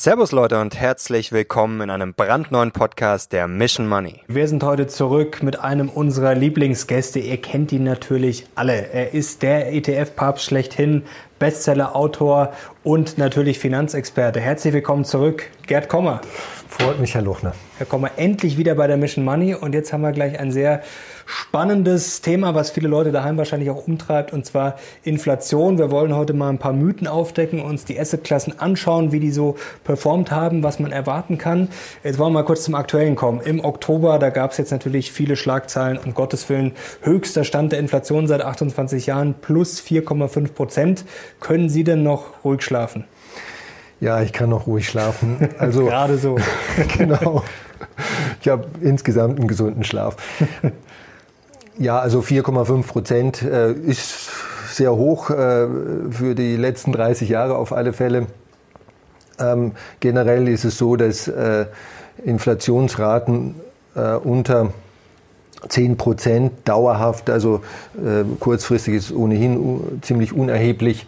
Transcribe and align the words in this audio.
Servus 0.04 0.34
Leute 0.34 0.60
und 0.60 0.76
herzlich 0.76 1.32
willkommen 1.32 1.80
in 1.80 1.90
einem 1.90 2.14
brandneuen 2.14 2.74
Podcast 2.74 3.32
der 3.32 3.48
Mission 3.48 3.88
Money. 3.88 4.20
Wir 4.28 4.50
sind 4.50 4.62
heute 4.62 4.88
zurück 4.88 5.42
mit 5.42 5.62
einem 5.62 5.88
unserer 5.88 6.36
Lieblingsgäste. 6.36 7.20
Ihr 7.20 7.38
kennt 7.38 7.72
ihn 7.72 7.86
natürlich 7.86 8.46
alle. 8.56 8.92
Er 8.92 9.14
ist 9.14 9.44
der 9.44 9.72
ETF-Papst 9.72 10.44
schlechthin, 10.44 11.04
Bestseller-Autor 11.44 12.54
und 12.86 13.18
natürlich 13.18 13.60
Finanzexperte. 13.60 14.40
Herzlich 14.40 14.74
willkommen 14.74 15.04
zurück, 15.04 15.50
Gerd 15.68 15.90
Kommer. 15.90 16.22
Freut 16.70 17.02
mich, 17.02 17.16
Herr 17.16 17.22
Luchner. 17.22 17.54
Herr 17.78 17.86
Kommer, 17.86 18.12
endlich 18.16 18.58
wieder 18.58 18.76
bei 18.76 18.88
der 18.88 18.96
Mission 18.98 19.26
Money 19.26 19.54
und 19.54 19.76
jetzt 19.76 19.92
haben 19.92 20.02
wir 20.02 20.12
gleich 20.14 20.40
ein 20.40 20.52
sehr 20.52 20.82
spannendes 21.26 22.22
Thema, 22.22 22.56
was 22.56 22.72
viele 22.72 22.88
Leute 22.88 23.12
daheim 23.12 23.38
wahrscheinlich 23.38 23.70
auch 23.70 23.88
umtreibt, 23.88 24.34
und 24.34 24.46
zwar 24.46 24.76
Inflation. 25.04 25.78
Wir 25.78 25.92
wollen 25.92 26.16
heute 26.16 26.34
mal 26.34 26.50
ein 26.50 26.58
paar 26.58 26.74
Mythen 26.74 27.08
aufdecken, 27.08 27.62
uns 27.62 27.86
die 27.86 28.00
Assetklassen 28.00 28.60
anschauen, 28.60 29.12
wie 29.12 29.20
die 29.20 29.32
so 29.32 29.56
performt 29.84 30.32
haben, 30.32 30.64
was 30.64 30.80
man 30.80 30.92
erwarten 30.92 31.38
kann. 31.38 31.70
Jetzt 32.04 32.20
wollen 32.20 32.34
wir 32.34 32.42
mal 32.42 32.46
kurz 32.46 32.64
zum 32.64 32.76
Aktuellen 32.76 33.16
kommen. 33.16 33.42
Im 33.42 33.64
Oktober, 33.64 34.20
da 34.20 34.30
gab 34.30 34.52
es 34.52 34.58
jetzt 34.58 34.72
natürlich 34.72 35.12
viele 35.12 35.36
Schlagzeilen, 35.36 36.00
um 36.04 36.14
Gottes 36.14 36.50
Willen, 36.50 36.74
höchster 37.02 37.44
Stand 37.44 37.72
der 37.72 37.80
Inflation 37.80 38.28
seit 38.28 38.42
28 38.42 39.06
Jahren, 39.06 39.36
plus 39.42 39.80
4,5 39.82 40.54
Prozent. 40.54 41.06
Können 41.40 41.70
Sie 41.70 41.84
denn 41.84 42.04
noch 42.04 42.44
ruhig 42.44 42.62
schlafen? 42.62 43.06
Ja, 44.00 44.22
ich 44.22 44.34
kann 44.34 44.50
noch 44.50 44.68
ruhig 44.68 44.88
schlafen. 44.88 45.50
Also 45.60 45.86
gerade 45.86 46.18
so. 46.18 46.38
genau. 46.98 47.44
Ich 48.42 48.50
habe 48.50 48.66
insgesamt 48.82 49.40
einen 49.40 49.48
gesunden 49.48 49.84
Schlaf. 49.84 50.18
Ja, 51.78 52.00
also 52.00 52.20
4,5 52.20 52.84
Prozent 52.86 53.42
äh, 53.42 53.72
ist 53.72 54.30
sehr 54.70 54.94
hoch 54.96 55.30
äh, 55.30 55.68
für 56.12 56.36
die 56.36 56.56
letzten 56.56 56.92
30 56.92 57.30
Jahre 57.30 57.56
auf 57.56 57.72
alle 57.72 57.94
Fälle. 57.94 58.28
Ähm, 59.40 59.72
generell 60.00 60.48
ist 60.48 60.66
es 60.66 60.78
so, 60.78 60.96
dass 60.96 61.28
äh, 61.28 61.66
Inflationsraten 62.24 63.56
unter 64.24 64.74
10 65.68 65.98
Prozent 65.98 66.52
dauerhaft, 66.66 67.30
also 67.30 67.62
kurzfristig 68.40 68.96
ist 68.96 69.12
ohnehin 69.12 70.00
ziemlich 70.02 70.34
unerheblich. 70.34 71.06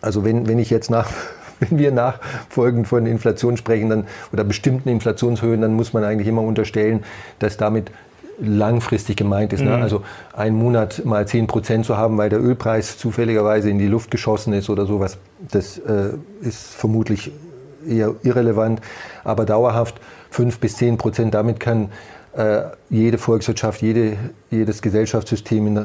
Also 0.00 0.24
wenn, 0.24 0.46
wenn 0.46 0.58
ich 0.58 0.70
jetzt 0.70 0.90
nach 0.90 1.10
wenn 1.60 1.78
wir 1.78 1.90
nachfolgend 1.90 2.86
von 2.86 3.06
Inflation 3.06 3.56
sprechen 3.56 3.90
dann, 3.90 4.06
oder 4.32 4.44
bestimmten 4.44 4.88
Inflationshöhen, 4.88 5.60
dann 5.60 5.74
muss 5.74 5.92
man 5.92 6.04
eigentlich 6.04 6.28
immer 6.28 6.42
unterstellen, 6.42 7.04
dass 7.40 7.56
damit 7.56 7.90
langfristig 8.40 9.16
gemeint 9.16 9.52
ist. 9.52 9.62
Ne? 9.62 9.76
Mhm. 9.76 9.82
Also 9.82 10.02
einen 10.32 10.56
Monat 10.56 11.04
mal 11.04 11.26
10 11.26 11.46
Prozent 11.46 11.86
zu 11.86 11.96
haben, 11.96 12.18
weil 12.18 12.30
der 12.30 12.40
Ölpreis 12.40 12.98
zufälligerweise 12.98 13.70
in 13.70 13.78
die 13.78 13.88
Luft 13.88 14.10
geschossen 14.10 14.52
ist 14.52 14.70
oder 14.70 14.86
sowas, 14.86 15.18
das 15.50 15.78
äh, 15.78 16.10
ist 16.40 16.74
vermutlich 16.74 17.32
eher 17.86 18.14
irrelevant. 18.22 18.80
Aber 19.24 19.44
dauerhaft 19.44 20.00
5 20.30 20.58
bis 20.60 20.76
10 20.76 20.98
Prozent, 20.98 21.34
damit 21.34 21.58
kann 21.58 21.90
jede 22.88 23.18
Volkswirtschaft, 23.18 23.82
jede, 23.82 24.16
jedes 24.50 24.80
Gesellschaftssystem 24.80 25.66
in, 25.66 25.76
äh, 25.76 25.82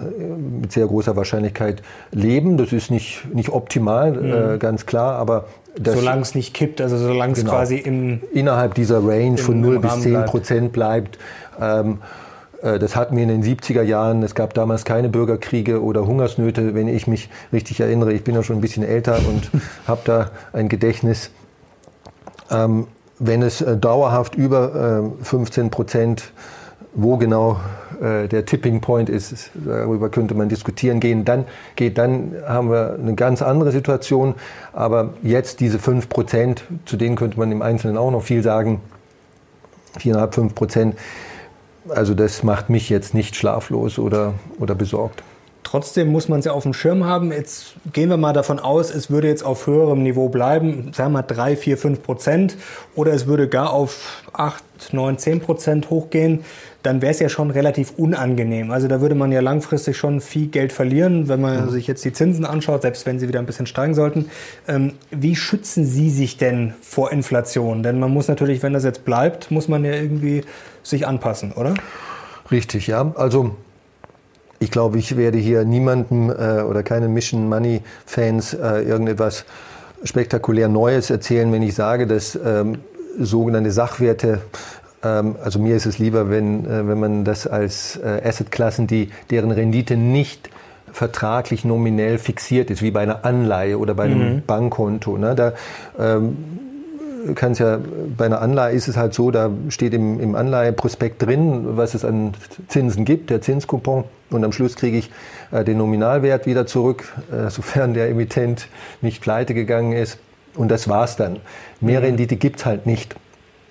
mit 0.61 0.71
sehr 0.71 0.85
großer 0.85 1.15
Wahrscheinlichkeit 1.15 1.81
leben. 2.11 2.57
Das 2.57 2.71
ist 2.71 2.91
nicht, 2.91 3.33
nicht 3.33 3.49
optimal, 3.49 4.15
äh, 4.15 4.19
mhm. 4.19 4.55
äh, 4.55 4.57
ganz 4.59 4.85
klar, 4.85 5.15
aber 5.15 5.45
solange 5.83 6.21
es 6.21 6.35
nicht 6.35 6.53
kippt, 6.53 6.81
also 6.81 6.97
solange 6.97 7.33
es 7.33 7.39
genau, 7.39 7.51
quasi 7.51 7.77
im, 7.77 8.21
innerhalb 8.31 8.75
dieser 8.75 8.99
Range 9.03 9.37
von 9.37 9.59
0 9.59 9.79
bis 9.79 10.01
10 10.01 10.25
Prozent 10.25 10.71
bleibt. 10.71 11.17
Ähm, 11.59 11.97
äh, 12.61 12.79
das 12.79 12.95
hatten 12.95 13.15
wir 13.15 13.23
in 13.23 13.29
den 13.29 13.43
70er 13.43 13.81
Jahren. 13.81 14.23
Es 14.23 14.35
gab 14.35 14.53
damals 14.53 14.85
keine 14.85 15.09
Bürgerkriege 15.09 15.83
oder 15.83 16.05
Hungersnöte, 16.05 16.75
wenn 16.75 16.87
ich 16.87 17.07
mich 17.07 17.29
richtig 17.51 17.79
erinnere. 17.79 18.13
Ich 18.13 18.23
bin 18.23 18.35
ja 18.35 18.43
schon 18.43 18.57
ein 18.57 18.61
bisschen 18.61 18.83
älter 18.83 19.17
und 19.27 19.49
habe 19.87 20.01
da 20.05 20.31
ein 20.53 20.69
Gedächtnis. 20.69 21.31
Ähm, 22.51 22.87
wenn 23.25 23.41
es 23.41 23.61
äh, 23.61 23.77
dauerhaft 23.77 24.35
über 24.35 25.11
15 25.21 25.65
äh, 25.65 25.69
Prozent, 25.69 26.31
wo 26.93 27.17
genau 27.17 27.59
der 28.01 28.45
Tipping 28.45 28.81
Point 28.81 29.07
ist, 29.07 29.51
darüber 29.53 30.09
könnte 30.09 30.35
man 30.35 30.49
diskutieren 30.49 30.99
gehen, 30.99 31.23
dann 31.23 31.45
geht, 31.77 31.97
dann 31.97 32.33
haben 32.45 32.69
wir 32.69 32.97
eine 32.99 33.13
ganz 33.13 33.41
andere 33.41 33.71
Situation. 33.71 34.35
Aber 34.73 35.13
jetzt 35.21 35.61
diese 35.61 35.79
5 35.79 36.09
Prozent, 36.09 36.65
zu 36.85 36.97
denen 36.97 37.15
könnte 37.15 37.39
man 37.39 37.49
im 37.51 37.61
Einzelnen 37.61 37.97
auch 37.97 38.11
noch 38.11 38.23
viel 38.23 38.43
sagen, 38.43 38.81
4,5, 39.99 40.33
5 40.33 40.55
Prozent, 40.55 40.95
also 41.87 42.13
das 42.13 42.43
macht 42.43 42.69
mich 42.69 42.89
jetzt 42.89 43.13
nicht 43.13 43.35
schlaflos 43.37 43.97
oder, 43.97 44.33
oder 44.59 44.75
besorgt. 44.75 45.23
Trotzdem 45.63 46.11
muss 46.11 46.29
man 46.29 46.39
es 46.39 46.45
ja 46.45 46.51
auf 46.51 46.63
dem 46.63 46.73
Schirm 46.73 47.05
haben. 47.05 47.31
Jetzt 47.31 47.75
gehen 47.91 48.09
wir 48.09 48.17
mal 48.17 48.33
davon 48.33 48.59
aus, 48.59 48.93
es 48.93 49.09
würde 49.09 49.27
jetzt 49.27 49.43
auf 49.43 49.65
höherem 49.67 50.03
Niveau 50.03 50.29
bleiben, 50.29 50.91
sagen 50.93 51.13
wir 51.13 51.21
mal 51.21 51.21
3, 51.23 51.55
4, 51.55 51.77
5 51.77 52.03
Prozent 52.03 52.57
oder 52.95 53.13
es 53.13 53.27
würde 53.27 53.47
gar 53.47 53.71
auf 53.71 54.23
8, 54.33 54.63
9, 54.91 55.17
10 55.17 55.39
Prozent 55.39 55.89
hochgehen, 55.89 56.43
dann 56.83 57.01
wäre 57.01 57.11
es 57.11 57.19
ja 57.19 57.29
schon 57.29 57.49
relativ 57.49 57.93
unangenehm. 57.97 58.71
Also 58.71 58.87
da 58.87 58.99
würde 58.99 59.15
man 59.15 59.31
ja 59.31 59.39
langfristig 59.39 59.97
schon 59.97 60.19
viel 60.19 60.47
Geld 60.47 60.73
verlieren, 60.73 61.29
wenn 61.29 61.39
man 61.39 61.65
mhm. 61.65 61.69
sich 61.69 61.87
jetzt 61.87 62.03
die 62.03 62.11
Zinsen 62.11 62.45
anschaut, 62.45 62.81
selbst 62.81 63.05
wenn 63.05 63.19
sie 63.19 63.27
wieder 63.27 63.39
ein 63.39 63.45
bisschen 63.45 63.65
steigen 63.65 63.93
sollten. 63.93 64.29
Ähm, 64.67 64.93
wie 65.09 65.35
schützen 65.35 65.85
Sie 65.85 66.09
sich 66.09 66.37
denn 66.37 66.73
vor 66.81 67.11
Inflation? 67.11 67.83
Denn 67.83 67.99
man 67.99 68.11
muss 68.11 68.27
natürlich, 68.27 68.61
wenn 68.63 68.73
das 68.73 68.83
jetzt 68.83 69.05
bleibt, 69.05 69.49
muss 69.49 69.69
man 69.69 69.85
ja 69.85 69.93
irgendwie 69.93 70.43
sich 70.83 71.07
anpassen, 71.07 71.53
oder? 71.53 71.73
Richtig, 72.51 72.87
ja. 72.87 73.13
Also 73.15 73.55
ich 74.63 74.71
glaube, 74.71 74.97
ich 74.97 75.17
werde 75.17 75.37
hier 75.37 75.65
niemandem 75.65 76.29
äh, 76.29 76.61
oder 76.61 76.83
keinen 76.83 77.13
Mission 77.13 77.49
Money 77.49 77.81
Fans 78.05 78.53
äh, 78.53 78.81
irgendetwas 78.81 79.45
spektakulär 80.03 80.69
Neues 80.69 81.09
erzählen, 81.09 81.51
wenn 81.51 81.61
ich 81.61 81.75
sage, 81.75 82.07
dass 82.07 82.39
ähm, 82.43 82.79
sogenannte 83.19 83.71
Sachwerte 83.71 84.41
ähm, 85.03 85.35
also 85.43 85.59
mir 85.59 85.75
ist 85.75 85.85
es 85.85 85.99
lieber, 85.99 86.29
wenn, 86.29 86.65
äh, 86.65 86.87
wenn 86.87 86.99
man 86.99 87.25
das 87.25 87.45
als 87.45 87.97
äh, 87.97 88.21
Assetklassen, 88.25 88.87
die, 88.87 89.09
deren 89.29 89.51
Rendite 89.51 89.97
nicht 89.97 90.49
vertraglich 90.91 91.65
nominell 91.65 92.17
fixiert 92.17 92.69
ist, 92.69 92.81
wie 92.81 92.91
bei 92.91 93.01
einer 93.01 93.25
Anleihe 93.25 93.77
oder 93.77 93.95
bei 93.95 94.03
einem 94.03 94.35
mhm. 94.35 94.43
Bankkonto. 94.45 95.17
Ne? 95.17 95.35
Da 95.35 95.53
ähm, 95.99 96.37
kann 97.35 97.53
es 97.53 97.59
ja, 97.59 97.79
bei 98.17 98.25
einer 98.25 98.41
Anleihe 98.41 98.75
ist 98.75 98.87
es 98.87 98.97
halt 98.97 99.13
so, 99.13 99.31
da 99.31 99.49
steht 99.69 99.93
im, 99.93 100.19
im 100.19 100.35
Anleiheprospekt 100.35 101.21
drin, 101.21 101.77
was 101.77 101.93
es 101.93 102.03
an 102.03 102.33
Zinsen 102.67 103.05
gibt, 103.05 103.29
der 103.29 103.41
Zinskupon. 103.41 104.03
Und 104.29 104.43
am 104.43 104.51
Schluss 104.51 104.75
kriege 104.75 104.97
ich 104.97 105.11
äh, 105.51 105.63
den 105.63 105.77
Nominalwert 105.77 106.45
wieder 106.45 106.65
zurück, 106.65 107.13
äh, 107.31 107.49
sofern 107.49 107.93
der 107.93 108.09
Emittent 108.09 108.67
nicht 109.01 109.21
pleite 109.21 109.53
gegangen 109.53 109.93
ist. 109.93 110.17
Und 110.55 110.69
das 110.69 110.87
war's 110.87 111.15
dann. 111.15 111.39
Mehr 111.81 111.99
mhm. 111.99 112.05
Rendite 112.05 112.35
gibt's 112.35 112.65
halt 112.65 112.85
nicht. 112.85 113.15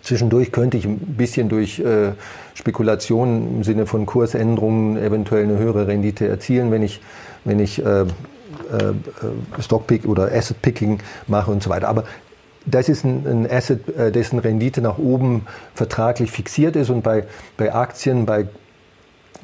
Zwischendurch 0.02 0.50
könnte 0.50 0.76
ich 0.76 0.84
ein 0.84 0.98
bisschen 0.98 1.48
durch 1.48 1.78
äh, 1.78 2.12
Spekulationen 2.55 3.56
im 3.58 3.64
Sinne 3.64 3.87
von 3.87 4.05
Kursänderungen 4.05 4.96
eventuell 4.96 5.44
eine 5.44 5.58
höhere 5.58 5.87
Rendite 5.87 6.26
erzielen, 6.26 6.72
wenn 6.72 6.82
ich, 6.82 7.00
wenn 7.44 7.60
ich 7.60 7.84
äh, 7.84 8.00
äh, 8.02 8.06
Stockpick 9.60 10.06
oder 10.06 10.32
Asset 10.32 10.60
Picking 10.60 10.98
mache 11.28 11.52
und 11.52 11.62
so 11.62 11.70
weiter. 11.70 11.88
Aber 11.88 12.05
das 12.67 12.88
ist 12.88 13.05
ein, 13.05 13.49
Asset, 13.50 13.88
äh, 13.97 14.12
dessen 14.12 14.38
Rendite 14.38 14.81
nach 14.81 14.99
oben 14.99 15.47
vertraglich 15.75 16.31
fixiert 16.31 16.76
ist 16.76 16.91
und 16.91 17.03
bei, 17.03 17.25
bei 17.56 17.75
Aktien, 17.75 18.26
bei 18.26 18.47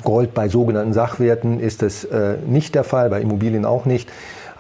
Gold, 0.04 0.34
bei 0.34 0.48
sogenannten 0.48 0.92
Sachwerten 0.92 1.58
ist 1.58 1.82
das 1.82 2.04
äh, 2.04 2.36
nicht 2.46 2.74
der 2.74 2.84
Fall, 2.84 3.10
bei 3.10 3.20
Immobilien 3.20 3.64
auch 3.64 3.84
nicht. 3.84 4.08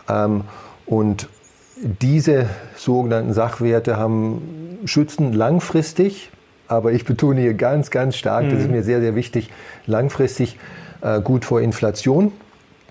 Ähm, 0.08 0.42
und 0.86 1.28
diese 1.76 2.46
sogenannten 2.76 3.32
Sachwerte 3.32 3.96
haben 3.96 4.78
schützen 4.84 5.32
langfristig, 5.32 6.30
aber 6.66 6.92
ich 6.92 7.04
betone 7.04 7.40
hier 7.40 7.54
ganz, 7.54 7.90
ganz 7.90 8.16
stark, 8.16 8.44
mhm. 8.44 8.50
das 8.50 8.60
ist 8.60 8.66
mhm. 8.66 8.72
mir 8.72 8.82
sehr, 8.82 9.00
sehr 9.00 9.14
wichtig, 9.14 9.50
langfristig 9.86 10.58
äh, 11.02 11.20
gut 11.20 11.44
vor 11.44 11.60
Inflation. 11.60 12.32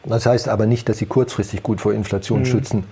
Das 0.06 0.26
heißt 0.26 0.48
aber 0.48 0.68
nicht, 0.68 0.88
dass 0.88 1.00
sie 1.00 1.06
kurzfristig 1.06 1.64
gut 1.64 1.82
vor 1.82 1.94
Inflation 1.94 2.40
mhm. 2.40 2.46
schützen. 2.46 2.84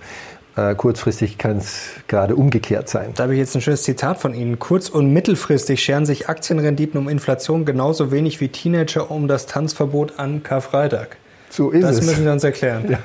Äh, 0.56 0.74
kurzfristig 0.74 1.36
kann 1.36 1.58
es 1.58 1.90
gerade 2.08 2.34
umgekehrt 2.34 2.88
sein. 2.88 3.10
Da 3.14 3.24
habe 3.24 3.34
ich 3.34 3.38
jetzt 3.38 3.54
ein 3.54 3.60
schönes 3.60 3.82
Zitat 3.82 4.18
von 4.18 4.32
Ihnen. 4.32 4.58
Kurz- 4.58 4.88
und 4.88 5.12
mittelfristig 5.12 5.82
scheren 5.82 6.06
sich 6.06 6.30
Aktienrenditen 6.30 6.98
um 6.98 7.10
Inflation 7.10 7.66
genauso 7.66 8.10
wenig 8.10 8.40
wie 8.40 8.48
Teenager 8.48 9.10
um 9.10 9.28
das 9.28 9.44
Tanzverbot 9.44 10.18
an 10.18 10.42
Karfreitag. 10.42 11.18
So 11.50 11.70
ist 11.70 11.82
das 11.82 11.90
es. 11.90 11.96
Das 11.98 12.06
müssen 12.06 12.24
Sie 12.24 12.30
uns 12.30 12.44
erklären. 12.44 12.84
Ja. 12.96 12.98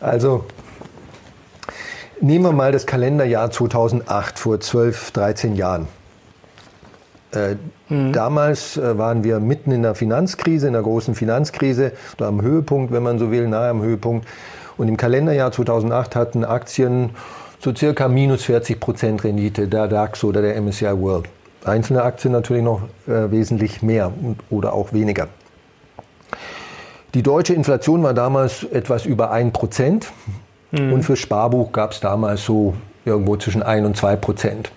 Also 0.00 0.46
nehmen 2.20 2.44
wir 2.44 2.52
mal 2.52 2.72
das 2.72 2.86
Kalenderjahr 2.86 3.52
2008 3.52 4.38
vor 4.38 4.58
12, 4.58 5.12
13 5.12 5.54
Jahren. 5.54 5.86
Äh, 7.32 7.54
mhm. 7.88 8.12
Damals 8.12 8.76
äh, 8.76 8.98
waren 8.98 9.22
wir 9.22 9.38
mitten 9.38 9.70
in 9.70 9.82
der 9.82 9.94
Finanzkrise, 9.94 10.66
in 10.66 10.72
der 10.72 10.82
großen 10.82 11.14
Finanzkrise, 11.14 11.92
oder 12.16 12.26
am 12.26 12.42
Höhepunkt, 12.42 12.92
wenn 12.92 13.02
man 13.04 13.20
so 13.20 13.30
will, 13.30 13.46
nahe 13.46 13.70
am 13.70 13.82
Höhepunkt. 13.82 14.26
Und 14.76 14.88
im 14.88 14.96
Kalenderjahr 14.96 15.52
2008 15.52 16.16
hatten 16.16 16.44
Aktien 16.44 17.10
so 17.60 17.74
circa 17.74 18.08
minus 18.08 18.44
40 18.44 18.80
Prozent 18.80 19.24
Rendite, 19.24 19.68
der 19.68 19.88
DAX 19.88 20.24
oder 20.24 20.42
der 20.42 20.60
MSCI 20.60 21.00
World. 21.00 21.26
Einzelne 21.64 22.02
Aktien 22.02 22.32
natürlich 22.32 22.62
noch 22.62 22.82
äh, 23.06 23.30
wesentlich 23.30 23.82
mehr 23.82 24.12
oder 24.50 24.74
auch 24.74 24.92
weniger. 24.92 25.28
Die 27.14 27.22
deutsche 27.22 27.54
Inflation 27.54 28.02
war 28.02 28.12
damals 28.12 28.64
etwas 28.64 29.06
über 29.06 29.30
1 29.30 29.52
Prozent 29.52 30.12
mhm. 30.72 30.92
und 30.92 31.02
für 31.04 31.16
Sparbuch 31.16 31.72
gab 31.72 31.92
es 31.92 32.00
damals 32.00 32.44
so 32.44 32.74
irgendwo 33.04 33.36
zwischen 33.36 33.62
1 33.62 33.86
und 33.86 33.96
2 33.96 34.16
Prozent. 34.16 34.72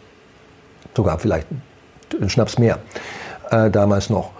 Sogar 0.95 1.19
vielleicht 1.19 1.47
einen 2.19 2.29
Schnaps 2.29 2.57
mehr 2.57 2.79
äh, 3.51 3.69
damals 3.69 4.09
noch. 4.09 4.31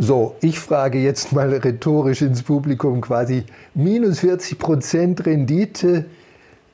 So, 0.00 0.36
ich 0.40 0.60
frage 0.60 0.98
jetzt 0.98 1.32
mal 1.32 1.52
rhetorisch 1.52 2.22
ins 2.22 2.44
Publikum 2.44 3.00
quasi 3.00 3.42
minus 3.74 4.20
40 4.20 4.56
Prozent 4.56 5.26
Rendite, 5.26 6.04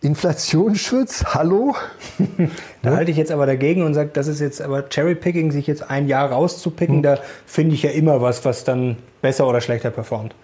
Inflationsschutz, 0.03 1.25
hallo? 1.33 1.75
da 2.83 2.97
halte 2.97 3.11
ich 3.11 3.17
jetzt 3.17 3.33
aber 3.33 3.47
dagegen 3.47 3.83
und 3.83 3.95
sage, 3.95 4.11
das 4.13 4.27
ist 4.27 4.43
jetzt 4.43 4.61
aber 4.61 4.91
Cherrypicking, 4.91 5.53
sich 5.53 5.67
jetzt 5.67 5.89
ein 5.91 6.07
Jahr 6.07 6.33
rauszupicken, 6.33 6.97
hm. 6.97 7.03
da 7.03 7.19
finde 7.47 7.75
ich 7.75 7.83
ja 7.83 7.93
immer 7.93 8.21
was, 8.21 8.45
was 8.45 8.65
dann 8.65 8.99
besser 9.23 9.49
oder 9.49 9.63
schlechter 9.63 9.91
performt. 9.91 10.35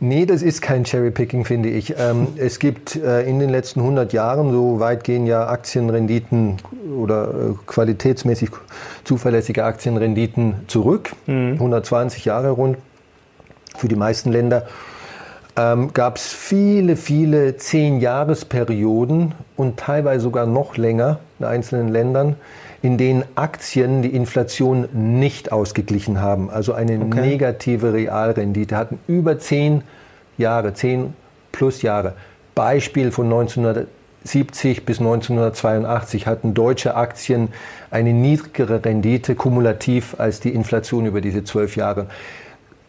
Nee, 0.00 0.26
das 0.26 0.42
ist 0.42 0.62
kein 0.62 0.84
Cherrypicking, 0.84 1.44
finde 1.44 1.70
ich. 1.70 1.94
Ähm, 1.98 2.28
es 2.36 2.58
gibt 2.58 2.96
äh, 2.96 3.22
in 3.22 3.40
den 3.40 3.50
letzten 3.50 3.80
100 3.80 4.12
Jahren, 4.12 4.52
so 4.52 4.78
weit 4.80 5.04
gehen 5.04 5.26
ja 5.26 5.48
Aktienrenditen 5.48 6.58
oder 6.96 7.28
äh, 7.28 7.54
qualitätsmäßig 7.66 8.50
zuverlässige 9.04 9.64
Aktienrenditen 9.64 10.54
zurück, 10.68 11.10
mhm. 11.26 11.54
120 11.54 12.24
Jahre 12.24 12.50
rund 12.50 12.78
für 13.76 13.88
die 13.88 13.96
meisten 13.96 14.30
Länder. 14.30 14.66
Ähm, 15.56 15.92
gab 15.92 16.16
es 16.16 16.28
viele, 16.28 16.94
viele 16.94 17.56
Zehn-Jahres-Perioden 17.56 19.34
und 19.56 19.76
teilweise 19.76 20.22
sogar 20.22 20.46
noch 20.46 20.76
länger 20.76 21.18
in 21.40 21.46
einzelnen 21.46 21.88
Ländern, 21.88 22.36
in 22.82 22.96
denen 22.96 23.24
Aktien 23.34 24.02
die 24.02 24.14
Inflation 24.14 24.88
nicht 24.92 25.50
ausgeglichen 25.50 26.20
haben, 26.20 26.50
also 26.50 26.72
eine 26.72 27.00
okay. 27.00 27.20
negative 27.20 27.92
Realrendite 27.92 28.76
hatten 28.76 28.98
über 29.08 29.38
zehn 29.38 29.82
Jahre, 30.36 30.74
zehn 30.74 31.14
plus 31.50 31.82
Jahre. 31.82 32.14
Beispiel 32.54 33.10
von 33.10 33.26
1970 33.26 34.84
bis 34.84 35.00
1982 35.00 36.26
hatten 36.26 36.54
deutsche 36.54 36.94
Aktien 36.94 37.48
eine 37.90 38.12
niedrigere 38.12 38.84
Rendite 38.84 39.34
kumulativ 39.34 40.14
als 40.18 40.40
die 40.40 40.54
Inflation 40.54 41.06
über 41.06 41.20
diese 41.20 41.44
zwölf 41.44 41.76
Jahre. 41.76 42.06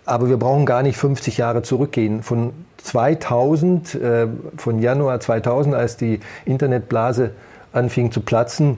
Aber 0.05 0.29
wir 0.29 0.37
brauchen 0.37 0.65
gar 0.65 0.83
nicht 0.83 0.97
50 0.97 1.37
Jahre 1.37 1.61
zurückgehen. 1.61 2.23
Von 2.23 2.53
2000, 2.77 3.95
äh, 3.95 4.27
von 4.57 4.79
Januar 4.79 5.19
2000, 5.19 5.75
als 5.75 5.97
die 5.97 6.19
Internetblase 6.45 7.31
anfing 7.73 8.11
zu 8.11 8.21
platzen, 8.21 8.77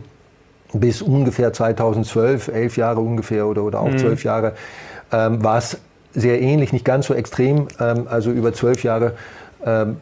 bis 0.74 1.02
ungefähr 1.02 1.54
2012, 1.54 2.50
elf 2.50 2.78
Jahre 2.78 3.02
ungefähr 3.02 3.48
oder, 3.48 3.64
oder 3.64 3.82
auch 3.82 3.90
mhm. 3.90 3.98
zwölf 3.98 4.24
Jahre, 4.24 4.54
ähm, 5.12 5.44
war 5.44 5.58
es 5.58 5.78
sehr 6.14 6.42
ähnlich, 6.42 6.74
nicht 6.74 6.86
ganz 6.86 7.08
so 7.08 7.14
extrem. 7.14 7.68
Ähm, 7.80 8.08
also 8.10 8.32
über 8.32 8.54
zwölf 8.54 8.84
Jahre 8.84 9.14
ähm, 9.66 9.98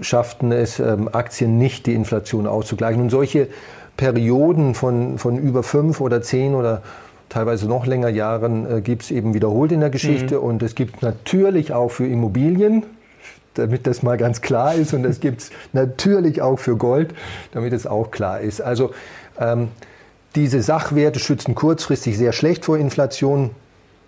schafften 0.00 0.52
es 0.52 0.78
ähm, 0.78 1.08
Aktien 1.12 1.58
nicht, 1.58 1.86
die 1.86 1.94
Inflation 1.94 2.46
auszugleichen. 2.46 3.00
Und 3.00 3.10
solche 3.10 3.48
Perioden 3.96 4.74
von, 4.74 5.18
von 5.18 5.38
über 5.38 5.62
fünf 5.62 6.00
oder 6.00 6.22
zehn 6.22 6.54
oder 6.54 6.82
teilweise 7.28 7.66
noch 7.66 7.86
länger 7.86 8.08
Jahren 8.08 8.78
äh, 8.78 8.80
gibt 8.80 9.02
es 9.02 9.10
eben 9.10 9.34
wiederholt 9.34 9.72
in 9.72 9.80
der 9.80 9.90
Geschichte. 9.90 10.36
Mhm. 10.36 10.44
Und 10.44 10.62
es 10.62 10.74
gibt 10.74 11.02
natürlich 11.02 11.72
auch 11.72 11.90
für 11.90 12.06
Immobilien, 12.06 12.84
damit 13.54 13.86
das 13.86 14.02
mal 14.02 14.16
ganz 14.16 14.42
klar 14.42 14.74
ist. 14.74 14.92
Und 14.92 15.04
es 15.04 15.20
gibt 15.20 15.42
es 15.42 15.50
natürlich 15.72 16.42
auch 16.42 16.58
für 16.58 16.76
Gold, 16.76 17.14
damit 17.52 17.72
es 17.72 17.86
auch 17.86 18.10
klar 18.10 18.40
ist. 18.40 18.60
Also 18.60 18.90
ähm, 19.40 19.68
diese 20.36 20.62
Sachwerte 20.62 21.18
schützen 21.18 21.54
kurzfristig 21.54 22.16
sehr 22.16 22.32
schlecht 22.32 22.66
vor 22.66 22.78
Inflation, 22.78 23.50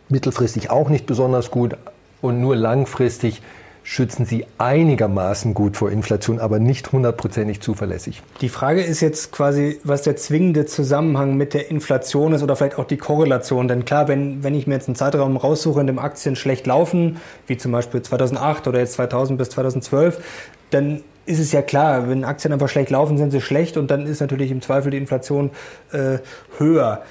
mittelfristig 0.08 0.70
auch 0.70 0.90
nicht 0.90 1.06
besonders 1.06 1.50
gut 1.50 1.76
und 2.20 2.40
nur 2.40 2.54
langfristig 2.54 3.42
schützen 3.82 4.26
sie 4.26 4.44
einigermaßen 4.58 5.54
gut 5.54 5.78
vor 5.78 5.90
Inflation, 5.90 6.40
aber 6.40 6.58
nicht 6.58 6.92
hundertprozentig 6.92 7.62
zuverlässig. 7.62 8.22
Die 8.42 8.50
Frage 8.50 8.82
ist 8.82 9.00
jetzt 9.00 9.32
quasi, 9.32 9.80
was 9.82 10.02
der 10.02 10.14
zwingende 10.16 10.66
Zusammenhang 10.66 11.38
mit 11.38 11.54
der 11.54 11.70
Inflation 11.70 12.34
ist 12.34 12.42
oder 12.42 12.54
vielleicht 12.54 12.78
auch 12.78 12.84
die 12.84 12.98
Korrelation. 12.98 13.66
Denn 13.66 13.86
klar, 13.86 14.06
wenn, 14.06 14.44
wenn 14.44 14.54
ich 14.54 14.66
mir 14.66 14.74
jetzt 14.74 14.88
einen 14.88 14.94
Zeitraum 14.94 15.38
raussuche, 15.38 15.80
in 15.80 15.86
dem 15.86 15.98
Aktien 15.98 16.36
schlecht 16.36 16.66
laufen, 16.66 17.16
wie 17.46 17.56
zum 17.56 17.72
Beispiel 17.72 18.02
2008 18.02 18.68
oder 18.68 18.78
jetzt 18.78 18.92
2000 18.92 19.38
bis 19.38 19.48
2012, 19.48 20.22
dann 20.68 21.00
ist 21.28 21.38
es 21.38 21.52
ja 21.52 21.60
klar, 21.60 22.08
wenn 22.08 22.24
Aktien 22.24 22.52
einfach 22.52 22.68
schlecht 22.68 22.90
laufen, 22.90 23.18
sind 23.18 23.30
sie 23.30 23.42
schlecht 23.42 23.76
und 23.76 23.90
dann 23.90 24.06
ist 24.06 24.20
natürlich 24.20 24.50
im 24.50 24.62
Zweifel 24.62 24.90
die 24.90 24.96
Inflation 24.96 25.50
äh, 25.92 26.18
höher. 26.56 27.02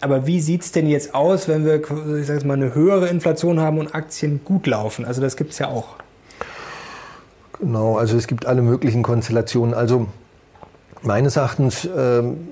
Aber 0.00 0.26
wie 0.26 0.40
sieht 0.40 0.62
es 0.62 0.72
denn 0.72 0.86
jetzt 0.86 1.14
aus, 1.14 1.46
wenn 1.46 1.64
wir 1.64 1.82
ich 2.18 2.26
sag 2.26 2.44
mal, 2.44 2.54
eine 2.54 2.74
höhere 2.74 3.08
Inflation 3.08 3.60
haben 3.60 3.78
und 3.78 3.94
Aktien 3.94 4.40
gut 4.44 4.66
laufen? 4.66 5.04
Also 5.04 5.20
das 5.20 5.36
gibt 5.36 5.52
es 5.52 5.58
ja 5.58 5.68
auch. 5.68 5.96
Genau, 7.60 7.96
also 7.96 8.16
es 8.16 8.26
gibt 8.26 8.46
alle 8.46 8.62
möglichen 8.62 9.02
Konstellationen. 9.02 9.74
Also 9.74 10.06
meines 11.02 11.36
Erachtens, 11.36 11.88
ähm, 11.96 12.48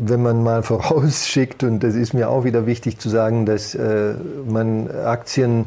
wenn 0.00 0.22
man 0.22 0.42
mal 0.42 0.62
vorausschickt, 0.64 1.64
und 1.64 1.80
das 1.80 1.94
ist 1.94 2.14
mir 2.14 2.28
auch 2.28 2.44
wieder 2.44 2.66
wichtig 2.66 2.98
zu 2.98 3.08
sagen, 3.08 3.44
dass 3.44 3.74
äh, 3.74 4.14
man 4.46 4.88
Aktien 4.88 5.66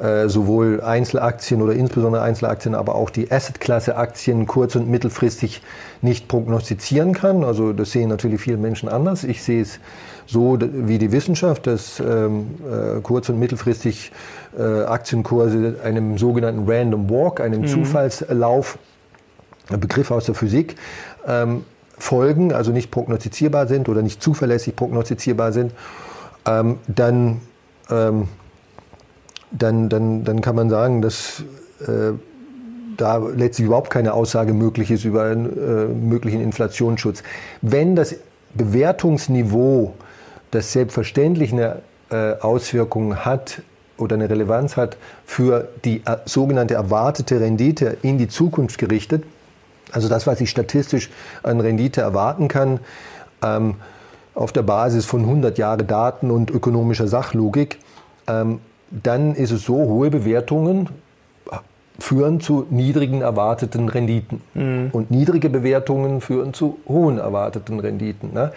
äh, 0.00 0.30
sowohl 0.30 0.80
Einzelaktien 0.80 1.60
oder 1.60 1.74
insbesondere 1.74 2.22
Einzelaktien, 2.22 2.74
aber 2.74 2.94
auch 2.94 3.10
die 3.10 3.30
Assetklasse 3.30 3.96
Aktien 3.96 4.46
kurz- 4.46 4.74
und 4.74 4.88
mittelfristig 4.88 5.60
nicht 6.00 6.26
prognostizieren 6.26 7.12
kann. 7.12 7.44
Also 7.44 7.74
das 7.74 7.90
sehen 7.90 8.08
natürlich 8.08 8.40
viele 8.40 8.56
Menschen 8.56 8.88
anders. 8.88 9.24
Ich 9.24 9.42
sehe 9.42 9.60
es 9.60 9.78
so 10.26 10.58
wie 10.60 10.96
die 10.96 11.12
Wissenschaft, 11.12 11.66
dass 11.66 12.00
ähm, 12.00 12.46
äh, 12.64 13.00
kurz- 13.02 13.28
und 13.28 13.38
mittelfristig 13.38 14.12
äh, 14.58 14.62
Aktienkurse 14.62 15.76
einem 15.84 16.16
sogenannten 16.16 16.66
Random 16.66 17.10
Walk, 17.10 17.40
einem 17.40 17.62
mhm. 17.62 17.66
Zufallslauf, 17.66 18.78
Begriff 19.68 20.10
aus 20.10 20.24
der 20.24 20.34
Physik, 20.34 20.76
ähm, 21.26 21.64
folgen, 21.98 22.54
also 22.54 22.72
nicht 22.72 22.90
prognostizierbar 22.90 23.66
sind 23.66 23.88
oder 23.88 24.00
nicht 24.00 24.22
zuverlässig 24.22 24.74
prognostizierbar 24.76 25.52
sind, 25.52 25.72
ähm, 26.46 26.78
dann 26.86 27.42
ähm, 27.90 28.28
dann, 29.50 29.88
dann, 29.88 30.24
dann 30.24 30.40
kann 30.40 30.56
man 30.56 30.70
sagen, 30.70 31.02
dass 31.02 31.42
äh, 31.80 32.12
da 32.96 33.16
letztlich 33.16 33.66
überhaupt 33.66 33.90
keine 33.90 34.12
Aussage 34.12 34.52
möglich 34.52 34.90
ist 34.90 35.04
über 35.04 35.24
einen 35.24 35.46
äh, 35.46 35.86
möglichen 35.86 36.40
Inflationsschutz. 36.40 37.22
Wenn 37.62 37.96
das 37.96 38.16
Bewertungsniveau, 38.54 39.94
das 40.50 40.72
selbstverständlich 40.72 41.52
eine 41.52 41.82
äh, 42.10 42.34
Auswirkung 42.40 43.16
hat 43.24 43.62
oder 43.96 44.16
eine 44.16 44.28
Relevanz 44.28 44.76
hat 44.76 44.96
für 45.24 45.68
die 45.84 46.02
äh, 46.04 46.16
sogenannte 46.24 46.74
erwartete 46.74 47.40
Rendite 47.40 47.96
in 48.02 48.18
die 48.18 48.28
Zukunft 48.28 48.78
gerichtet, 48.78 49.24
also 49.92 50.08
das, 50.08 50.26
was 50.26 50.40
ich 50.40 50.50
statistisch 50.50 51.10
an 51.42 51.60
Rendite 51.60 52.00
erwarten 52.00 52.48
kann, 52.48 52.80
ähm, 53.42 53.76
auf 54.34 54.52
der 54.52 54.62
Basis 54.62 55.06
von 55.06 55.22
100 55.22 55.58
Jahre 55.58 55.84
Daten 55.84 56.30
und 56.30 56.50
ökonomischer 56.50 57.08
Sachlogik, 57.08 57.78
ähm, 58.26 58.60
dann 58.90 59.34
ist 59.34 59.50
es 59.50 59.64
so, 59.64 59.76
hohe 59.76 60.10
Bewertungen 60.10 60.88
führen 62.00 62.40
zu 62.40 62.66
niedrigen 62.70 63.20
erwarteten 63.20 63.88
Renditen. 63.88 64.40
Mhm. 64.54 64.88
Und 64.92 65.10
niedrige 65.10 65.50
Bewertungen 65.50 66.20
führen 66.20 66.54
zu 66.54 66.78
hohen 66.88 67.18
erwarteten 67.18 67.78
Renditen. 67.78 68.32
Ne? 68.32 68.52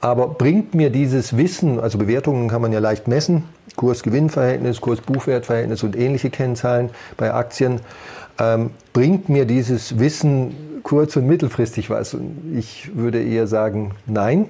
Aber 0.00 0.28
bringt 0.28 0.74
mir 0.74 0.90
dieses 0.90 1.36
Wissen, 1.36 1.80
also 1.80 1.98
Bewertungen 1.98 2.48
kann 2.48 2.62
man 2.62 2.72
ja 2.72 2.78
leicht 2.80 3.08
messen, 3.08 3.44
Kurs-Gewinn-Verhältnis, 3.76 4.80
Kurs-Buchwert-Verhältnis 4.80 5.82
und 5.82 5.96
ähnliche 5.96 6.30
Kennzahlen 6.30 6.90
bei 7.16 7.32
Aktien, 7.32 7.80
ähm, 8.38 8.70
bringt 8.92 9.28
mir 9.28 9.44
dieses 9.44 9.98
Wissen 9.98 10.80
kurz- 10.82 11.16
und 11.16 11.26
mittelfristig 11.26 11.90
was? 11.90 12.14
Und 12.14 12.56
ich 12.56 12.96
würde 12.96 13.22
eher 13.22 13.46
sagen, 13.46 13.92
nein. 14.06 14.46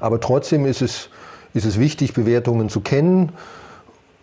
Aber 0.00 0.20
trotzdem 0.20 0.64
ist 0.64 0.80
es, 0.80 1.10
ist 1.52 1.66
es 1.66 1.78
wichtig, 1.78 2.14
Bewertungen 2.14 2.68
zu 2.68 2.80
kennen 2.80 3.32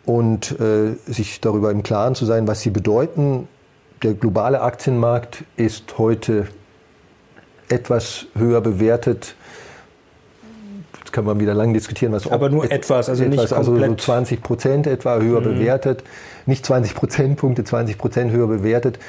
und 0.06 0.60
äh, 0.60 0.96
sich 1.06 1.42
darüber 1.42 1.72
im 1.72 1.84
Klaren 1.84 2.16
zu 2.16 2.26
sein, 2.26 2.48
was 2.48 2.62
sie 2.62 2.70
bedeuten. 2.70 3.48
Der 4.04 4.14
globale 4.14 4.62
Aktienmarkt 4.62 5.44
ist 5.58 5.98
heute 5.98 6.48
etwas 7.70 8.28
höher 8.36 8.62
bewertet. 8.62 9.36
Jetzt 11.00 11.12
kann 11.12 11.26
man 11.26 11.40
wieder 11.40 11.54
lang 11.54 11.74
diskutieren, 11.74 12.14
was 12.14 12.30
Aber 12.30 12.50
nur 12.50 12.70
etwas, 12.72 13.10
also 13.10 13.24
etwas, 13.24 13.50
nicht 13.50 13.56
komplett. 13.56 13.84
Also 13.84 13.98
so 13.98 14.06
20 14.06 14.44
Prozent 14.44 14.88
etwa 14.88 15.20
höher 15.20 15.42
mhm. 15.42 15.46
bewertet. 15.46 16.04
Nicht 16.46 16.66
20 16.66 16.94
Prozentpunkte, 16.94 17.64
20 17.64 17.98
Prozent 17.98 18.32
höher 18.32 18.48
bewertet. 18.48 19.00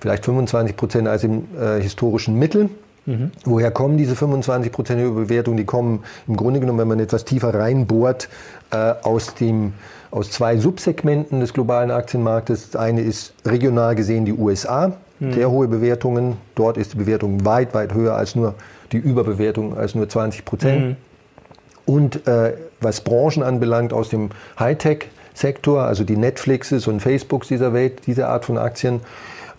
Vielleicht 0.00 0.24
25 0.24 0.76
Prozent 0.76 1.06
als 1.06 1.22
im 1.22 1.44
äh, 1.60 1.80
historischen 1.80 2.36
Mittel. 2.38 2.70
Mhm. 3.06 3.32
Woher 3.44 3.70
kommen 3.70 3.96
diese 3.96 4.16
25 4.16 4.72
Prozent 4.72 5.00
höhere 5.00 5.14
Bewertung? 5.14 5.56
Die 5.56 5.64
kommen 5.64 6.04
im 6.26 6.36
Grunde 6.36 6.60
genommen, 6.60 6.78
wenn 6.78 6.88
man 6.88 7.00
etwas 7.00 7.24
tiefer 7.24 7.54
reinbohrt, 7.54 8.28
äh, 8.70 8.94
aus 9.02 9.34
dem 9.34 9.74
aus 10.12 10.30
zwei 10.30 10.58
Subsegmenten 10.58 11.40
des 11.40 11.52
globalen 11.54 11.90
Aktienmarktes. 11.90 12.70
Das 12.70 12.80
eine 12.80 13.00
ist 13.00 13.32
regional 13.44 13.96
gesehen 13.96 14.24
die 14.24 14.34
USA, 14.34 14.92
mhm. 15.18 15.32
sehr 15.32 15.50
hohe 15.50 15.66
Bewertungen. 15.66 16.36
Dort 16.54 16.76
ist 16.76 16.92
die 16.92 16.98
Bewertung 16.98 17.44
weit, 17.44 17.74
weit 17.74 17.94
höher 17.94 18.14
als 18.14 18.36
nur 18.36 18.54
die 18.92 18.98
Überbewertung, 18.98 19.76
als 19.76 19.94
nur 19.94 20.08
20 20.08 20.44
Prozent. 20.44 20.84
Mhm. 20.84 20.96
Und 21.86 22.28
äh, 22.28 22.52
was 22.80 23.00
Branchen 23.00 23.42
anbelangt, 23.42 23.92
aus 23.92 24.10
dem 24.10 24.30
Hightech-Sektor, 24.58 25.82
also 25.82 26.04
die 26.04 26.16
Netflixes 26.16 26.86
und 26.86 27.00
Facebooks 27.00 27.48
dieser 27.48 27.72
Welt, 27.72 28.02
diese 28.06 28.28
Art 28.28 28.44
von 28.44 28.58
Aktien, 28.58 29.00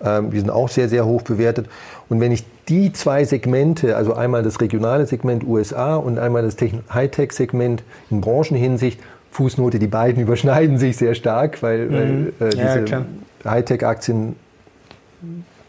äh, 0.01 0.21
die 0.21 0.37
sind 0.37 0.51
auch 0.51 0.69
sehr, 0.69 0.87
sehr 0.87 1.05
hoch 1.05 1.23
bewertet. 1.23 1.67
Und 2.09 2.21
wenn 2.21 2.31
ich 2.31 2.45
die 2.69 2.93
zwei 2.93 3.25
Segmente, 3.25 3.97
also 3.97 4.13
einmal 4.13 4.43
das 4.43 4.61
regionale 4.61 5.07
Segment 5.07 5.43
USA 5.43 5.95
und 5.95 6.19
einmal 6.19 6.43
das 6.43 6.55
Hightech-Segment 6.93 7.83
in 8.11 8.21
Branchenhinsicht 8.21 8.99
Fußnote, 9.33 9.79
die 9.79 9.87
beiden 9.87 10.21
überschneiden 10.23 10.77
sich 10.77 10.97
sehr 10.97 11.15
stark, 11.15 11.61
weil, 11.61 11.87
mhm. 11.87 12.33
weil 12.39 12.47
äh, 12.47 12.51
diese 12.51 12.85
ja, 12.85 13.05
Hightech-Aktien, 13.45 14.35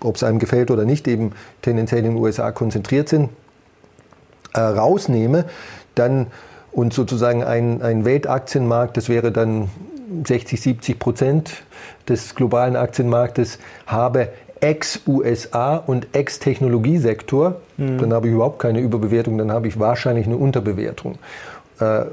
ob 0.00 0.16
es 0.16 0.23
einem 0.23 0.38
gefällt 0.38 0.71
oder 0.71 0.85
nicht, 0.85 1.09
eben 1.09 1.33
tendenziell 1.62 2.04
in 2.04 2.12
den 2.12 2.16
USA 2.16 2.52
konzentriert 2.52 3.09
sind, 3.09 3.30
äh, 4.52 4.61
rausnehme, 4.61 5.47
dann 5.94 6.26
und 6.73 6.92
sozusagen 6.92 7.44
ein, 7.44 7.83
ein 7.83 8.04
Weltaktienmarkt, 8.04 8.97
das 8.97 9.09
wäre 9.09 9.30
dann 9.30 9.68
60, 10.25 10.61
70 10.61 10.99
Prozent 10.99 11.62
des 12.09 12.35
globalen 12.35 12.76
Aktienmarktes, 12.76 13.59
habe 13.87 14.28
ex-USA 14.61 15.76
und 15.76 16.09
ex-Technologiesektor, 16.12 17.61
mhm. 17.76 17.99
dann 17.99 18.12
habe 18.12 18.28
ich 18.28 18.35
überhaupt 18.35 18.59
keine 18.59 18.80
Überbewertung, 18.80 19.38
dann 19.38 19.52
habe 19.52 19.68
ich 19.68 19.78
wahrscheinlich 19.78 20.26
eine 20.26 20.37
Unterbewertung. 20.37 21.18
Äh, 21.80 22.04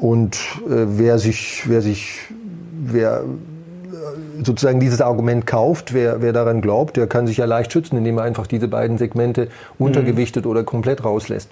und 0.00 0.36
äh, 0.66 0.86
wer 0.98 1.18
sich, 1.18 1.62
wer 1.66 1.82
sich, 1.82 2.20
wer 2.84 3.24
äh, 3.24 4.44
sozusagen 4.44 4.80
dieses 4.80 5.00
Argument 5.00 5.46
kauft, 5.46 5.94
wer, 5.94 6.22
wer 6.22 6.32
daran 6.32 6.60
glaubt, 6.60 6.96
der 6.96 7.06
kann 7.06 7.26
sich 7.26 7.38
ja 7.38 7.44
leicht 7.44 7.72
schützen, 7.72 7.96
indem 7.96 8.18
er 8.18 8.24
einfach 8.24 8.46
diese 8.46 8.68
beiden 8.68 8.98
Segmente 8.98 9.48
untergewichtet 9.78 10.44
mhm. 10.44 10.50
oder 10.50 10.64
komplett 10.64 11.04
rauslässt. 11.04 11.50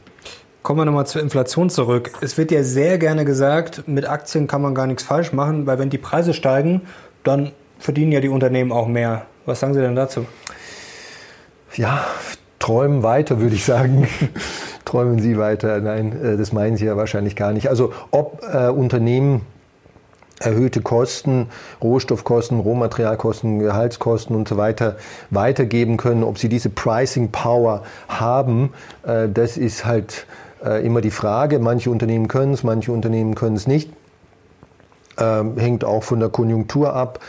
Kommen 0.62 0.80
wir 0.80 0.84
nochmal 0.86 1.06
zur 1.06 1.20
Inflation 1.20 1.68
zurück. 1.68 2.12
Es 2.22 2.38
wird 2.38 2.50
ja 2.50 2.62
sehr 2.62 2.96
gerne 2.98 3.26
gesagt, 3.26 3.86
mit 3.86 4.08
Aktien 4.08 4.46
kann 4.46 4.62
man 4.62 4.74
gar 4.74 4.86
nichts 4.86 5.02
falsch 5.02 5.32
machen, 5.32 5.66
weil 5.66 5.78
wenn 5.78 5.90
die 5.90 5.98
Preise 5.98 6.32
steigen, 6.32 6.82
dann 7.22 7.52
verdienen 7.78 8.12
ja 8.12 8.20
die 8.20 8.30
Unternehmen 8.30 8.72
auch 8.72 8.88
mehr. 8.88 9.26
Was 9.44 9.60
sagen 9.60 9.74
Sie 9.74 9.80
denn 9.80 9.94
dazu? 9.94 10.26
Ja, 11.74 12.06
träumen 12.58 13.02
weiter, 13.02 13.40
würde 13.40 13.54
ich 13.54 13.64
sagen. 13.64 14.08
Träumen 14.84 15.20
Sie 15.20 15.38
weiter. 15.38 15.80
Nein, 15.80 16.12
äh, 16.22 16.36
das 16.36 16.52
meinen 16.52 16.76
Sie 16.76 16.86
ja 16.86 16.96
wahrscheinlich 16.96 17.36
gar 17.36 17.52
nicht. 17.52 17.68
Also 17.68 17.92
ob 18.10 18.42
äh, 18.42 18.68
Unternehmen 18.68 19.42
erhöhte 20.40 20.80
Kosten, 20.82 21.48
Rohstoffkosten, 21.82 22.60
Rohmaterialkosten, 22.60 23.60
Gehaltskosten 23.60 24.34
und 24.34 24.48
so 24.48 24.56
weiter 24.56 24.96
weitergeben 25.30 25.96
können, 25.96 26.24
ob 26.24 26.38
sie 26.38 26.48
diese 26.48 26.70
Pricing 26.70 27.30
Power 27.30 27.82
haben, 28.08 28.72
äh, 29.04 29.28
das 29.28 29.56
ist 29.56 29.84
halt 29.84 30.26
äh, 30.64 30.84
immer 30.84 31.00
die 31.00 31.10
Frage. 31.10 31.58
Manche 31.58 31.90
Unternehmen 31.90 32.28
können 32.28 32.52
es, 32.52 32.62
manche 32.62 32.92
Unternehmen 32.92 33.34
können 33.34 33.56
es 33.56 33.66
nicht. 33.66 33.90
Ähm, 35.16 35.56
hängt 35.56 35.84
auch 35.84 36.02
von 36.02 36.18
der 36.18 36.28
Konjunktur 36.28 36.92
ab. 36.92 37.20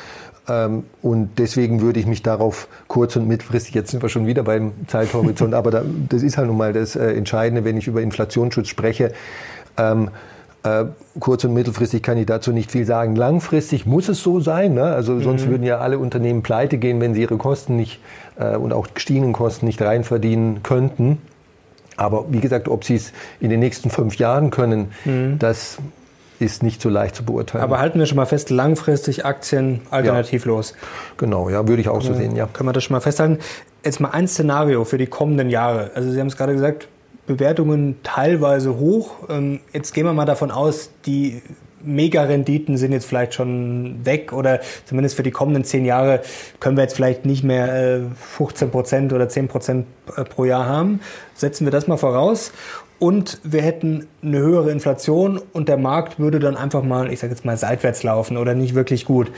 Ähm, 0.47 0.83
und 1.01 1.31
deswegen 1.37 1.81
würde 1.81 1.99
ich 1.99 2.05
mich 2.05 2.21
darauf 2.21 2.67
kurz- 2.87 3.15
und 3.15 3.27
mittelfristig, 3.27 3.73
jetzt 3.73 3.91
sind 3.91 4.03
wir 4.03 4.09
schon 4.09 4.27
wieder 4.27 4.43
beim 4.43 4.73
Zeithorizont, 4.87 5.53
aber 5.55 5.71
da, 5.71 5.83
das 6.09 6.23
ist 6.23 6.37
halt 6.37 6.47
nun 6.47 6.57
mal 6.57 6.73
das 6.73 6.95
äh, 6.95 7.13
Entscheidende, 7.13 7.63
wenn 7.63 7.77
ich 7.77 7.87
über 7.87 8.01
Inflationsschutz 8.01 8.67
spreche. 8.67 9.11
Ähm, 9.77 10.09
äh, 10.63 10.85
kurz- 11.19 11.43
und 11.43 11.53
mittelfristig 11.53 12.01
kann 12.01 12.17
ich 12.17 12.25
dazu 12.25 12.51
nicht 12.51 12.71
viel 12.71 12.85
sagen. 12.85 13.15
Langfristig 13.15 13.85
muss 13.85 14.09
es 14.09 14.21
so 14.21 14.39
sein. 14.39 14.73
Ne? 14.73 14.83
Also 14.83 15.19
sonst 15.19 15.45
mhm. 15.45 15.51
würden 15.51 15.63
ja 15.63 15.77
alle 15.79 15.99
Unternehmen 15.99 16.41
pleite 16.41 16.77
gehen, 16.77 16.99
wenn 17.01 17.13
sie 17.13 17.21
ihre 17.21 17.37
Kosten 17.37 17.75
nicht 17.75 17.99
äh, 18.37 18.55
und 18.55 18.73
auch 18.73 18.87
gestiegenen 18.93 19.33
Kosten 19.33 19.67
nicht 19.67 19.81
reinverdienen 19.81 20.63
könnten. 20.63 21.19
Aber 21.97 22.25
wie 22.29 22.39
gesagt, 22.39 22.67
ob 22.67 22.83
sie 22.83 22.95
es 22.95 23.13
in 23.39 23.49
den 23.49 23.59
nächsten 23.59 23.89
fünf 23.89 24.17
Jahren 24.17 24.49
können, 24.49 24.91
mhm. 25.05 25.37
das 25.39 25.77
ist 26.39 26.63
nicht 26.63 26.82
so 26.82 26.89
leicht 26.89 27.15
zu 27.15 27.24
beurteilen. 27.24 27.63
Aber 27.63 27.80
halten 27.80 28.00
wir 28.00 28.06
schon 28.06 28.18
mal 28.18 28.25
fest, 28.25 28.50
langfristig 28.50 29.25
Aktien 29.25 29.82
alternativlos. 29.89 30.72
Ja. 30.72 30.88
Genau, 31.18 31.50
ja, 31.50 31.68
würde 31.68 31.82
ich 31.82 31.89
auch 31.89 32.01
so 32.01 32.13
sehen, 32.13 32.36
ja. 32.36 32.48
Können 32.48 32.70
wir 32.70 32.74
das 32.74 32.84
schon 32.84 32.94
mal 32.94 33.01
festhalten? 33.01 33.39
Jetzt 33.84 34.00
mal 34.00 34.10
ein 34.10 34.27
Szenario 34.27 34.84
für 34.84 34.98
die 34.98 35.08
kommenden 35.08 35.50
Jahre. 35.50 35.92
Also 35.96 36.12
Sie 36.12 36.20
haben 36.20 36.27
es 36.27 36.38
gerade 36.38 36.54
gesagt, 36.54 36.88
Bewertungen 37.27 37.98
teilweise 38.04 38.77
hoch. 38.77 39.12
Ähm, 39.30 39.60
jetzt 39.74 39.94
gehen 39.94 40.06
wir 40.06 40.13
mal 40.13 40.25
davon 40.25 40.51
aus, 40.51 40.92
die 41.06 41.42
Mega-Renditen 41.86 42.77
sind 42.77 42.92
jetzt 42.92 43.06
vielleicht 43.06 43.34
schon 43.36 44.06
weg 44.06 44.34
oder 44.34 44.60
zumindest 44.86 45.15
für 45.15 45.24
die 45.24 45.32
kommenden 45.32 45.63
zehn 45.63 45.86
Jahre 45.86 46.22
können 46.60 46.77
wir 46.77 46.84
jetzt 46.84 46.96
vielleicht 46.96 47.25
nicht 47.25 47.44
mehr 47.44 48.01
15 48.38 48.68
äh, 48.68 48.72
Prozent 48.72 49.13
oder 49.13 49.30
10 49.30 49.48
Prozent 49.48 49.88
äh, 50.15 50.24
pro 50.24 50.46
Jahr 50.46 50.65
haben. 50.65 51.00
Setzen 51.36 51.65
wir 51.65 51.72
das 51.72 51.88
mal 51.88 51.98
voraus 51.98 52.51
und 52.99 53.39
wir 53.43 53.61
hätten 53.61 54.07
eine 54.23 54.39
höhere 54.39 54.71
Inflation 54.71 55.41
und 55.53 55.67
der 55.69 55.77
Markt 55.77 56.19
würde 56.19 56.39
dann 56.39 56.55
einfach 56.55 56.83
mal, 56.83 57.11
ich 57.11 57.19
sage 57.19 57.33
jetzt 57.33 57.45
mal, 57.45 57.57
seitwärts 57.57 58.03
laufen 58.03 58.37
oder 58.37 58.53
nicht 58.53 58.75
wirklich 58.75 59.05
gut. 59.05 59.31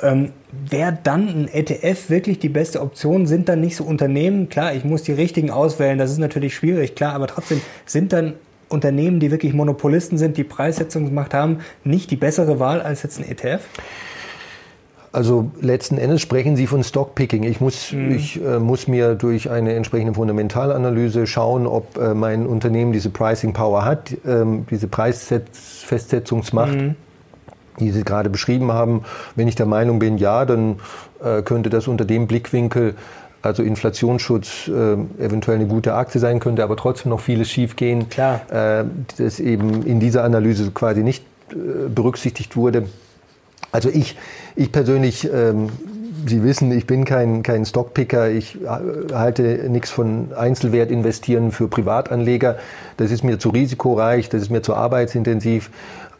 Ähm, 0.00 0.32
Wäre 0.68 0.96
dann 1.02 1.28
ein 1.28 1.48
ETF 1.48 2.08
wirklich 2.08 2.38
die 2.38 2.48
beste 2.48 2.80
Option? 2.80 3.26
Sind 3.26 3.48
dann 3.48 3.60
nicht 3.60 3.76
so 3.76 3.84
Unternehmen, 3.84 4.48
klar, 4.48 4.74
ich 4.74 4.84
muss 4.84 5.02
die 5.02 5.12
richtigen 5.12 5.50
auswählen, 5.50 5.98
das 5.98 6.10
ist 6.10 6.18
natürlich 6.18 6.54
schwierig, 6.54 6.94
klar, 6.94 7.14
aber 7.14 7.26
trotzdem 7.26 7.60
sind 7.84 8.12
dann 8.12 8.34
Unternehmen, 8.68 9.20
die 9.20 9.30
wirklich 9.30 9.52
Monopolisten 9.52 10.16
sind, 10.18 10.36
die 10.36 10.44
Preissetzungsmacht 10.44 11.34
haben, 11.34 11.58
nicht 11.84 12.10
die 12.10 12.16
bessere 12.16 12.58
Wahl 12.58 12.80
als 12.80 13.02
jetzt 13.02 13.18
ein 13.18 13.28
ETF? 13.28 13.60
Also 15.12 15.50
letzten 15.60 15.98
Endes 15.98 16.22
sprechen 16.22 16.56
Sie 16.56 16.66
von 16.66 16.82
Stockpicking. 16.82 17.42
Ich 17.42 17.60
muss, 17.60 17.92
mhm. 17.92 18.12
ich, 18.12 18.42
äh, 18.42 18.58
muss 18.58 18.88
mir 18.88 19.14
durch 19.14 19.50
eine 19.50 19.74
entsprechende 19.74 20.14
Fundamentalanalyse 20.14 21.26
schauen, 21.26 21.66
ob 21.66 21.98
äh, 21.98 22.14
mein 22.14 22.46
Unternehmen 22.46 22.92
diese 22.92 23.10
Pricing 23.10 23.52
Power 23.52 23.84
hat, 23.84 24.16
ähm, 24.26 24.66
diese 24.70 24.88
Preisfestsetzungsmacht. 24.88 26.74
Mhm. 26.74 26.94
die 27.80 27.90
Sie 27.90 28.04
gerade 28.04 28.28
beschrieben 28.28 28.70
haben. 28.72 29.02
Wenn 29.34 29.48
ich 29.48 29.54
der 29.54 29.64
Meinung 29.66 29.98
bin, 29.98 30.18
ja, 30.18 30.44
dann 30.44 30.76
äh, 31.24 31.40
könnte 31.42 31.70
das 31.70 31.88
unter 31.88 32.04
dem 32.04 32.26
Blickwinkel 32.26 32.94
also 33.42 33.62
Inflationsschutz 33.62 34.68
äh, 34.68 34.92
eventuell 35.24 35.56
eine 35.56 35.66
gute 35.66 35.94
Aktie 35.94 36.20
sein 36.20 36.38
könnte, 36.38 36.62
aber 36.62 36.76
trotzdem 36.76 37.10
noch 37.10 37.20
vieles 37.20 37.50
schiefgehen, 37.50 38.08
Klar. 38.08 38.40
Äh, 38.50 38.84
das 39.18 39.40
eben 39.40 39.84
in 39.84 40.00
dieser 40.00 40.24
Analyse 40.24 40.70
quasi 40.70 41.02
nicht 41.02 41.24
äh, 41.50 41.88
berücksichtigt 41.88 42.56
wurde. 42.56 42.84
Also 43.72 43.88
ich, 43.88 44.16
ich 44.54 44.70
persönlich, 44.70 45.28
ähm, 45.32 45.70
Sie 46.24 46.44
wissen, 46.44 46.70
ich 46.70 46.86
bin 46.86 47.04
kein, 47.04 47.42
kein 47.42 47.64
Stockpicker. 47.64 48.30
Ich 48.30 48.60
äh, 48.62 48.68
halte 49.12 49.42
nichts 49.68 49.90
von 49.90 50.28
Einzelwert 50.36 50.90
investieren 50.90 51.50
für 51.50 51.66
Privatanleger. 51.66 52.58
Das 52.96 53.10
ist 53.10 53.24
mir 53.24 53.40
zu 53.40 53.48
risikoreich, 53.48 54.28
das 54.28 54.42
ist 54.42 54.50
mir 54.50 54.62
zu 54.62 54.74
arbeitsintensiv 54.74 55.70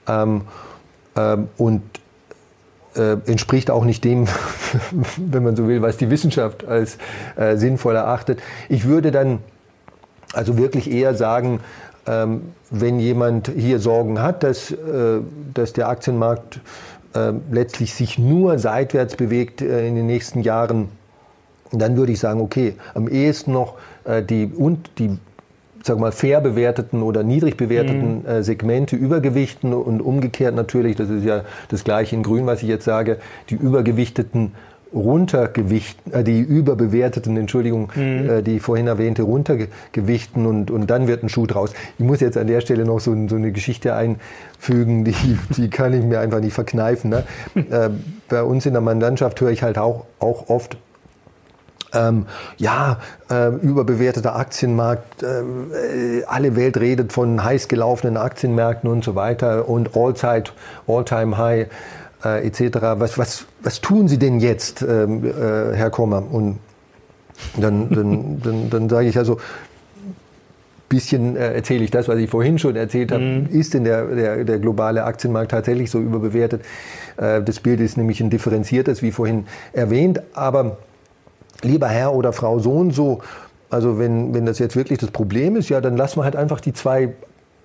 ähm, 0.08 0.42
ähm, 1.14 1.48
und 1.56 1.82
äh, 2.96 3.12
entspricht 3.26 3.70
auch 3.70 3.84
nicht 3.84 4.02
dem, 4.04 4.26
wenn 5.16 5.44
man 5.44 5.54
so 5.54 5.68
will, 5.68 5.82
was 5.82 5.98
die 5.98 6.10
Wissenschaft 6.10 6.66
als 6.66 6.98
äh, 7.36 7.56
sinnvoll 7.56 7.94
erachtet. 7.94 8.40
Ich 8.68 8.86
würde 8.86 9.12
dann 9.12 9.38
also 10.32 10.56
wirklich 10.58 10.90
eher 10.90 11.14
sagen, 11.14 11.60
ähm, 12.06 12.52
wenn 12.70 12.98
jemand 12.98 13.48
hier 13.48 13.78
Sorgen 13.78 14.20
hat, 14.20 14.42
dass, 14.42 14.70
äh, 14.70 15.20
dass 15.54 15.72
der 15.72 15.88
Aktienmarkt 15.88 16.60
letztlich 17.50 17.94
sich 17.94 18.18
nur 18.18 18.58
seitwärts 18.58 19.16
bewegt 19.16 19.62
äh, 19.62 19.86
in 19.86 19.94
den 19.94 20.06
nächsten 20.06 20.40
Jahren, 20.40 20.88
dann 21.72 21.96
würde 21.96 22.12
ich 22.12 22.18
sagen, 22.18 22.40
okay, 22.40 22.74
am 22.94 23.08
ehesten 23.08 23.52
noch 23.52 23.74
äh, 24.04 24.22
die, 24.22 24.46
und 24.46 24.90
die 24.98 25.18
sag 25.82 25.98
mal, 25.98 26.12
fair 26.12 26.40
bewerteten 26.40 27.02
oder 27.02 27.22
niedrig 27.22 27.56
bewerteten 27.56 28.20
mhm. 28.20 28.26
äh, 28.26 28.42
Segmente 28.42 28.96
übergewichten 28.96 29.72
und 29.74 30.00
umgekehrt 30.00 30.54
natürlich, 30.54 30.96
das 30.96 31.10
ist 31.10 31.24
ja 31.24 31.42
das 31.68 31.84
gleiche 31.84 32.14
in 32.14 32.22
Grün, 32.22 32.46
was 32.46 32.62
ich 32.62 32.68
jetzt 32.68 32.84
sage, 32.84 33.18
die 33.50 33.54
übergewichteten 33.54 34.52
runtergewichten, 34.94 36.12
äh, 36.12 36.24
die 36.24 36.40
überbewerteten, 36.40 37.36
Entschuldigung, 37.36 37.90
mhm. 37.94 38.30
äh, 38.30 38.42
die 38.42 38.60
vorhin 38.60 38.86
erwähnte 38.86 39.22
runtergewichten 39.22 40.46
und, 40.46 40.70
und 40.70 40.90
dann 40.90 41.06
wird 41.08 41.22
ein 41.22 41.28
Schuh 41.28 41.46
draus. 41.46 41.72
Ich 41.98 42.04
muss 42.04 42.20
jetzt 42.20 42.36
an 42.36 42.46
der 42.46 42.60
Stelle 42.60 42.84
noch 42.84 43.00
so, 43.00 43.16
so 43.28 43.36
eine 43.36 43.52
Geschichte 43.52 43.94
einfügen, 43.94 45.04
die, 45.04 45.38
die 45.56 45.70
kann 45.70 45.92
ich 45.92 46.04
mir 46.04 46.20
einfach 46.20 46.40
nicht 46.40 46.54
verkneifen. 46.54 47.10
Ne? 47.10 47.24
äh, 47.54 47.90
bei 48.28 48.42
uns 48.42 48.66
in 48.66 48.72
der 48.72 48.82
Mandantschaft 48.82 49.40
höre 49.40 49.50
ich 49.50 49.62
halt 49.62 49.78
auch, 49.78 50.06
auch 50.18 50.48
oft, 50.48 50.76
ähm, 51.94 52.26
ja, 52.56 52.98
äh, 53.30 53.48
überbewerteter 53.48 54.36
Aktienmarkt, 54.36 55.22
äh, 55.22 56.24
alle 56.26 56.56
Welt 56.56 56.78
redet 56.78 57.12
von 57.12 57.44
heiß 57.44 57.68
gelaufenen 57.68 58.16
Aktienmärkten 58.16 58.88
und 58.88 59.04
so 59.04 59.14
weiter 59.14 59.68
und 59.68 59.94
All-Zeit, 59.94 60.54
All-Time-High 60.86 61.68
äh, 62.24 62.46
etc. 62.46 62.78
Was, 62.96 63.18
was, 63.18 63.46
was 63.62 63.80
tun 63.80 64.08
Sie 64.08 64.18
denn 64.18 64.40
jetzt, 64.40 64.82
ähm, 64.82 65.24
äh, 65.24 65.74
Herr 65.74 65.90
Kommer? 65.90 66.22
Und 66.30 66.58
dann, 67.56 67.90
dann, 67.90 68.40
dann, 68.44 68.70
dann 68.70 68.88
sage 68.88 69.08
ich 69.08 69.18
also, 69.18 69.38
bisschen 70.92 71.36
äh, 71.36 71.54
erzähle 71.54 71.84
ich 71.84 71.90
das, 71.90 72.06
was 72.06 72.18
ich 72.18 72.28
vorhin 72.28 72.58
schon 72.58 72.76
erzählt 72.76 73.12
habe. 73.12 73.22
Mhm. 73.22 73.46
Ist 73.50 73.72
denn 73.72 73.84
der, 73.84 74.04
der, 74.04 74.44
der 74.44 74.58
globale 74.58 75.04
Aktienmarkt 75.04 75.50
tatsächlich 75.50 75.90
so 75.90 75.98
überbewertet? 75.98 76.62
Äh, 77.16 77.42
das 77.42 77.60
Bild 77.60 77.80
ist 77.80 77.96
nämlich 77.96 78.20
ein 78.20 78.28
differenziertes, 78.28 79.00
wie 79.00 79.10
vorhin 79.10 79.46
erwähnt. 79.72 80.20
Aber 80.34 80.76
lieber 81.62 81.88
Herr 81.88 82.14
oder 82.14 82.34
Frau 82.34 82.58
so 82.58 82.72
und 82.72 82.92
so, 82.92 83.22
also 83.70 83.98
wenn, 83.98 84.34
wenn 84.34 84.44
das 84.44 84.58
jetzt 84.58 84.76
wirklich 84.76 84.98
das 84.98 85.10
Problem 85.10 85.56
ist, 85.56 85.70
ja, 85.70 85.80
dann 85.80 85.96
lassen 85.96 86.20
wir 86.20 86.24
halt 86.24 86.36
einfach 86.36 86.60
die 86.60 86.74
zwei 86.74 87.14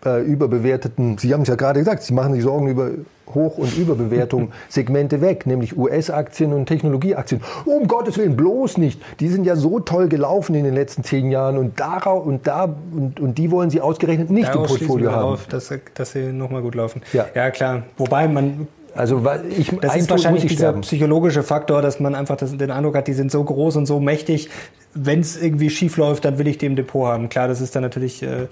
äh, 0.06 0.22
überbewerteten, 0.22 1.18
Sie 1.18 1.34
haben 1.34 1.42
es 1.42 1.48
ja 1.48 1.56
gerade 1.56 1.80
gesagt, 1.80 2.04
Sie 2.04 2.14
machen 2.14 2.34
sich 2.34 2.44
Sorgen 2.44 2.68
über 2.68 2.92
Hoch- 3.34 3.58
und 3.58 3.78
Überbewertung 3.78 4.52
Segmente 4.70 5.22
weg, 5.22 5.46
nämlich 5.46 5.78
US-Aktien 5.78 6.54
und 6.54 6.66
Technologieaktien. 6.66 7.42
Um 7.66 7.88
Gottes 7.88 8.18
Willen, 8.18 8.36
bloß 8.36 8.78
nicht. 8.78 9.02
Die 9.20 9.28
sind 9.28 9.46
ja 9.46 9.56
so 9.56 9.80
toll 9.80 10.08
gelaufen 10.08 10.56
in 10.56 10.64
den 10.64 10.74
letzten 10.74 11.04
zehn 11.04 11.30
Jahren 11.32 11.58
und 11.58 11.80
darauf 11.80 12.26
und 12.26 12.48
da 12.48 12.64
und, 12.92 13.20
und 13.20 13.38
die 13.38 13.52
wollen 13.52 13.70
Sie 13.70 13.82
ausgerechnet 13.82 14.30
nicht 14.30 14.48
Daraus 14.48 14.72
im 14.72 14.78
Portfolio 14.78 15.12
haben. 15.12 15.34
Auf, 15.34 15.48
dass, 15.48 15.74
dass 15.94 16.12
sie 16.12 16.32
nochmal 16.32 16.62
gut 16.62 16.76
laufen. 16.76 17.02
Ja. 17.14 17.26
ja, 17.34 17.52
klar. 17.52 17.84
Wobei 17.98 18.28
man 18.28 18.68
also 18.98 19.24
ich, 19.50 19.72
das 19.80 19.96
ist 19.96 20.10
wahrscheinlich 20.10 20.46
dieser 20.46 20.68
sterben. 20.68 20.82
psychologische 20.82 21.44
Faktor, 21.44 21.82
dass 21.82 22.00
man 22.00 22.16
einfach 22.16 22.36
das, 22.36 22.56
den 22.56 22.72
Eindruck 22.72 22.96
hat, 22.96 23.08
die 23.08 23.14
sind 23.14 23.32
so 23.32 23.44
groß 23.44 23.76
und 23.76 23.86
so 23.86 24.00
mächtig. 24.00 24.50
Wenn 24.94 25.20
es 25.20 25.42
irgendwie 25.42 25.70
schief 25.70 25.98
läuft, 25.98 26.26
dann 26.26 26.40
will 26.40 26.48
ich 26.48 26.58
die 26.58 26.66
im 26.66 26.76
Depot 26.76 27.06
haben. 27.08 27.30
Klar, 27.30 27.48
das 27.48 27.62
ist 27.62 27.76
dann 27.76 27.84
natürlich 27.84 28.24
äh, 28.24 28.48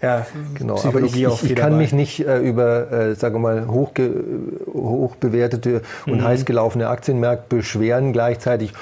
ja, 0.00 0.26
genau. 0.54 0.76
Psychologie 0.76 1.26
Aber 1.26 1.34
ich, 1.34 1.42
ich, 1.44 1.50
ich 1.50 1.56
kann 1.56 1.72
dabei. 1.72 1.82
mich 1.82 1.92
nicht 1.92 2.26
äh, 2.26 2.38
über, 2.38 2.90
äh, 2.90 3.14
sagen 3.14 3.34
wir 3.34 3.40
mal, 3.40 3.68
hochge 3.68 4.24
hochbewertete 4.72 5.82
und 6.06 6.20
mhm. 6.20 6.24
heiß 6.24 6.44
gelaufene 6.46 6.88
Aktienmärkte 6.88 7.56
beschweren 7.56 8.12
gleichzeitig 8.12 8.72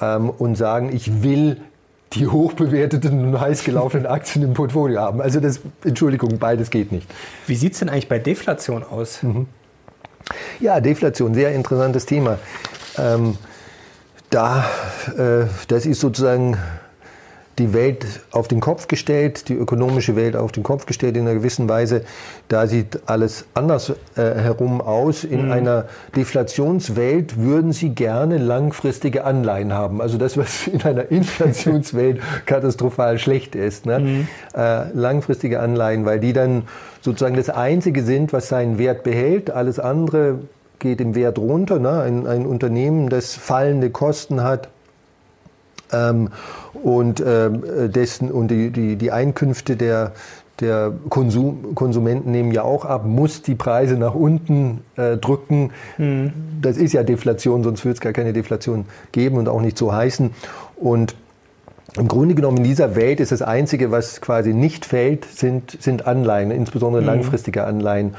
ähm, 0.00 0.30
und 0.30 0.56
sagen, 0.56 0.94
ich 0.94 1.22
will 1.22 1.58
die 2.12 2.26
hochbewerteten 2.26 3.28
und 3.28 3.40
heiß 3.40 3.64
gelaufenen 3.64 4.06
Aktien 4.06 4.44
im 4.44 4.54
Portfolio 4.54 5.00
haben. 5.00 5.20
Also 5.20 5.40
das, 5.40 5.60
Entschuldigung, 5.84 6.38
beides 6.38 6.70
geht 6.70 6.92
nicht. 6.92 7.08
Wie 7.46 7.56
sieht 7.56 7.72
es 7.72 7.80
denn 7.80 7.88
eigentlich 7.88 8.08
bei 8.08 8.18
Deflation 8.18 8.84
aus? 8.84 9.22
Mhm. 9.22 9.46
Ja, 10.60 10.80
Deflation, 10.80 11.34
sehr 11.34 11.52
interessantes 11.52 12.06
Thema. 12.06 12.38
Ähm, 12.98 13.36
da, 14.30 14.64
äh, 15.16 15.46
das 15.68 15.86
ist 15.86 16.00
sozusagen 16.00 16.56
die 17.58 17.72
Welt 17.72 18.04
auf 18.32 18.48
den 18.48 18.60
Kopf 18.60 18.86
gestellt, 18.86 19.48
die 19.48 19.54
ökonomische 19.54 20.14
Welt 20.14 20.36
auf 20.36 20.52
den 20.52 20.62
Kopf 20.62 20.84
gestellt 20.84 21.16
in 21.16 21.22
einer 21.22 21.34
gewissen 21.34 21.68
Weise. 21.68 22.02
Da 22.48 22.66
sieht 22.66 23.00
alles 23.06 23.46
anders 23.54 23.90
äh, 23.90 23.94
herum 24.16 24.82
aus. 24.82 25.24
In 25.24 25.46
mhm. 25.46 25.52
einer 25.52 25.84
Deflationswelt 26.14 27.38
würden 27.38 27.72
Sie 27.72 27.90
gerne 27.90 28.36
langfristige 28.36 29.24
Anleihen 29.24 29.72
haben. 29.72 30.02
Also 30.02 30.18
das, 30.18 30.36
was 30.36 30.66
in 30.66 30.82
einer 30.82 31.10
Inflationswelt 31.10 32.20
katastrophal 32.44 33.18
schlecht 33.18 33.54
ist. 33.54 33.86
Ne? 33.86 34.00
Mhm. 34.00 34.28
Äh, 34.54 34.92
langfristige 34.92 35.60
Anleihen, 35.60 36.04
weil 36.04 36.20
die 36.20 36.34
dann 36.34 36.64
sozusagen 37.00 37.36
das 37.36 37.48
Einzige 37.48 38.02
sind, 38.02 38.34
was 38.34 38.48
seinen 38.48 38.76
Wert 38.78 39.02
behält. 39.02 39.50
Alles 39.50 39.78
andere 39.78 40.40
geht 40.78 41.00
im 41.00 41.14
Wert 41.14 41.38
runter. 41.38 41.78
Ne? 41.78 42.02
Ein, 42.02 42.26
ein 42.26 42.44
Unternehmen, 42.44 43.08
das 43.08 43.34
fallende 43.34 43.88
Kosten 43.88 44.42
hat, 44.42 44.68
ähm, 45.92 46.30
und 46.82 47.22
ähm, 47.26 47.62
dessen 47.92 48.30
und 48.30 48.48
die, 48.48 48.70
die, 48.70 48.96
die 48.96 49.12
Einkünfte 49.12 49.76
der, 49.76 50.12
der 50.60 50.92
Konsum, 51.08 51.74
Konsumenten 51.74 52.30
nehmen 52.30 52.52
ja 52.52 52.62
auch 52.62 52.84
ab, 52.84 53.04
muss 53.04 53.42
die 53.42 53.54
Preise 53.54 53.96
nach 53.96 54.14
unten 54.14 54.80
äh, 54.96 55.16
drücken. 55.16 55.70
Mhm. 55.98 56.32
Das 56.62 56.76
ist 56.76 56.92
ja 56.92 57.02
Deflation, 57.02 57.62
sonst 57.62 57.84
würde 57.84 57.94
es 57.94 58.00
gar 58.00 58.12
keine 58.12 58.32
Deflation 58.32 58.86
geben 59.12 59.36
und 59.36 59.48
auch 59.48 59.60
nicht 59.60 59.76
so 59.76 59.92
heißen. 59.92 60.30
Und 60.76 61.14
im 61.96 62.08
Grunde 62.08 62.34
genommen 62.34 62.58
in 62.58 62.64
dieser 62.64 62.94
Welt 62.94 63.20
ist 63.20 63.32
das 63.32 63.42
Einzige, 63.42 63.90
was 63.90 64.20
quasi 64.20 64.52
nicht 64.52 64.84
fällt, 64.84 65.24
sind, 65.24 65.78
sind 65.80 66.06
Anleihen, 66.06 66.50
insbesondere 66.50 67.02
mhm. 67.02 67.08
langfristige 67.08 67.64
Anleihen. 67.64 68.14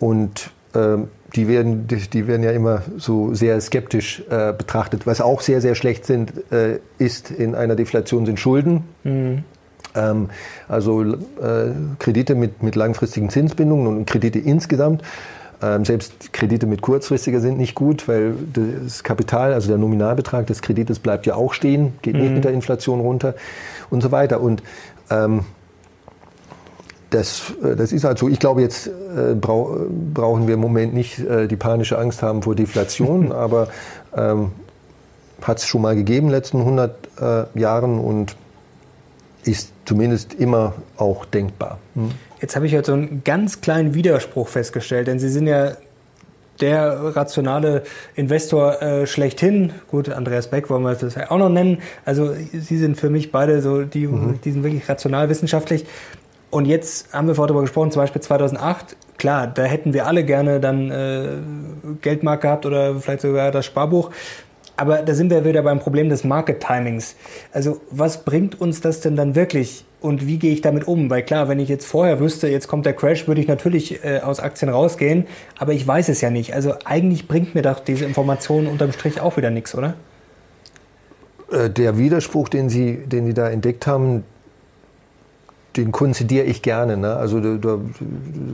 Und 0.00 0.50
ähm, 0.74 1.08
die 1.34 1.48
werden, 1.48 1.86
die, 1.86 1.96
die, 1.96 2.26
werden 2.26 2.42
ja 2.42 2.52
immer 2.52 2.82
so 2.96 3.34
sehr 3.34 3.60
skeptisch 3.60 4.22
äh, 4.30 4.52
betrachtet. 4.52 5.06
Was 5.06 5.20
auch 5.20 5.40
sehr, 5.40 5.60
sehr 5.60 5.74
schlecht 5.74 6.06
sind, 6.06 6.32
äh, 6.52 6.78
ist 6.98 7.30
in 7.30 7.54
einer 7.54 7.76
Deflation 7.76 8.26
sind 8.26 8.38
Schulden. 8.38 8.84
Mhm. 9.02 9.44
Ähm, 9.94 10.30
also 10.68 11.02
äh, 11.02 11.16
Kredite 11.98 12.34
mit, 12.34 12.62
mit 12.62 12.76
langfristigen 12.76 13.30
Zinsbindungen 13.30 13.86
und 13.86 14.06
Kredite 14.06 14.38
insgesamt. 14.38 15.02
Ähm, 15.62 15.84
selbst 15.84 16.32
Kredite 16.32 16.66
mit 16.66 16.82
kurzfristiger 16.82 17.40
sind 17.40 17.58
nicht 17.58 17.74
gut, 17.74 18.06
weil 18.08 18.34
das 18.52 19.02
Kapital, 19.02 19.52
also 19.52 19.68
der 19.68 19.78
Nominalbetrag 19.78 20.46
des 20.46 20.62
Kredites 20.62 20.98
bleibt 20.98 21.26
ja 21.26 21.36
auch 21.36 21.54
stehen, 21.54 21.94
geht 22.02 22.14
mhm. 22.14 22.20
nicht 22.22 22.34
mit 22.34 22.44
der 22.44 22.52
Inflation 22.52 23.00
runter 23.00 23.34
und 23.90 24.02
so 24.02 24.12
weiter. 24.12 24.40
Und 24.40 24.62
ähm, 25.10 25.44
das, 27.14 27.52
äh, 27.62 27.76
das 27.76 27.92
ist 27.92 28.04
halt 28.04 28.18
so. 28.18 28.28
Ich 28.28 28.38
glaube, 28.38 28.60
jetzt 28.60 28.86
äh, 28.86 29.34
brau 29.34 29.86
brauchen 30.12 30.46
wir 30.46 30.54
im 30.54 30.60
Moment 30.60 30.94
nicht 30.94 31.18
äh, 31.18 31.46
die 31.46 31.56
panische 31.56 31.98
Angst 31.98 32.22
haben 32.22 32.42
vor 32.42 32.54
Deflation, 32.54 33.32
aber 33.46 33.68
ähm, 34.16 34.52
hat 35.42 35.58
es 35.58 35.66
schon 35.66 35.82
mal 35.82 35.94
gegeben 35.94 36.26
in 36.26 36.32
den 36.32 36.36
letzten 36.36 36.58
100 36.58 36.94
äh, 37.20 37.58
Jahren 37.58 37.98
und 37.98 38.36
ist 39.44 39.72
zumindest 39.84 40.34
immer 40.34 40.74
auch 40.96 41.24
denkbar. 41.26 41.78
Hm? 41.94 42.10
Jetzt 42.40 42.56
habe 42.56 42.66
ich 42.66 42.74
halt 42.74 42.86
so 42.86 42.94
einen 42.94 43.22
ganz 43.24 43.60
kleinen 43.60 43.94
Widerspruch 43.94 44.48
festgestellt, 44.48 45.06
denn 45.06 45.18
Sie 45.18 45.28
sind 45.28 45.46
ja 45.46 45.72
der 46.60 47.16
rationale 47.16 47.82
Investor 48.14 48.80
äh, 48.80 49.06
schlechthin. 49.06 49.72
Gut, 49.90 50.08
Andreas 50.08 50.48
Beck 50.48 50.70
wollen 50.70 50.82
wir 50.82 50.94
das 50.94 51.14
ja 51.14 51.30
auch 51.30 51.38
noch 51.38 51.48
nennen. 51.48 51.78
Also 52.04 52.32
Sie 52.52 52.78
sind 52.78 52.96
für 52.96 53.10
mich 53.10 53.32
beide 53.32 53.60
so, 53.60 53.82
die, 53.82 54.06
mhm. 54.06 54.38
die 54.44 54.52
sind 54.52 54.62
wirklich 54.62 54.88
rational 54.88 55.28
wissenschaftlich. 55.28 55.84
Und 56.54 56.66
jetzt 56.66 57.12
haben 57.12 57.26
wir 57.26 57.34
vorher 57.34 57.48
darüber 57.48 57.62
gesprochen, 57.62 57.90
zum 57.90 58.00
Beispiel 58.00 58.22
2008, 58.22 58.96
klar, 59.16 59.48
da 59.48 59.64
hätten 59.64 59.92
wir 59.92 60.06
alle 60.06 60.24
gerne 60.24 60.60
dann 60.60 60.88
äh, 60.88 61.26
Geldmarkt 62.00 62.42
gehabt 62.42 62.64
oder 62.64 62.94
vielleicht 62.94 63.22
sogar 63.22 63.50
das 63.50 63.66
Sparbuch. 63.66 64.12
Aber 64.76 64.98
da 64.98 65.14
sind 65.14 65.30
wir 65.30 65.44
wieder 65.44 65.62
beim 65.62 65.80
Problem 65.80 66.10
des 66.10 66.22
Market 66.22 66.60
Timings. 66.60 67.16
Also 67.52 67.80
was 67.90 68.24
bringt 68.24 68.60
uns 68.60 68.80
das 68.80 69.00
denn 69.00 69.16
dann 69.16 69.34
wirklich 69.34 69.84
und 70.00 70.28
wie 70.28 70.38
gehe 70.38 70.52
ich 70.52 70.60
damit 70.60 70.86
um? 70.86 71.10
Weil 71.10 71.24
klar, 71.24 71.48
wenn 71.48 71.58
ich 71.58 71.68
jetzt 71.68 71.86
vorher 71.86 72.20
wüsste, 72.20 72.46
jetzt 72.46 72.68
kommt 72.68 72.86
der 72.86 72.92
Crash, 72.92 73.26
würde 73.26 73.40
ich 73.40 73.48
natürlich 73.48 74.04
äh, 74.04 74.20
aus 74.20 74.38
Aktien 74.38 74.68
rausgehen, 74.68 75.26
aber 75.58 75.72
ich 75.72 75.84
weiß 75.84 76.08
es 76.08 76.20
ja 76.20 76.30
nicht. 76.30 76.54
Also 76.54 76.74
eigentlich 76.84 77.26
bringt 77.26 77.56
mir 77.56 77.62
doch 77.62 77.80
diese 77.80 78.04
Information 78.04 78.68
unterm 78.68 78.92
Strich 78.92 79.20
auch 79.20 79.36
wieder 79.36 79.50
nichts, 79.50 79.74
oder? 79.74 79.94
Äh, 81.50 81.68
der 81.68 81.98
Widerspruch, 81.98 82.48
den 82.48 82.68
Sie, 82.68 82.98
den 83.06 83.26
Sie 83.26 83.34
da 83.34 83.50
entdeckt 83.50 83.88
haben, 83.88 84.22
den 85.76 85.92
konzidiere 85.92 86.44
ich 86.44 86.62
gerne. 86.62 86.96
Ne? 86.96 87.14
Also 87.14 87.40
da, 87.40 87.78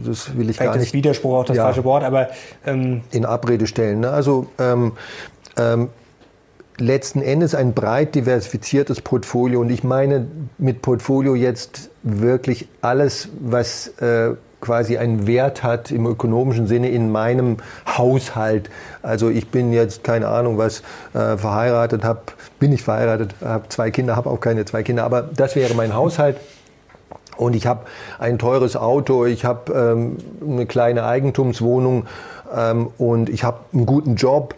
das 0.04 0.36
will 0.36 0.50
ich 0.50 0.56
Vielleicht 0.56 0.58
gar 0.58 0.76
nicht. 0.76 0.86
Ist 0.86 0.94
Widerspruch 0.94 1.38
auch 1.38 1.44
das 1.44 1.56
ja, 1.56 1.64
falsche 1.64 1.84
Wort, 1.84 2.04
aber 2.04 2.28
ähm 2.66 3.02
in 3.10 3.24
Abrede 3.24 3.66
stellen. 3.66 4.00
Ne? 4.00 4.10
Also 4.10 4.46
ähm, 4.58 4.92
ähm, 5.56 5.88
letzten 6.78 7.22
Endes 7.22 7.54
ein 7.54 7.74
breit 7.74 8.14
diversifiziertes 8.14 9.00
Portfolio 9.00 9.60
und 9.60 9.70
ich 9.70 9.84
meine 9.84 10.26
mit 10.58 10.82
Portfolio 10.82 11.34
jetzt 11.34 11.90
wirklich 12.02 12.68
alles, 12.80 13.28
was 13.38 13.88
äh, 13.98 14.30
quasi 14.60 14.98
einen 14.98 15.26
Wert 15.26 15.62
hat 15.62 15.90
im 15.90 16.06
ökonomischen 16.06 16.66
Sinne 16.66 16.90
in 16.90 17.10
meinem 17.10 17.58
Haushalt. 17.86 18.70
Also 19.02 19.30
ich 19.30 19.48
bin 19.48 19.72
jetzt 19.72 20.04
keine 20.04 20.28
Ahnung 20.28 20.58
was 20.58 20.82
äh, 21.14 21.36
verheiratet, 21.36 22.04
hab, 22.04 22.34
bin 22.58 22.72
ich 22.72 22.82
verheiratet, 22.82 23.34
habe 23.42 23.68
zwei 23.68 23.90
Kinder, 23.90 24.16
habe 24.16 24.30
auch 24.30 24.40
keine 24.40 24.64
zwei 24.64 24.82
Kinder, 24.82 25.04
aber 25.04 25.22
das 25.22 25.56
wäre 25.56 25.74
mein 25.74 25.94
Haushalt. 25.94 26.36
Und 27.40 27.56
ich 27.56 27.66
habe 27.66 27.86
ein 28.18 28.38
teures 28.38 28.76
Auto, 28.76 29.24
ich 29.24 29.46
habe 29.46 29.72
ähm, 29.72 30.18
eine 30.46 30.66
kleine 30.66 31.04
Eigentumswohnung 31.04 32.06
ähm, 32.54 32.88
und 32.98 33.30
ich 33.30 33.44
habe 33.44 33.60
einen 33.72 33.86
guten 33.86 34.16
Job, 34.16 34.54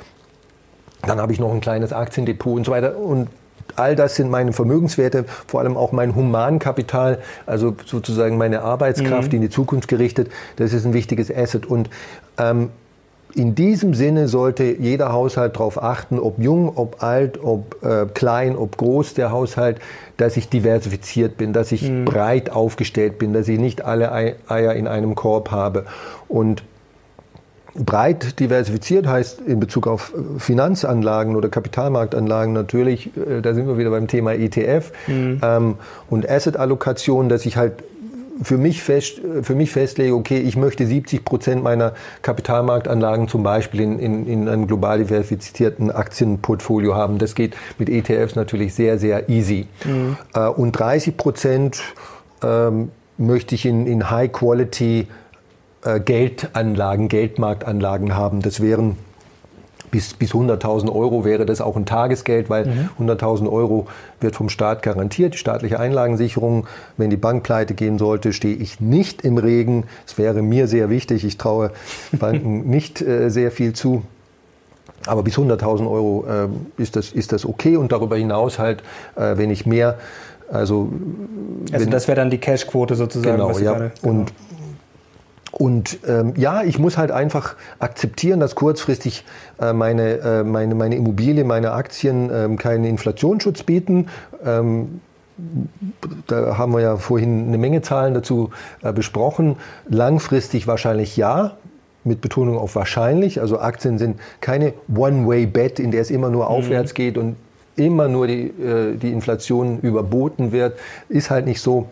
dann 1.03 1.21
habe 1.21 1.33
ich 1.33 1.39
noch 1.39 1.53
ein 1.53 1.61
kleines 1.61 1.93
Aktiendepot 1.93 2.57
und 2.57 2.65
so 2.65 2.73
weiter. 2.73 2.97
Und 2.97 3.29
all 3.77 3.95
das 3.95 4.17
sind 4.17 4.31
meine 4.31 4.53
Vermögenswerte, 4.53 5.25
vor 5.47 5.61
allem 5.61 5.77
auch 5.77 5.93
mein 5.93 6.17
Humankapital, 6.17 7.21
also 7.47 7.77
sozusagen 7.87 8.37
meine 8.37 8.63
Arbeitskraft 8.63 9.29
mhm. 9.29 9.37
in 9.37 9.43
die 9.43 9.51
Zukunft 9.51 9.87
gerichtet. 9.87 10.33
Das 10.57 10.73
ist 10.73 10.85
ein 10.85 10.93
wichtiges 10.93 11.33
Asset. 11.35 11.67
Und 11.67 11.89
ähm, 12.37 12.71
in 13.35 13.55
diesem 13.55 13.95
Sinne 13.95 14.29
sollte 14.29 14.65
jeder 14.65 15.13
Haushalt 15.13 15.57
darauf 15.57 15.83
achten, 15.83 16.19
ob 16.19 16.39
jung, 16.39 16.77
ob 16.77 17.03
alt, 17.03 17.43
ob 17.43 17.83
äh, 17.83 18.07
klein, 18.13 18.57
ob 18.57 18.77
groß 18.77 19.15
der 19.15 19.31
Haushalt, 19.31 19.79
dass 20.17 20.37
ich 20.37 20.49
diversifiziert 20.49 21.37
bin, 21.37 21.53
dass 21.53 21.73
ich 21.73 21.89
mhm. 21.89 22.05
breit 22.05 22.51
aufgestellt 22.51 23.19
bin, 23.19 23.33
dass 23.33 23.49
ich 23.49 23.59
nicht 23.59 23.85
alle 23.85 24.13
Eier 24.13 24.75
in 24.75 24.87
einem 24.87 25.15
Korb 25.15 25.51
habe. 25.51 25.85
Und 26.29 26.63
breit 27.75 28.39
diversifiziert 28.39 29.07
heißt 29.07 29.41
in 29.41 29.61
Bezug 29.61 29.87
auf 29.87 30.13
Finanzanlagen 30.39 31.37
oder 31.37 31.49
Kapitalmarktanlagen 31.49 32.53
natürlich, 32.53 33.17
äh, 33.17 33.41
da 33.41 33.55
sind 33.55 33.67
wir 33.67 33.79
wieder 33.79 33.91
beim 33.91 34.09
Thema 34.09 34.35
ETF 34.35 34.93
mhm. 35.07 35.41
ähm, 35.43 35.75
und 36.11 36.29
Asset-Allokation, 36.29 37.29
dass 37.29 37.47
ich 37.47 37.57
halt 37.57 37.83
für 38.43 38.57
mich, 38.57 38.83
fest, 38.83 39.21
für 39.43 39.55
mich 39.55 39.71
festlege, 39.71 40.15
okay, 40.15 40.39
ich 40.39 40.57
möchte 40.57 40.87
70 40.87 41.25
Prozent 41.25 41.63
meiner 41.63 41.93
Kapitalmarktanlagen 42.23 43.29
zum 43.29 43.43
Beispiel 43.43 43.81
in, 43.81 43.99
in, 43.99 44.27
in 44.27 44.49
einem 44.49 44.67
global 44.67 44.99
diversifizierten 44.99 45.91
Aktienportfolio 45.91 46.95
haben. 46.95 47.19
Das 47.19 47.35
geht 47.35 47.55
mit 47.79 47.89
ETFs 47.89 48.35
natürlich 48.35 48.75
sehr, 48.75 48.99
sehr 48.99 49.29
easy. 49.29 49.67
Mhm. 49.85 50.17
Äh, 50.35 50.49
und 50.49 50.73
30 50.73 51.17
Prozent 51.17 51.83
ähm, 52.43 52.91
möchte 53.19 53.55
ich 53.55 53.67
in, 53.67 53.87
in 53.87 54.11
High-Quality 54.11 55.09
äh, 55.85 56.01
Geldanlagen, 56.01 57.09
Geldmarktanlagen 57.09 58.17
haben. 58.17 58.41
Das 58.41 58.61
wären 58.61 58.97
bis, 59.93 60.15
bis 60.15 60.33
100.000 60.33 60.93
Euro 60.93 61.25
wäre 61.25 61.47
das 61.47 61.61
auch 61.61 61.77
ein 61.77 61.87
Tagesgeld, 61.87 62.51
weil 62.51 62.67
mhm. 62.99 63.09
100.000 63.09 63.49
Euro 63.49 63.87
wird 64.21 64.35
vom 64.35 64.49
Staat 64.49 64.83
garantiert, 64.83 65.35
die 65.35 65.39
staatliche 65.39 65.79
Einlagensicherung. 65.79 66.67
Wenn 66.97 67.11
die 67.11 67.17
Bank 67.17 67.45
pleite 67.45 67.75
gehen 67.75 67.99
sollte, 67.99 68.33
stehe 68.33 68.57
ich 68.57 68.81
nicht 68.81 69.23
im 69.23 69.39
Regen. 69.39 69.85
Es 70.05 70.19
wäre 70.19 70.43
mir 70.43 70.67
sehr 70.67 70.91
wichtig. 70.91 71.25
Ich 71.25 71.39
traue 71.39 71.71
Banken 72.11 72.63
nicht 72.69 73.01
äh, 73.01 73.29
sehr 73.29 73.53
viel 73.53 73.75
zu. 73.75 74.03
Aber 75.07 75.23
bis 75.23 75.37
100.000 75.37 75.89
Euro 75.89 76.25
äh, 76.29 76.83
ist, 76.83 76.97
das, 76.97 77.13
ist 77.13 77.33
das 77.33 77.45
okay 77.45 77.77
und 77.77 77.93
darüber 77.93 78.17
hinaus 78.17 78.59
halt, 78.59 78.83
äh, 79.15 79.37
wenn 79.37 79.51
ich 79.51 79.67
mehr 79.67 79.99
also, 80.51 80.93
also 81.73 81.89
das 81.89 82.09
wäre 82.09 82.17
dann 82.17 82.29
die 82.29 82.37
Cashquote 82.37 82.95
sozusagen. 82.95 83.39
Genau, 83.39 83.59
ja. 83.59 83.73
Gerade, 83.73 83.93
genau. 84.03 84.15
Und 84.15 84.33
und 85.53 85.99
ähm, 86.09 86.33
ja, 86.37 86.63
ich 86.63 86.79
muss 86.79 86.97
halt 86.97 87.11
einfach 87.11 87.57
akzeptieren, 87.79 88.41
dass 88.41 88.55
kurzfristig 88.55 89.25
äh, 89.61 89.75
meine, 89.75 90.19
äh, 90.19 90.45
meine, 90.45 90.75
meine 90.75 90.97
Immobilie, 90.97 91.45
meine 91.45 91.73
Aktien 91.73 92.31
ähm, 92.33 92.57
keinen 92.57 92.85
Inflationsschutz 92.85 93.63
bieten. 93.63 94.09
Ähm, 94.45 95.01
da 96.27 96.57
haben 96.57 96.73
wir 96.73 96.81
ja 96.81 96.97
vorhin 96.97 97.49
eine 97.49 97.59
Menge 97.59 97.83
Zahlen 97.83 98.15
dazu 98.15 98.51
äh, 98.83 98.93
besprochen. 98.93 99.57
Langfristig 99.89 100.67
wahrscheinlich 100.67 101.17
ja, 101.19 101.57
mit 102.05 102.23
Betonung 102.23 102.57
auf 102.57 102.75
wahrscheinlich. 102.75 103.41
Also 103.41 103.59
Aktien 103.59 103.99
sind 103.99 104.19
keine 104.41 104.73
One-Way-Bet, 104.95 105.79
in 105.81 105.91
der 105.91 106.01
es 106.01 106.11
immer 106.11 106.31
nur 106.31 106.45
mhm. 106.45 106.51
aufwärts 106.51 106.95
geht 106.95 107.19
und 107.19 107.37
immer 107.77 108.09
nur 108.09 108.27
die, 108.27 108.47
äh, 108.47 108.97
die 108.97 109.13
Inflation 109.13 109.81
überboten 109.81 110.51
wird. 110.53 110.79
Ist 111.11 111.31
halt 111.31 111.45
nicht 111.45 111.61
so. 111.61 111.87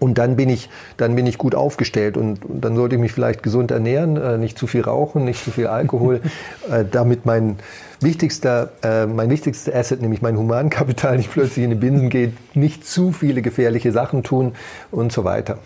Und 0.00 0.16
dann 0.18 0.34
bin 0.34 0.48
ich, 0.48 0.68
dann 0.96 1.14
bin 1.14 1.26
ich 1.26 1.38
gut 1.38 1.54
aufgestellt 1.54 2.16
und, 2.16 2.44
und 2.44 2.64
dann 2.64 2.74
sollte 2.74 2.96
ich 2.96 3.00
mich 3.00 3.12
vielleicht 3.12 3.42
gesund 3.42 3.70
ernähren, 3.70 4.16
äh, 4.16 4.38
nicht 4.38 4.58
zu 4.58 4.66
viel 4.66 4.80
rauchen, 4.80 5.24
nicht 5.24 5.44
zu 5.44 5.52
viel 5.52 5.66
Alkohol, 5.68 6.22
äh, 6.70 6.84
damit 6.90 7.26
mein 7.26 7.58
wichtigster, 8.00 8.70
äh, 8.82 9.06
mein 9.06 9.30
wichtigstes 9.30 9.72
Asset, 9.72 10.00
nämlich 10.00 10.22
mein 10.22 10.36
Humankapital, 10.38 11.18
nicht 11.18 11.30
plötzlich 11.30 11.64
in 11.64 11.70
die 11.70 11.76
Binsen 11.76 12.08
geht, 12.08 12.32
nicht 12.56 12.86
zu 12.86 13.12
viele 13.12 13.42
gefährliche 13.42 13.92
Sachen 13.92 14.22
tun 14.22 14.54
und 14.90 15.12
so 15.12 15.24
weiter. 15.24 15.58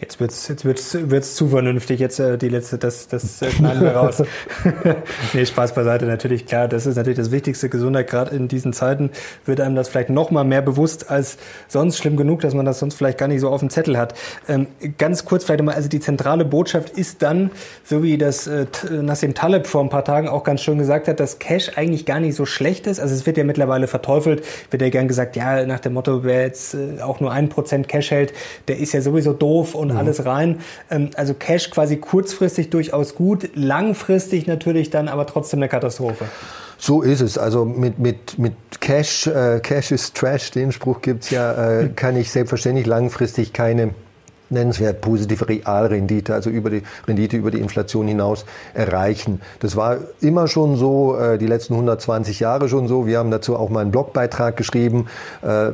Jetzt 0.00 0.18
wird's, 0.18 0.48
jetzt 0.48 0.64
wird's, 0.64 0.96
wird's 0.98 1.34
zu 1.34 1.48
vernünftig. 1.48 2.00
Jetzt 2.00 2.18
äh, 2.20 2.38
die 2.38 2.48
letzte, 2.48 2.78
das, 2.78 3.06
das 3.06 3.42
äh, 3.42 3.50
schneiden 3.50 3.82
wir 3.82 3.90
raus. 3.90 4.22
nee, 5.34 5.44
Spaß 5.44 5.74
beiseite. 5.74 6.06
Natürlich 6.06 6.46
klar, 6.46 6.68
das 6.68 6.86
ist 6.86 6.96
natürlich 6.96 7.18
das 7.18 7.30
Wichtigste. 7.30 7.68
Gesundheit 7.68 8.08
gerade 8.08 8.34
in 8.34 8.48
diesen 8.48 8.72
Zeiten 8.72 9.10
wird 9.44 9.60
einem 9.60 9.76
das 9.76 9.90
vielleicht 9.90 10.08
noch 10.08 10.30
mal 10.30 10.44
mehr 10.44 10.62
bewusst 10.62 11.10
als 11.10 11.36
sonst. 11.68 11.98
Schlimm 11.98 12.16
genug, 12.16 12.40
dass 12.40 12.54
man 12.54 12.64
das 12.64 12.78
sonst 12.78 12.94
vielleicht 12.94 13.18
gar 13.18 13.28
nicht 13.28 13.42
so 13.42 13.50
auf 13.50 13.60
dem 13.60 13.68
Zettel 13.68 13.98
hat. 13.98 14.14
Ähm, 14.48 14.68
ganz 14.96 15.26
kurz 15.26 15.44
vielleicht 15.44 15.62
mal. 15.62 15.74
Also 15.74 15.90
die 15.90 16.00
zentrale 16.00 16.46
Botschaft 16.46 16.88
ist 16.90 17.20
dann, 17.20 17.50
so 17.84 18.02
wie 18.02 18.16
das 18.16 18.46
äh, 18.46 18.64
Nassim 18.90 19.34
Taleb 19.34 19.66
vor 19.66 19.82
ein 19.82 19.90
paar 19.90 20.04
Tagen 20.06 20.28
auch 20.28 20.44
ganz 20.44 20.62
schön 20.62 20.78
gesagt 20.78 21.08
hat, 21.08 21.20
dass 21.20 21.38
Cash 21.38 21.72
eigentlich 21.76 22.06
gar 22.06 22.20
nicht 22.20 22.36
so 22.36 22.46
schlecht 22.46 22.86
ist. 22.86 23.00
Also 23.00 23.14
es 23.14 23.26
wird 23.26 23.36
ja 23.36 23.44
mittlerweile 23.44 23.86
verteufelt. 23.86 24.44
Wird 24.70 24.80
ja 24.80 24.88
gern 24.88 25.08
gesagt, 25.08 25.36
ja 25.36 25.66
nach 25.66 25.80
dem 25.80 25.92
Motto, 25.92 26.24
wer 26.24 26.44
jetzt 26.44 26.72
äh, 26.72 27.02
auch 27.02 27.20
nur 27.20 27.32
ein 27.32 27.50
Prozent 27.50 27.86
Cash 27.86 28.12
hält, 28.12 28.32
der 28.66 28.78
ist 28.78 28.94
ja 28.94 29.02
sowieso 29.02 29.34
doof 29.34 29.74
und 29.74 29.89
und 29.90 29.94
mhm. 29.94 29.98
alles 29.98 30.24
rein. 30.24 30.60
Ähm, 30.90 31.10
also 31.16 31.34
Cash 31.34 31.70
quasi 31.70 31.96
kurzfristig 31.96 32.70
durchaus 32.70 33.14
gut, 33.14 33.50
langfristig 33.54 34.46
natürlich 34.46 34.90
dann 34.90 35.08
aber 35.08 35.26
trotzdem 35.26 35.58
eine 35.60 35.68
Katastrophe. 35.68 36.24
So 36.78 37.02
ist 37.02 37.20
es. 37.20 37.36
Also 37.36 37.64
mit, 37.66 37.98
mit, 37.98 38.38
mit 38.38 38.54
Cash, 38.80 39.26
äh, 39.26 39.60
Cash 39.60 39.92
is 39.92 40.12
Trash, 40.14 40.50
den 40.52 40.72
Spruch 40.72 41.02
gibt's 41.02 41.30
ja, 41.30 41.80
äh, 41.80 41.88
kann 41.96 42.16
ich 42.16 42.30
selbstverständlich 42.30 42.86
langfristig 42.86 43.52
keine 43.52 43.94
nennenswert 44.50 45.00
positive 45.00 45.48
Realrendite, 45.48 46.34
also 46.34 46.50
über 46.50 46.70
die 46.70 46.82
Rendite 47.06 47.36
über 47.36 47.50
die 47.50 47.58
Inflation 47.58 48.06
hinaus 48.08 48.44
erreichen. 48.74 49.40
Das 49.60 49.76
war 49.76 49.98
immer 50.20 50.48
schon 50.48 50.76
so, 50.76 51.16
äh, 51.16 51.38
die 51.38 51.46
letzten 51.46 51.74
120 51.74 52.40
Jahre 52.40 52.68
schon 52.68 52.88
so. 52.88 53.06
Wir 53.06 53.18
haben 53.18 53.30
dazu 53.30 53.56
auch 53.56 53.70
mal 53.70 53.80
einen 53.80 53.90
Blogbeitrag 53.90 54.56
geschrieben. 54.56 55.06
Äh, 55.42 55.70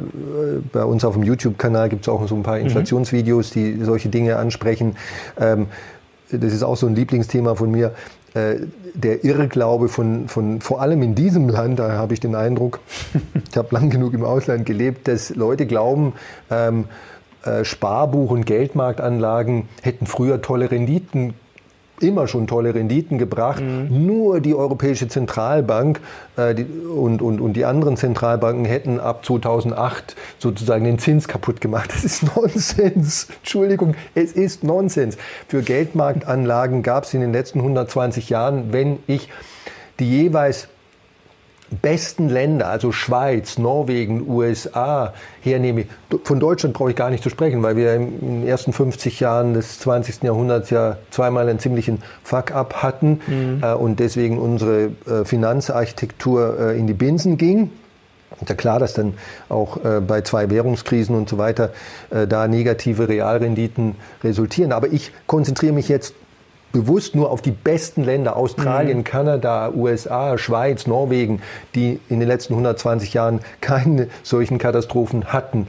bei 0.73 0.85
uns 0.85 1.05
auf 1.05 1.15
dem 1.15 1.23
YouTube-Kanal 1.23 1.89
gibt 1.89 2.03
es 2.03 2.09
auch 2.09 2.27
so 2.29 2.35
ein 2.35 2.43
paar 2.43 2.59
mhm. 2.59 2.67
Inflationsvideos, 2.67 3.51
die 3.51 3.83
solche 3.83 4.09
Dinge 4.09 4.37
ansprechen. 4.37 4.97
Ähm, 5.39 5.67
das 6.31 6.53
ist 6.53 6.63
auch 6.63 6.77
so 6.77 6.87
ein 6.87 6.97
Lieblingsthema 6.97 7.55
von 7.55 7.71
mir 7.71 7.93
äh, 8.37 8.67
der 8.93 9.25
Irrglaube 9.25 9.89
von, 9.89 10.29
von, 10.29 10.61
vor 10.61 10.83
allem 10.83 11.03
in 11.03 11.15
diesem 11.15 11.49
Land, 11.49 11.79
da 11.79 11.93
habe 11.93 12.13
ich 12.13 12.21
den 12.21 12.35
Eindruck, 12.35 12.81
ich 13.51 13.57
habe 13.57 13.75
lang 13.75 13.89
genug 13.89 14.13
im 14.13 14.25
Ausland 14.25 14.67
gelebt, 14.67 15.09
dass 15.09 15.35
Leute 15.35 15.67
glauben, 15.67 16.13
ähm, 16.51 16.85
äh, 16.85 17.16
Sparbuch- 17.65 18.31
und 18.31 18.47
Geldmarktanlagen 18.47 19.69
hätten 19.83 20.07
früher 20.07 20.43
tolle 20.43 20.71
Renditen 20.71 21.35
immer 22.01 22.29
schon 22.29 22.47
tolle 22.47 22.75
Renditen 22.75 23.19
gebracht. 23.19 23.63
Mhm. 23.63 24.07
Nur 24.07 24.41
die 24.41 24.55
Europäische 24.55 25.09
Zentralbank 25.09 26.01
äh, 26.37 26.55
die, 26.55 26.65
und, 26.65 27.23
und, 27.23 27.41
und 27.41 27.55
die 27.55 27.65
anderen 27.65 27.97
Zentralbanken 27.97 28.65
hätten 28.65 29.01
ab 29.01 29.25
2008 29.25 30.17
sozusagen 30.39 30.85
den 30.85 30.99
Zins 30.99 31.29
kaputt 31.29 31.61
gemacht. 31.61 31.91
Das 31.93 32.05
ist 32.05 32.23
Nonsens. 32.37 33.29
Entschuldigung, 33.39 33.95
es 34.15 34.33
ist 34.33 34.65
Nonsens. 34.65 35.17
Für 35.49 35.63
Geldmarktanlagen 35.63 36.83
gab 36.83 37.05
es 37.05 37.15
in 37.15 37.21
den 37.21 37.33
letzten 37.33 37.61
120 37.61 38.29
Jahren, 38.29 38.73
wenn 38.73 38.99
ich 39.07 39.29
die 39.99 40.11
jeweils 40.11 40.69
besten 41.71 42.29
Länder, 42.29 42.69
also 42.69 42.93
Schweiz, 42.93 43.59
Norwegen, 43.59 44.29
USA, 44.29 45.15
hernehme, 45.43 45.87
von 46.23 46.39
Deutschland 46.39 46.75
brauche 46.75 46.91
ich 46.91 46.97
gar 46.97 47.11
nicht 47.11 47.23
zu 47.23 47.31
sprechen, 47.31 47.63
weil 47.63 47.77
wir 47.77 47.95
in 47.95 48.21
den 48.21 48.47
ersten 48.47 48.73
50 48.73 49.21
Jahren 49.21 49.55
des 49.55 49.81
20. 49.81 50.23
Jahrhunderts 50.23 50.71
ja 50.71 50.99
zweimal 51.11 51.49
einen 51.49 51.59
ziemlichen 51.59 52.03
Fuck-up 52.23 52.83
hatten 52.83 53.21
mhm. 53.27 53.63
äh, 53.63 53.73
und 53.75 53.99
deswegen 53.99 54.39
unsere 54.39 54.91
äh, 55.07 55.25
Finanzarchitektur 55.25 56.59
äh, 56.59 56.79
in 56.79 56.87
die 56.87 56.95
Binsen 56.95 57.37
ging. 57.37 57.71
Und 58.39 58.49
ja 58.49 58.55
klar, 58.55 58.79
dass 58.79 58.95
dann 58.95 59.15
auch 59.49 59.83
äh, 59.85 60.01
bei 60.01 60.21
zwei 60.21 60.51
Währungskrisen 60.51 61.17
und 61.17 61.29
so 61.29 61.39
weiter 61.39 61.71
äh, 62.11 62.27
da 62.27 62.49
negative 62.49 63.09
Realrenditen 63.09 63.97
resultieren. 64.23 64.73
Aber 64.73 64.89
ich 64.89 65.13
konzentriere 65.27 65.73
mich 65.73 65.89
jetzt 65.89 66.15
bewusst 66.77 67.15
nur 67.15 67.31
auf 67.31 67.41
die 67.41 67.53
besten 67.53 68.05
Länder, 68.05 68.37
Australien, 68.37 68.99
mhm. 68.99 69.05
Kanada, 69.05 69.73
USA, 69.75 70.37
Schweiz, 70.37 70.87
Norwegen, 70.87 71.41
die 71.75 72.01
in 72.11 72.21
den 72.21 72.29
letzten 72.29 72.53
120 72.53 73.15
Jahren 73.15 73.41
keine 73.63 74.09
solchen 74.23 74.59
Katastrophen 74.59 75.33
hatten. 75.33 75.69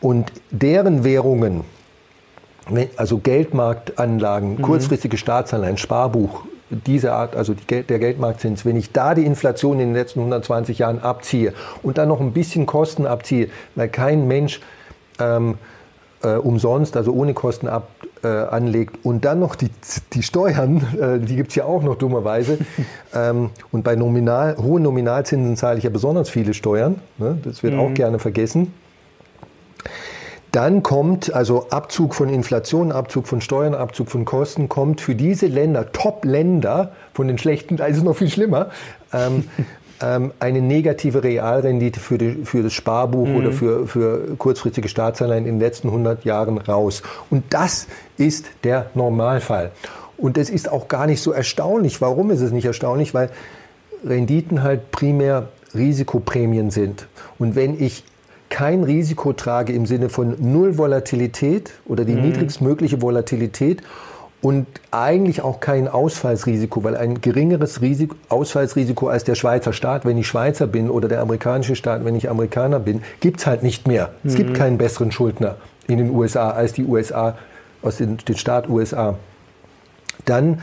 Und 0.00 0.32
deren 0.50 1.04
Währungen, 1.04 1.64
also 2.96 3.18
Geldmarktanlagen, 3.18 4.54
mhm. 4.54 4.62
kurzfristige 4.62 5.18
Staatsanleihen, 5.18 5.76
Sparbuch, 5.76 6.44
diese 6.70 7.12
Art, 7.12 7.36
also 7.36 7.52
die, 7.52 7.82
der 7.82 7.98
Geldmarktzins, 7.98 8.64
wenn 8.64 8.76
ich 8.76 8.92
da 8.92 9.14
die 9.14 9.26
Inflation 9.26 9.78
in 9.78 9.88
den 9.88 9.94
letzten 9.94 10.20
120 10.20 10.78
Jahren 10.78 11.00
abziehe 11.00 11.52
und 11.82 11.98
dann 11.98 12.08
noch 12.08 12.20
ein 12.20 12.32
bisschen 12.32 12.64
Kosten 12.64 13.06
abziehe, 13.06 13.50
weil 13.74 13.88
kein 13.88 14.26
Mensch 14.26 14.60
ähm, 15.18 15.58
äh, 16.22 16.34
umsonst, 16.34 16.96
also 16.96 17.12
ohne 17.12 17.34
Kosten 17.34 17.68
ab, 17.68 17.88
äh, 18.22 18.28
anlegt 18.28 19.04
und 19.04 19.24
dann 19.24 19.40
noch 19.40 19.54
die, 19.54 19.70
die 20.12 20.22
Steuern, 20.22 20.86
äh, 21.00 21.18
die 21.18 21.36
gibt 21.36 21.50
es 21.50 21.54
ja 21.54 21.64
auch 21.64 21.82
noch 21.82 21.96
dummerweise. 21.96 22.58
ähm, 23.14 23.50
und 23.72 23.82
bei 23.82 23.96
Nominal, 23.96 24.56
hohen 24.58 24.82
Nominalzinsen 24.82 25.56
zahle 25.56 25.78
ich 25.78 25.84
ja 25.84 25.90
besonders 25.90 26.28
viele 26.28 26.54
Steuern. 26.54 26.96
Ne? 27.18 27.38
Das 27.42 27.62
wird 27.62 27.74
mhm. 27.74 27.80
auch 27.80 27.94
gerne 27.94 28.18
vergessen. 28.18 28.72
Dann 30.52 30.82
kommt 30.82 31.32
also 31.32 31.68
Abzug 31.70 32.14
von 32.14 32.28
Inflation, 32.28 32.90
Abzug 32.90 33.28
von 33.28 33.40
Steuern, 33.40 33.74
Abzug 33.74 34.10
von 34.10 34.24
Kosten, 34.24 34.68
kommt 34.68 35.00
für 35.00 35.14
diese 35.14 35.46
Länder, 35.46 35.92
Top-Länder, 35.92 36.92
von 37.14 37.28
den 37.28 37.38
schlechten, 37.38 37.76
da 37.76 37.86
ist 37.86 37.98
es 37.98 38.02
noch 38.02 38.16
viel 38.16 38.30
schlimmer, 38.30 38.70
ähm, 39.12 39.44
ähm, 40.00 40.32
eine 40.40 40.60
negative 40.60 41.22
Realrendite 41.22 42.00
für, 42.00 42.18
die, 42.18 42.44
für 42.44 42.62
das 42.62 42.72
Sparbuch 42.72 43.28
mhm. 43.28 43.36
oder 43.36 43.52
für, 43.52 43.86
für 43.86 44.36
kurzfristige 44.36 44.88
Staatsanleihen 44.88 45.46
in 45.46 45.54
den 45.54 45.60
letzten 45.60 45.88
100 45.88 46.24
Jahren 46.24 46.58
raus. 46.58 47.02
Und 47.30 47.44
das 47.50 47.86
ist 48.16 48.46
der 48.64 48.90
Normalfall. 48.94 49.70
Und 50.16 50.36
es 50.36 50.50
ist 50.50 50.70
auch 50.70 50.88
gar 50.88 51.06
nicht 51.06 51.22
so 51.22 51.32
erstaunlich. 51.32 52.00
Warum 52.00 52.30
ist 52.30 52.40
es 52.40 52.52
nicht 52.52 52.66
erstaunlich? 52.66 53.14
Weil 53.14 53.30
Renditen 54.04 54.62
halt 54.62 54.90
primär 54.90 55.48
Risikoprämien 55.74 56.70
sind. 56.70 57.06
Und 57.38 57.54
wenn 57.54 57.80
ich 57.82 58.04
kein 58.48 58.82
Risiko 58.82 59.32
trage 59.32 59.72
im 59.72 59.86
Sinne 59.86 60.08
von 60.08 60.34
Null 60.38 60.76
Volatilität 60.76 61.72
oder 61.86 62.04
die 62.04 62.14
mhm. 62.14 62.22
niedrigstmögliche 62.22 63.00
Volatilität 63.00 63.82
und 64.42 64.66
eigentlich 64.90 65.42
auch 65.42 65.60
kein 65.60 65.86
Ausfallsrisiko, 65.86 66.82
weil 66.82 66.96
ein 66.96 67.20
geringeres 67.20 67.82
Risiko, 67.82 68.16
Ausfallsrisiko 68.30 69.08
als 69.08 69.24
der 69.24 69.34
Schweizer 69.34 69.72
Staat, 69.72 70.06
wenn 70.06 70.16
ich 70.16 70.26
Schweizer 70.26 70.66
bin, 70.66 70.88
oder 70.88 71.08
der 71.08 71.20
amerikanische 71.20 71.76
Staat, 71.76 72.04
wenn 72.04 72.14
ich 72.14 72.30
Amerikaner 72.30 72.80
bin, 72.80 73.02
gibt 73.20 73.40
es 73.40 73.46
halt 73.46 73.62
nicht 73.62 73.86
mehr. 73.86 74.10
Mhm. 74.22 74.30
Es 74.30 74.36
gibt 74.36 74.50
mhm. 74.50 74.54
keinen 74.54 74.78
besseren 74.78 75.12
Schuldner 75.12 75.56
in 75.88 75.98
den 75.98 76.10
USA 76.10 76.50
als 76.50 76.72
die 76.72 76.84
USA, 76.84 77.36
aus 77.82 77.98
den, 77.98 78.16
den 78.16 78.36
Staat 78.36 78.68
USA. 78.68 79.16
Dann, 80.24 80.62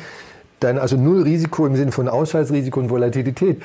dann 0.59 0.79
also 0.79 0.97
null 0.97 1.21
Risiko 1.23 1.67
im 1.67 1.75
Sinne 1.75 1.91
von 1.91 2.07
Ausfallsrisiko 2.07 2.79
und 2.79 2.89
Volatilität 2.89 3.61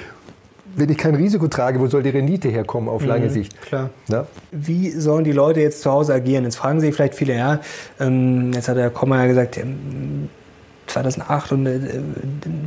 wenn 0.77 0.89
ich 0.91 0.99
kein 0.99 1.15
Risiko 1.15 1.49
trage, 1.49 1.81
wo 1.81 1.87
soll 1.87 2.03
die 2.03 2.11
Rendite 2.11 2.49
herkommen 2.49 2.89
auf 2.89 3.05
lange 3.05 3.27
mhm, 3.27 3.31
Sicht? 3.31 3.61
Klar. 3.63 3.91
Ja? 4.09 4.27
Wie 4.51 4.91
sollen 4.91 5.25
die 5.25 5.33
Leute 5.33 5.61
jetzt 5.61 5.83
zu 5.83 5.91
Hause 5.91 6.15
agieren? 6.15 6.45
Jetzt 6.45 6.57
fragen 6.57 6.81
sich 6.81 6.95
vielleicht 6.95 7.15
viele, 7.15 7.37
ja, 7.37 7.61
ähm, 8.01 8.53
jetzt 8.53 8.69
hat 8.69 8.77
der 8.77 8.91
Komma 8.91 9.21
ja 9.23 9.27
gesagt, 9.27 9.59
2008 10.93 11.53
und, 11.53 11.67
äh, 11.67 11.81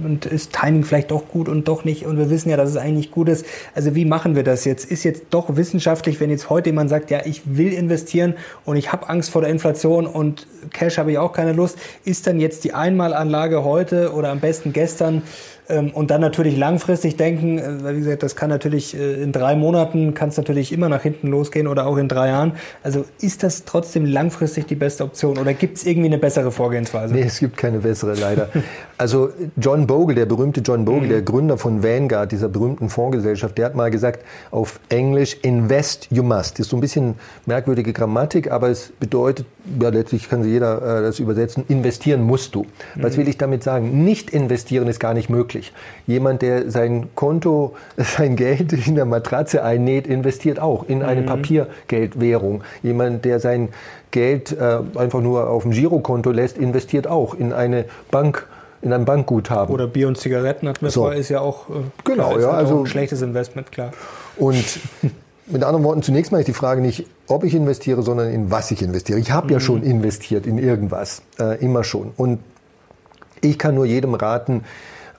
und 0.04 0.26
ist 0.26 0.54
Timing 0.54 0.84
vielleicht 0.84 1.12
doch 1.12 1.28
gut 1.28 1.48
und 1.48 1.68
doch 1.68 1.84
nicht 1.86 2.06
und 2.06 2.18
wir 2.18 2.30
wissen 2.30 2.50
ja, 2.50 2.58
dass 2.58 2.70
es 2.70 2.78
eigentlich 2.78 3.12
gut 3.12 3.30
ist. 3.30 3.46
Also 3.74 3.96
wie 3.96 4.06
machen 4.06 4.36
wir 4.36 4.44
das 4.44 4.65
jetzt? 4.65 4.86
Ist 4.86 5.04
jetzt 5.04 5.26
doch 5.30 5.56
wissenschaftlich, 5.56 6.20
wenn 6.20 6.30
jetzt 6.30 6.50
heute 6.50 6.70
jemand 6.70 6.89
sagt, 6.89 7.12
ja, 7.12 7.22
ich 7.26 7.41
will 7.46 7.74
investieren 7.74 8.36
und 8.63 8.78
ich 8.78 8.91
habe 8.91 9.10
Angst 9.10 9.30
vor 9.30 9.41
der 9.41 9.52
Inflation 9.52 10.08
und 10.08 10.48
Cash 10.72 10.98
habe 10.98 11.12
ich 11.12 11.18
auch 11.18 11.34
keine 11.34 11.54
Lust, 11.54 11.78
ist 12.04 12.26
dann 12.28 12.39
jetzt 12.39 12.63
die 12.63 12.74
Einmalanlage 12.74 13.63
heute 13.63 14.13
oder 14.13 14.30
am 14.30 14.39
besten 14.39 14.74
gestern 14.74 15.22
ähm, 15.64 15.64
und 15.67 16.12
dann 16.12 16.21
natürlich 16.21 16.58
langfristig 16.58 17.17
denken, 17.17 17.58
äh, 17.58 17.84
weil 17.84 17.95
wie 17.95 17.99
gesagt, 17.99 18.23
das 18.23 18.36
kann 18.36 18.49
natürlich 18.49 18.95
äh, 18.95 19.23
in 19.23 19.32
drei 19.32 19.56
Monaten, 19.56 20.13
kann 20.13 20.30
es 20.30 20.38
natürlich 20.38 20.71
immer 20.71 20.89
nach 20.89 21.01
hinten 21.01 21.28
losgehen 21.28 21.67
oder 21.67 21.88
auch 21.88 21.97
in 21.97 22.08
drei 22.08 22.28
Jahren. 22.28 22.54
Also 22.84 23.06
ist 23.19 23.43
das 23.43 23.65
trotzdem 23.65 24.06
langfristig 24.06 24.67
die 24.67 24.75
beste 24.75 25.04
Option 25.04 25.38
oder 25.38 25.54
gibt 25.54 25.78
es 25.78 25.86
irgendwie 25.86 26.08
eine 26.08 26.17
bessere 26.17 26.51
Vorgehensweise? 26.51 27.13
Nee, 27.13 27.23
es 27.23 27.39
gibt 27.39 27.58
keine 27.58 27.80
bessere, 27.80 28.13
leider. 28.13 28.49
also 28.97 29.29
John 29.58 29.88
Bogle, 29.88 30.15
der 30.15 30.25
berühmte 30.25 30.62
John 30.62 30.86
Bogle, 30.86 31.08
mhm. 31.08 31.10
der 31.10 31.21
Gründer 31.21 31.58
von 31.58 31.84
Vanguard, 31.84 32.31
dieser 32.31 32.49
berühmten 32.49 32.89
Fondsgesellschaft, 32.89 33.58
der 33.58 33.67
hat 33.67 33.75
mal 33.75 33.91
gesagt 33.91 34.25
auf 34.51 34.79
Englisch, 34.89 35.38
invest 35.41 36.08
you 36.12 36.23
must. 36.23 36.53
Das 36.53 36.62
ist 36.62 36.69
so 36.69 36.77
ein 36.77 36.81
bisschen 36.81 37.15
merkwürdige 37.45 37.93
Grammatik, 37.93 38.51
aber 38.51 38.69
es 38.69 38.91
bedeutet, 38.99 39.45
ja 39.81 39.89
letztlich 39.89 40.29
kann 40.29 40.43
sich 40.43 40.51
jeder 40.51 40.99
äh, 40.99 41.01
das 41.01 41.19
übersetzen, 41.19 41.65
investieren 41.67 42.23
musst 42.23 42.55
du. 42.55 42.65
Was 42.95 43.13
mhm. 43.13 43.21
will 43.21 43.29
ich 43.29 43.38
damit 43.38 43.63
sagen? 43.63 44.03
Nicht 44.03 44.29
investieren 44.29 44.88
ist 44.88 44.99
gar 44.99 45.13
nicht 45.13 45.29
möglich 45.29 45.36
möglich. 45.36 45.73
Jemand, 46.08 46.41
der 46.41 46.71
sein 46.71 47.10
Konto, 47.15 47.75
sein 47.97 48.36
Geld 48.36 48.73
in 48.73 48.95
der 48.95 49.05
Matratze 49.05 49.63
einnäht, 49.63 50.08
investiert 50.08 50.60
auch 50.60 50.88
in 50.88 51.03
eine 51.03 51.21
mhm. 51.21 51.25
Papiergeldwährung. 51.25 52.63
Jemand, 52.84 53.25
der 53.25 53.39
sein 53.39 53.69
Geld 54.12 54.51
äh, 54.53 54.79
einfach 54.95 55.21
nur 55.21 55.49
auf 55.49 55.63
dem 55.63 55.71
Girokonto 55.71 56.31
lässt, 56.31 56.58
investiert 56.58 57.08
auch 57.08 57.34
in 57.34 57.51
eine 57.51 57.86
Bank 58.12 58.47
in 58.86 58.93
ein 58.93 59.04
Bankguthaben. 59.04 59.74
Oder 59.74 59.88
Bier 59.88 60.08
und 60.08 60.17
Zigaretten 60.17 60.69
hat 60.69 60.82
man 60.84 60.91
so. 60.91 61.10
ist 61.10 61.30
ja 61.30 61.41
auch, 61.41 61.69
äh, 61.69 61.74
genau, 62.04 62.30
klar, 62.30 62.39
ja, 62.39 62.50
also 62.52 62.82
ein 62.82 62.86
schlechtes 62.86 63.24
Investment, 63.24 63.71
klar. 63.71 63.91
Und 64.38 64.63
mit 65.48 65.63
anderen 65.63 65.84
Worten, 65.84 66.04
zunächst 66.04 66.32
mal 66.32 66.38
ist 66.38 66.48
die 66.48 66.54
Frage 66.54 66.82
nicht, 66.82 67.08
ob 67.28 67.43
ich 67.43 67.56
investiere, 67.56 68.04
sondern 68.04 68.30
in 68.30 68.52
was 68.52 68.69
ich 68.69 68.84
investiere. 68.84 69.19
Ich 69.19 69.32
habe 69.32 69.48
mhm. 69.48 69.54
ja 69.54 69.60
schon 69.60 69.82
investiert 69.82 70.45
in 70.45 70.60
irgendwas, 70.60 71.24
äh, 71.39 71.60
immer 71.63 71.84
schon. 71.84 72.12
Und 72.15 72.39
ich 73.41 73.58
kann 73.58 73.74
nur 73.74 73.86
jedem 73.86 74.13
raten, 74.13 74.63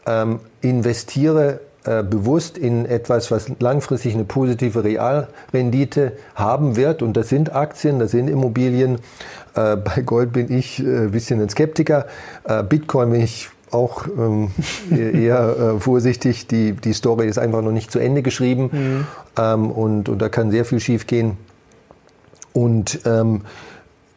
ähm, 0.07 0.39
investiere 0.61 1.59
äh, 1.85 2.05
bewusst 2.05 2.59
in 2.59 2.87
etwas, 2.87 3.33
was 3.33 3.51
langfristig 3.59 4.15
eine 4.15 4.25
positive 4.25 4.85
Realrendite 4.85 6.13
haben 6.37 6.77
wird. 6.77 7.03
Und 7.03 7.17
das 7.17 7.31
sind 7.31 7.53
Aktien, 7.53 7.99
das 7.99 8.13
sind 8.13 8.31
Immobilien. 8.31 8.99
Äh, 9.57 9.75
bei 9.75 10.03
Gold 10.03 10.33
bin 10.33 10.53
ich 10.53 10.79
ein 10.79 11.11
bisschen 11.11 11.41
ein 11.41 11.49
Skeptiker. 11.49 12.07
Bitcoin 12.69 13.11
bin 13.11 13.23
ich 13.23 13.49
auch 13.71 14.07
ähm, 14.07 14.51
eher 14.91 15.75
äh, 15.77 15.81
vorsichtig. 15.81 16.47
Die, 16.47 16.73
die 16.73 16.93
Story 16.93 17.27
ist 17.27 17.39
einfach 17.39 17.63
noch 17.63 17.73
nicht 17.73 17.91
zu 17.91 17.99
Ende 17.99 18.23
geschrieben. 18.23 18.71
Mhm. 18.73 19.07
Ähm, 19.39 19.71
und, 19.71 20.09
und 20.09 20.19
da 20.21 20.29
kann 20.29 20.51
sehr 20.51 20.65
viel 20.65 20.81
schief 20.81 21.07
gehen. 21.07 21.37
Und 22.53 23.01
ähm, 23.05 23.43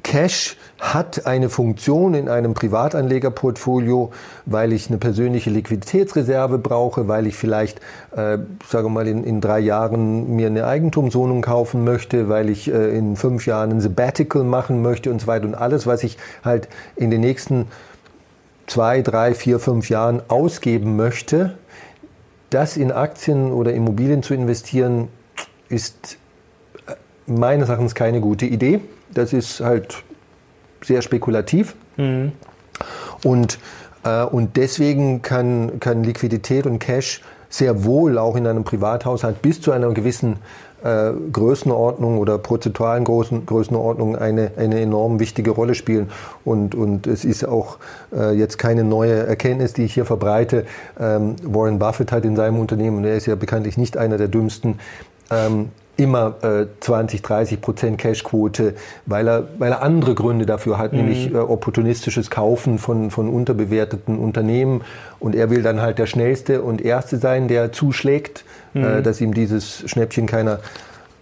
Cash 0.04 0.56
hat 0.80 1.26
eine 1.26 1.50
Funktion 1.50 2.14
in 2.14 2.30
einem 2.30 2.54
Privatanlegerportfolio, 2.54 4.12
weil 4.46 4.72
ich 4.72 4.88
eine 4.88 4.98
persönliche 4.98 5.50
Liquiditätsreserve 5.50 6.58
brauche, 6.58 7.08
weil 7.08 7.28
ich 7.28 7.36
vielleicht, 7.36 7.80
äh, 8.16 8.38
sage 8.68 8.90
mal, 8.90 9.08
in, 9.08 9.24
in 9.24 9.42
drei 9.42 9.60
Jahren 9.60 10.36
mir 10.36 10.48
eine 10.48 10.66
Eigentumswohnung 10.66 11.42
kaufen 11.42 11.84
möchte, 11.84 12.30
weil 12.30 12.50
ich 12.50 12.72
äh, 12.72 12.98
in 12.98 13.18
fünf 13.18 13.46
Jahren 13.46 13.72
ein 13.72 13.82
Sabbatical 13.82 14.44
machen 14.44 14.82
möchte 14.82 15.12
und 15.12 15.22
so 15.22 15.28
weiter. 15.28 15.46
Und 15.46 15.56
alles, 15.56 15.86
was 15.86 16.04
ich 16.04 16.18
halt 16.46 16.70
in 16.96 17.12
den 17.12 17.22
nächsten 17.22 17.68
zwei, 18.70 19.02
drei, 19.02 19.34
vier, 19.34 19.60
fünf 19.60 19.90
Jahren 19.90 20.22
ausgeben 20.28 20.96
möchte, 20.96 21.58
das 22.50 22.78
in 22.78 22.92
Aktien 22.92 23.52
oder 23.52 23.74
Immobilien 23.74 24.24
zu 24.24 24.34
investieren, 24.34 25.10
ist 25.70 26.18
äh, 26.88 26.94
meines 27.26 27.70
Erachtens 27.70 27.96
keine 27.96 28.22
gute 28.22 28.46
Idee. 28.46 28.82
Das 29.14 29.34
ist 29.34 29.60
halt 29.60 30.04
sehr 30.84 31.02
spekulativ. 31.02 31.76
Mhm. 31.98 32.32
Und, 33.24 33.60
äh, 34.04 34.24
und 34.24 34.56
deswegen 34.56 35.22
kann, 35.22 35.80
kann 35.80 36.04
Liquidität 36.04 36.66
und 36.66 36.80
Cash 36.80 37.22
sehr 37.50 37.84
wohl 37.84 38.18
auch 38.18 38.36
in 38.36 38.46
einem 38.46 38.64
Privathaushalt 38.64 39.42
bis 39.42 39.60
zu 39.62 39.72
einer 39.72 39.92
gewissen 39.92 40.38
äh, 40.84 41.12
Größenordnung 41.32 42.18
oder 42.18 42.38
prozentualen 42.38 43.04
Größen, 43.04 43.46
Größenordnung 43.46 44.16
eine, 44.16 44.52
eine 44.58 44.80
enorm 44.80 45.20
wichtige 45.20 45.52
Rolle 45.52 45.76
spielen. 45.76 46.10
Und, 46.46 46.76
und 46.76 47.08
es 47.08 47.26
ist 47.26 47.48
auch 47.48 47.78
äh, 48.16 48.32
jetzt 48.32 48.58
keine 48.58 48.84
neue 48.84 49.26
Erkenntnis, 49.26 49.74
die 49.74 49.84
ich 49.84 49.94
hier 49.94 50.06
verbreite. 50.06 50.66
Ähm, 51.00 51.36
Warren 51.44 51.80
Buffett 51.80 52.12
hat 52.12 52.26
in 52.26 52.36
seinem 52.36 52.60
Unternehmen, 52.60 52.98
und 52.98 53.06
er 53.06 53.16
ist 53.16 53.26
ja 53.26 53.36
bekanntlich 53.36 53.78
nicht 53.78 53.98
einer 53.98 54.18
der 54.18 54.28
dümmsten, 54.28 54.80
ähm, 55.32 55.70
immer 56.00 56.36
äh, 56.42 56.66
20, 56.80 57.22
30 57.22 57.62
Prozent 57.62 57.98
Cashquote, 57.98 58.76
weil 59.06 59.28
er, 59.28 59.48
weil 59.58 59.72
er 59.72 59.82
andere 59.82 60.16
Gründe 60.16 60.46
dafür 60.46 60.78
hat, 60.78 60.94
mhm. 60.94 61.00
nämlich 61.00 61.34
äh, 61.34 61.38
opportunistisches 61.38 62.30
Kaufen 62.30 62.80
von, 62.80 63.12
von 63.12 63.30
unterbewerteten 63.30 64.18
Unternehmen. 64.18 64.82
Und 65.20 65.36
er 65.36 65.50
will 65.50 65.62
dann 65.62 65.82
halt 65.82 66.00
der 66.00 66.08
Schnellste 66.08 66.62
und 66.62 66.82
Erste 66.82 67.18
sein, 67.18 67.48
der 67.48 67.72
zuschlägt, 67.72 68.46
äh, 68.74 68.80
mhm. 68.80 68.86
äh, 68.86 69.02
dass 69.02 69.22
ihm 69.22 69.34
dieses 69.34 69.84
Schnäppchen 69.90 70.26
keiner 70.26 70.60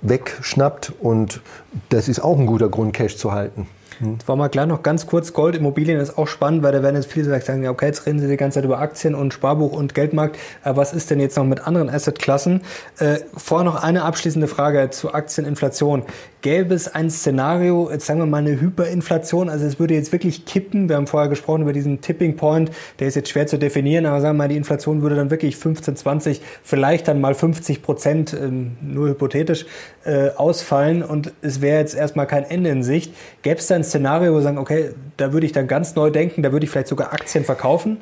wegschnappt. 0.01 0.93
Und 0.99 1.41
das 1.89 2.07
ist 2.07 2.19
auch 2.23 2.37
ein 2.37 2.45
guter 2.45 2.69
Grund, 2.69 2.93
Cash 2.93 3.17
zu 3.17 3.31
halten. 3.31 3.67
Jetzt 3.99 4.27
war 4.27 4.35
mal 4.35 4.49
klar 4.49 4.65
noch 4.65 4.83
ganz 4.83 5.07
kurz, 5.07 5.33
Gold, 5.33 5.55
Immobilien 5.55 5.99
ist 5.99 6.17
auch 6.17 6.27
spannend, 6.27 6.63
weil 6.63 6.71
da 6.71 6.83
werden 6.83 6.95
jetzt 6.95 7.11
viele 7.11 7.25
sagen, 7.41 7.63
ja, 7.63 7.71
okay, 7.71 7.87
jetzt 7.87 8.05
reden 8.05 8.19
Sie 8.19 8.27
die 8.27 8.37
ganze 8.37 8.55
Zeit 8.55 8.65
über 8.65 8.79
Aktien 8.79 9.15
und 9.15 9.33
Sparbuch 9.33 9.71
und 9.71 9.95
Geldmarkt. 9.95 10.37
Aber 10.63 10.77
was 10.77 10.93
ist 10.93 11.09
denn 11.09 11.19
jetzt 11.19 11.37
noch 11.37 11.45
mit 11.45 11.65
anderen 11.65 11.89
Assetklassen? 11.89 12.61
Äh, 12.99 13.19
vorher 13.35 13.65
noch 13.65 13.81
eine 13.81 14.03
abschließende 14.03 14.47
Frage 14.47 14.89
zu 14.91 15.13
Aktieninflation. 15.13 16.03
Gäbe 16.47 16.75
es 16.75 16.87
ein 16.87 17.09
Szenario, 17.09 17.91
jetzt 17.91 18.05
sagen 18.05 18.21
wir 18.21 18.25
mal 18.25 18.37
eine 18.37 18.61
Hyperinflation, 18.61 19.49
also 19.49 19.65
es 19.65 19.81
würde 19.81 19.95
jetzt 19.95 20.13
wirklich 20.13 20.45
kippen, 20.45 20.87
wir 20.87 20.95
haben 20.95 21.05
vorher 21.05 21.27
gesprochen 21.27 21.63
über 21.63 21.73
diesen 21.73 21.99
Tipping 21.99 22.37
Point, 22.37 22.71
der 22.99 23.09
ist 23.09 23.15
jetzt 23.15 23.27
schwer 23.27 23.47
zu 23.47 23.59
definieren, 23.59 24.05
aber 24.05 24.21
sagen 24.21 24.37
wir 24.37 24.43
mal, 24.43 24.47
die 24.47 24.55
Inflation 24.55 25.01
würde 25.01 25.17
dann 25.17 25.29
wirklich 25.29 25.57
15, 25.57 25.97
20, 25.97 26.41
vielleicht 26.63 27.09
dann 27.09 27.19
mal 27.19 27.35
50 27.35 27.81
Prozent, 27.81 28.33
ähm, 28.33 28.77
nur 28.79 29.09
hypothetisch, 29.09 29.65
äh, 30.05 30.29
ausfallen 30.37 31.03
und 31.03 31.33
es 31.41 31.59
wäre 31.59 31.81
jetzt 31.81 31.95
erstmal 31.95 32.27
kein 32.27 32.45
Ende 32.45 32.69
in 32.69 32.81
Sicht. 32.81 33.13
Gäbe 33.41 33.59
es 33.59 33.67
da 33.67 33.75
ein 33.75 33.83
Szenario, 33.83 34.31
wo 34.31 34.37
wir 34.37 34.41
sagen, 34.41 34.57
okay, 34.57 34.91
da 35.17 35.33
würde 35.33 35.45
ich 35.45 35.51
dann 35.51 35.67
ganz 35.67 35.95
neu 35.95 36.11
denken, 36.11 36.43
da 36.43 36.53
würde 36.53 36.63
ich 36.63 36.69
vielleicht 36.69 36.87
sogar 36.87 37.11
Aktien 37.11 37.43
verkaufen? 37.43 37.97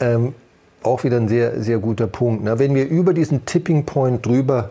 Ähm, 0.00 0.34
auch 0.82 1.02
wieder 1.02 1.16
ein 1.16 1.28
sehr, 1.28 1.62
sehr 1.62 1.78
guter 1.78 2.08
Punkt. 2.08 2.44
Ne? 2.44 2.58
Wenn 2.58 2.74
wir 2.74 2.86
über 2.86 3.14
diesen 3.14 3.46
Tipping 3.46 3.86
Point 3.86 4.26
drüber 4.26 4.68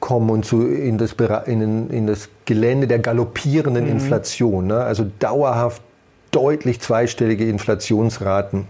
kommen 0.00 0.30
und 0.30 0.44
zu, 0.44 0.66
in, 0.66 0.98
das, 0.98 1.14
in, 1.46 1.90
in 1.90 2.06
das 2.06 2.28
Gelände 2.44 2.86
der 2.86 2.98
galoppierenden 2.98 3.84
mhm. 3.84 3.92
Inflation, 3.92 4.66
ne? 4.66 4.80
also 4.80 5.06
dauerhaft 5.18 5.82
deutlich 6.30 6.80
zweistellige 6.80 7.48
Inflationsraten 7.48 8.66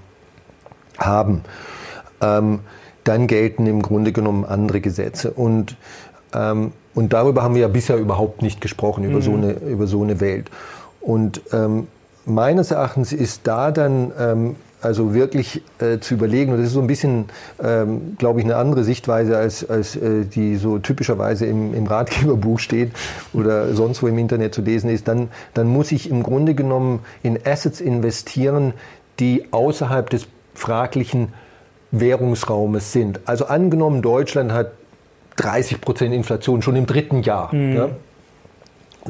haben, 0.99 1.43
ähm, 2.21 2.61
dann 3.05 3.27
gelten 3.27 3.67
im 3.67 3.83
Grunde 3.83 4.13
genommen 4.13 4.45
andere 4.45 4.81
Gesetze. 4.81 5.31
Und, 5.31 5.77
ähm, 6.35 6.73
und 6.95 7.13
darüber 7.13 7.43
haben 7.43 7.55
wir 7.55 7.63
ja 7.63 7.69
bisher 7.69 7.97
überhaupt 7.97 8.43
nicht 8.43 8.61
gesprochen, 8.61 9.05
über, 9.05 9.19
mhm. 9.19 9.23
so, 9.23 9.33
eine, 9.35 9.53
über 9.53 9.87
so 9.87 10.03
eine 10.03 10.21
Welt. 10.21 10.51
Und 11.01 11.43
ähm, 11.53 11.89
meines 12.25 12.71
Erachtens 12.71 13.13
ist 13.13 13.43
da 13.45 13.71
dann 13.71 14.13
ähm, 14.19 14.57
also 14.81 15.15
wirklich 15.15 15.63
äh, 15.81 15.99
zu 15.99 16.15
überlegen, 16.15 16.53
und 16.53 16.59
das 16.59 16.69
ist 16.69 16.73
so 16.75 16.81
ein 16.81 16.87
bisschen, 16.87 17.27
ähm, 17.63 18.17
glaube 18.19 18.41
ich, 18.41 18.45
eine 18.45 18.57
andere 18.57 18.85
Sichtweise, 18.85 19.37
als, 19.37 19.69
als 19.69 19.97
äh, 19.97 20.25
die 20.25 20.57
so 20.57 20.79
typischerweise 20.79 21.47
im, 21.47 21.75
im 21.75 21.87
Ratgeberbuch 21.87 22.59
steht 22.61 22.93
oder 23.33 23.75
sonst 23.75 24.03
wo 24.03 24.07
im 24.07 24.19
Internet 24.19 24.55
zu 24.55 24.63
lesen 24.63 24.91
ist, 24.91 25.09
dann, 25.09 25.29
dann 25.55 25.67
muss 25.67 25.93
ich 25.93 26.11
im 26.11 26.23
Grunde 26.23 26.55
genommen 26.55 27.01
in 27.23 27.39
Assets 27.45 27.81
investieren, 27.81 28.73
die 29.19 29.47
außerhalb 29.51 30.09
des 30.11 30.27
fraglichen 30.55 31.33
Währungsraumes 31.91 32.93
sind. 32.93 33.21
Also 33.25 33.47
angenommen, 33.47 34.03
Deutschland 34.03 34.53
hat 34.53 34.73
30 35.37 35.81
Prozent 35.81 36.15
Inflation 36.15 36.63
schon 36.63 36.77
im 36.77 36.87
dritten 36.87 37.23
Jahr. 37.23 37.55
Mhm. 37.55 37.77
Ja? 37.77 37.89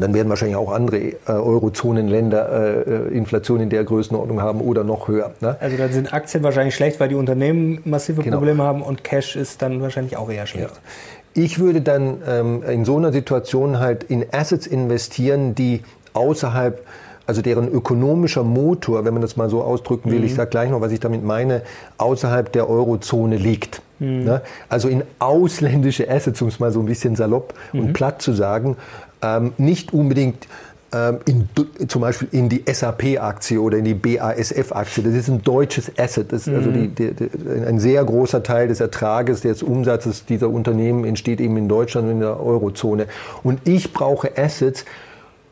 Dann 0.00 0.14
werden 0.14 0.28
wahrscheinlich 0.28 0.56
auch 0.56 0.72
andere 0.72 0.98
äh, 0.98 1.16
Eurozonenländer 1.26 2.48
äh, 2.50 2.80
äh, 2.80 3.16
Inflation 3.16 3.60
in 3.60 3.70
der 3.70 3.84
Größenordnung 3.84 4.40
haben 4.40 4.60
oder 4.60 4.84
noch 4.84 5.08
höher. 5.08 5.32
Ne? 5.40 5.56
Also 5.60 5.76
dann 5.76 5.92
sind 5.92 6.12
Aktien 6.12 6.42
wahrscheinlich 6.42 6.74
schlecht, 6.74 7.00
weil 7.00 7.08
die 7.08 7.14
Unternehmen 7.14 7.80
massive 7.84 8.22
genau. 8.22 8.38
Probleme 8.38 8.62
haben 8.62 8.82
und 8.82 9.04
Cash 9.04 9.36
ist 9.36 9.62
dann 9.62 9.80
wahrscheinlich 9.80 10.16
auch 10.16 10.30
eher 10.30 10.46
schlecht. 10.46 10.70
Ja. 10.70 11.42
Ich 11.42 11.58
würde 11.58 11.80
dann 11.80 12.22
ähm, 12.26 12.62
in 12.64 12.84
so 12.84 12.96
einer 12.96 13.12
Situation 13.12 13.78
halt 13.78 14.04
in 14.04 14.26
Assets 14.32 14.66
investieren, 14.66 15.54
die 15.54 15.82
außerhalb 16.14 16.84
also 17.28 17.42
deren 17.42 17.68
ökonomischer 17.68 18.42
Motor, 18.42 19.04
wenn 19.04 19.12
man 19.12 19.20
das 19.20 19.36
mal 19.36 19.50
so 19.50 19.62
ausdrücken 19.62 20.10
will, 20.10 20.20
mhm. 20.20 20.24
ich 20.24 20.34
sage 20.34 20.48
gleich 20.48 20.70
noch, 20.70 20.80
was 20.80 20.92
ich 20.92 21.00
damit 21.00 21.22
meine, 21.22 21.60
außerhalb 21.98 22.50
der 22.50 22.70
Eurozone 22.70 23.36
liegt. 23.36 23.82
Mhm. 23.98 24.24
Ne? 24.24 24.40
Also 24.70 24.88
in 24.88 25.02
ausländische 25.18 26.10
Assets, 26.10 26.40
um 26.40 26.48
es 26.48 26.58
mal 26.58 26.72
so 26.72 26.80
ein 26.80 26.86
bisschen 26.86 27.16
salopp 27.16 27.52
mhm. 27.74 27.80
und 27.80 27.92
platt 27.92 28.22
zu 28.22 28.32
sagen, 28.32 28.78
ähm, 29.22 29.52
nicht 29.58 29.92
unbedingt 29.92 30.46
ähm, 30.90 31.18
in, 31.26 31.48
zum 31.88 32.00
Beispiel 32.00 32.28
in 32.32 32.48
die 32.48 32.64
SAP-Aktie 32.66 33.60
oder 33.60 33.76
in 33.76 33.84
die 33.84 33.94
BASF-Aktie. 33.94 35.04
Das 35.04 35.12
ist 35.12 35.28
ein 35.28 35.42
deutsches 35.42 35.92
Asset. 35.98 36.32
Das 36.32 36.46
ist 36.46 36.54
also 36.54 36.70
die, 36.70 36.88
mhm. 36.88 36.94
die, 36.94 37.12
die, 37.12 37.28
ein 37.66 37.78
sehr 37.78 38.02
großer 38.04 38.42
Teil 38.42 38.68
des 38.68 38.80
Ertrages, 38.80 39.42
des 39.42 39.62
Umsatzes 39.62 40.24
dieser 40.24 40.48
Unternehmen 40.48 41.04
entsteht 41.04 41.40
eben 41.40 41.58
in 41.58 41.68
Deutschland 41.68 42.06
und 42.06 42.12
in 42.14 42.20
der 42.20 42.40
Eurozone. 42.40 43.06
Und 43.42 43.68
ich 43.68 43.92
brauche 43.92 44.38
Assets, 44.38 44.86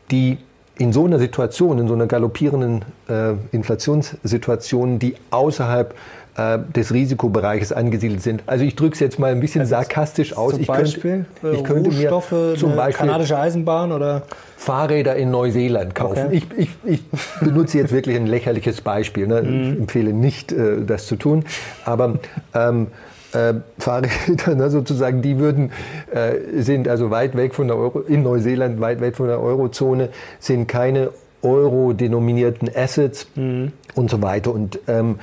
die 0.09 0.39
in 0.79 0.91
so 0.91 1.05
einer 1.05 1.19
Situation, 1.19 1.77
in 1.77 1.87
so 1.87 1.93
einer 1.93 2.07
galoppierenden 2.07 2.85
äh, 3.07 3.33
Inflationssituation, 3.51 4.97
die 4.97 5.15
außerhalb 5.29 5.93
äh, 6.37 6.59
des 6.75 6.93
Risikobereiches 6.93 7.71
angesiedelt 7.71 8.21
sind. 8.21 8.43
Also 8.45 8.63
ich 8.63 8.75
drücke 8.75 8.93
es 8.93 8.99
jetzt 8.99 9.17
mal 9.19 9.31
ein 9.31 9.39
bisschen 9.39 9.61
also 9.61 9.71
sarkastisch 9.71 10.37
aus. 10.37 10.51
Zum 10.51 10.61
ich 10.61 10.67
Beispiel 10.67 11.25
könnte, 11.41 11.57
ich 11.57 11.63
könnte 11.63 11.89
Rohstoffe, 11.89 12.31
mir 12.31 12.55
zum 12.55 12.75
Beispiel 12.75 13.07
kanadische 13.07 13.37
Eisenbahn 13.37 13.91
oder 13.91 14.23
Fahrräder 14.55 15.15
in 15.15 15.31
Neuseeland 15.31 15.95
kaufen. 15.95 16.27
Okay. 16.27 16.43
Ich, 16.57 16.69
ich, 16.69 16.69
ich, 16.83 17.03
benutze 17.41 17.79
jetzt 17.79 17.91
wirklich 17.91 18.15
ein 18.15 18.27
lächerliches 18.27 18.81
Beispiel. 18.81 19.27
Ne? 19.27 19.41
Mhm. 19.41 19.61
Ich 19.61 19.79
empfehle 19.79 20.13
nicht, 20.13 20.51
äh, 20.51 20.83
das 20.85 21.07
zu 21.07 21.15
tun. 21.15 21.43
Aber 21.85 22.19
ähm, 22.53 22.87
äh, 23.33 23.55
Fahrräder 23.79 24.55
ne, 24.55 24.69
sozusagen, 24.69 25.21
die 25.21 25.39
würden, 25.39 25.71
äh, 26.11 26.61
sind 26.61 26.87
also 26.87 27.09
weit 27.09 27.35
weg 27.35 27.55
von 27.55 27.67
der 27.67 27.77
Euro, 27.77 28.01
in 28.01 28.23
Neuseeland, 28.23 28.79
weit 28.79 29.01
weg 29.01 29.15
von 29.15 29.27
der 29.27 29.41
Eurozone, 29.41 30.09
sind 30.39 30.67
keine 30.67 31.09
Euro-denominierten 31.41 32.69
Assets 32.75 33.27
mhm. 33.35 33.71
und 33.95 34.09
so 34.09 34.21
weiter. 34.21 34.53
Und 34.53 34.79
ähm, 34.87 35.19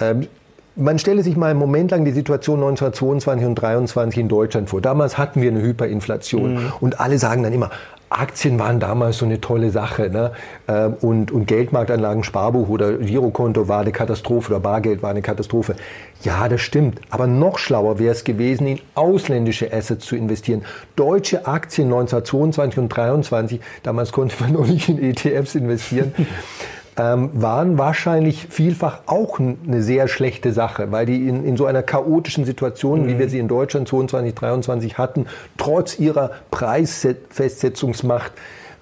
ähm, 0.00 0.26
man 0.76 0.98
stelle 0.98 1.22
sich 1.22 1.36
mal 1.36 1.50
einen 1.50 1.58
Moment 1.58 1.90
lang 1.90 2.04
die 2.04 2.12
Situation 2.12 2.58
1922 2.58 3.46
und 3.46 3.58
1923 3.58 4.20
in 4.20 4.28
Deutschland 4.28 4.68
vor. 4.68 4.80
Damals 4.80 5.16
hatten 5.18 5.40
wir 5.40 5.50
eine 5.50 5.62
Hyperinflation 5.62 6.54
mhm. 6.54 6.72
und 6.80 7.00
alle 7.00 7.18
sagen 7.18 7.42
dann 7.42 7.52
immer, 7.52 7.70
Aktien 8.08 8.58
waren 8.58 8.78
damals 8.78 9.18
so 9.18 9.24
eine 9.24 9.40
tolle 9.40 9.70
Sache. 9.70 10.10
Ne? 10.10 10.32
Ähm, 10.68 10.94
und, 11.00 11.32
und 11.32 11.46
Geldmarktanlagen, 11.46 12.22
Sparbuch 12.22 12.68
oder 12.68 12.92
Girokonto 12.98 13.68
war 13.68 13.80
eine 13.80 13.90
Katastrophe 13.90 14.52
oder 14.52 14.60
Bargeld 14.60 15.02
war 15.02 15.10
eine 15.10 15.22
Katastrophe. 15.22 15.74
Ja, 16.22 16.48
das 16.48 16.60
stimmt. 16.60 17.00
Aber 17.10 17.26
noch 17.26 17.58
schlauer 17.58 17.98
wäre 17.98 18.12
es 18.12 18.22
gewesen, 18.22 18.66
in 18.68 18.80
ausländische 18.94 19.72
Assets 19.72 20.06
zu 20.06 20.14
investieren. 20.14 20.64
Deutsche 20.94 21.46
Aktien 21.46 21.88
1922 21.88 22.78
und 22.78 22.84
1923, 22.84 23.60
damals 23.82 24.12
konnte 24.12 24.36
man 24.40 24.52
noch 24.52 24.66
nicht 24.66 24.88
in 24.88 25.02
ETFs 25.02 25.54
investieren. 25.54 26.14
ähm, 26.98 27.30
waren 27.34 27.78
wahrscheinlich 27.78 28.46
vielfach 28.48 29.00
auch 29.06 29.38
eine 29.38 29.82
sehr 29.82 30.08
schlechte 30.08 30.52
Sache, 30.52 30.90
weil 30.92 31.06
die 31.06 31.28
in, 31.28 31.44
in 31.44 31.56
so 31.56 31.66
einer 31.66 31.82
chaotischen 31.82 32.44
Situation, 32.44 33.02
mhm. 33.02 33.08
wie 33.08 33.18
wir 33.18 33.28
sie 33.28 33.38
in 33.38 33.48
Deutschland 33.48 33.88
22, 33.88 34.34
23 34.34 34.98
hatten, 34.98 35.26
trotz 35.58 35.98
ihrer 35.98 36.30
Preisfestsetzungsmacht 36.50 38.32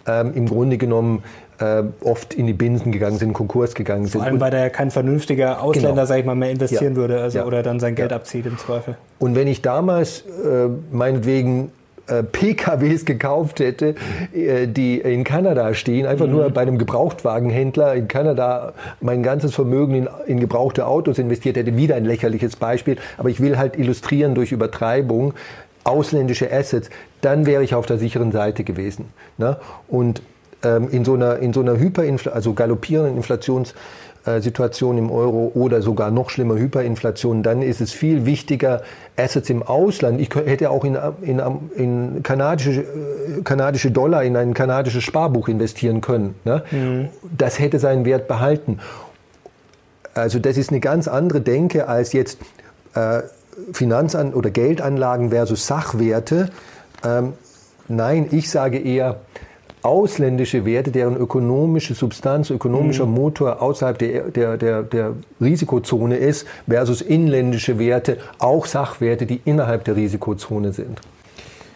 ähm, 0.06 0.32
im 0.34 0.48
Grunde 0.48 0.78
genommen 0.78 1.24
äh, 1.58 1.82
oft 2.02 2.34
in 2.34 2.46
die 2.46 2.52
Binsen 2.52 2.92
gegangen 2.92 3.18
sind, 3.18 3.32
Konkurs 3.32 3.74
gegangen 3.74 4.06
sind. 4.06 4.20
Vor 4.20 4.22
allem, 4.22 4.40
weil 4.40 4.50
da 4.50 4.58
ja 4.58 4.68
kein 4.70 4.90
vernünftiger 4.90 5.62
Ausländer, 5.62 5.90
genau. 5.92 6.06
sag 6.06 6.18
ich 6.18 6.24
mal, 6.24 6.34
mehr 6.34 6.50
investieren 6.50 6.94
ja. 6.94 6.96
würde 6.96 7.20
also, 7.20 7.38
ja. 7.38 7.44
oder 7.44 7.62
dann 7.62 7.80
sein 7.80 7.94
Geld 7.94 8.10
ja. 8.10 8.16
abzieht 8.16 8.46
im 8.46 8.58
Zweifel. 8.58 8.96
Und 9.18 9.34
wenn 9.34 9.48
ich 9.48 9.62
damals 9.62 10.20
äh, 10.20 10.68
meinetwegen 10.90 11.70
PKWs 12.06 13.04
gekauft 13.04 13.60
hätte, 13.60 13.94
äh, 14.34 14.66
die 14.66 15.00
in 15.00 15.24
Kanada 15.24 15.74
stehen, 15.74 16.06
einfach 16.06 16.26
mhm. 16.26 16.32
nur 16.32 16.50
bei 16.50 16.62
einem 16.62 16.78
Gebrauchtwagenhändler 16.78 17.94
in 17.94 18.08
Kanada 18.08 18.74
mein 19.00 19.22
ganzes 19.22 19.54
Vermögen 19.54 19.94
in, 19.94 20.08
in, 20.26 20.40
gebrauchte 20.40 20.86
Autos 20.86 21.18
investiert 21.18 21.56
hätte, 21.56 21.76
wieder 21.76 21.96
ein 21.96 22.04
lächerliches 22.04 22.56
Beispiel. 22.56 22.96
Aber 23.16 23.30
ich 23.30 23.40
will 23.40 23.56
halt 23.56 23.78
illustrieren 23.78 24.34
durch 24.34 24.52
Übertreibung 24.52 25.34
ausländische 25.84 26.50
Assets, 26.52 26.90
dann 27.20 27.46
wäre 27.46 27.62
ich 27.62 27.74
auf 27.74 27.86
der 27.86 27.98
sicheren 27.98 28.32
Seite 28.32 28.64
gewesen. 28.64 29.06
Ne? 29.36 29.58
Und 29.86 30.22
ähm, 30.62 30.88
in 30.90 31.04
so 31.04 31.14
einer, 31.14 31.38
in 31.38 31.52
so 31.52 31.60
einer 31.60 31.78
Hyperinflation, 31.78 32.34
also 32.34 32.54
galoppierenden 32.54 33.22
Inflations- 33.22 33.70
äh, 33.70 33.74
Situation 34.40 34.98
im 34.98 35.10
Euro 35.10 35.52
oder 35.54 35.82
sogar 35.82 36.10
noch 36.10 36.30
schlimmer 36.30 36.56
Hyperinflation, 36.56 37.42
dann 37.42 37.62
ist 37.62 37.80
es 37.80 37.92
viel 37.92 38.24
wichtiger, 38.24 38.82
Assets 39.16 39.50
im 39.50 39.62
Ausland. 39.62 40.20
Ich 40.20 40.34
hätte 40.34 40.70
auch 40.70 40.84
in, 40.84 40.96
in, 41.22 41.40
in 41.76 42.22
kanadische, 42.22 42.80
äh, 42.80 43.42
kanadische 43.44 43.90
Dollar 43.90 44.24
in 44.24 44.36
ein 44.36 44.54
kanadisches 44.54 45.04
Sparbuch 45.04 45.48
investieren 45.48 46.00
können. 46.00 46.34
Ne? 46.44 46.62
Mhm. 46.70 47.08
Das 47.36 47.58
hätte 47.58 47.78
seinen 47.78 48.04
Wert 48.04 48.26
behalten. 48.26 48.80
Also 50.14 50.38
das 50.38 50.56
ist 50.56 50.70
eine 50.70 50.80
ganz 50.80 51.08
andere 51.08 51.40
Denke 51.40 51.88
als 51.88 52.12
jetzt 52.12 52.38
äh, 52.94 53.22
Finanzan 53.72 54.34
oder 54.34 54.50
Geldanlagen 54.50 55.30
versus 55.30 55.66
Sachwerte. 55.66 56.50
Ähm, 57.04 57.34
nein, 57.88 58.28
ich 58.30 58.50
sage 58.50 58.78
eher, 58.78 59.20
ausländische 59.84 60.64
Werte, 60.64 60.90
deren 60.90 61.16
ökonomische 61.16 61.94
Substanz, 61.94 62.48
ökonomischer 62.48 63.04
mhm. 63.04 63.14
Motor 63.14 63.60
außerhalb 63.60 63.98
der, 63.98 64.22
der, 64.30 64.56
der, 64.56 64.82
der 64.82 65.12
Risikozone 65.40 66.16
ist, 66.16 66.46
versus 66.66 67.02
inländische 67.02 67.78
Werte, 67.78 68.16
auch 68.38 68.64
Sachwerte, 68.64 69.26
die 69.26 69.42
innerhalb 69.44 69.84
der 69.84 69.94
Risikozone 69.96 70.72
sind. 70.72 71.00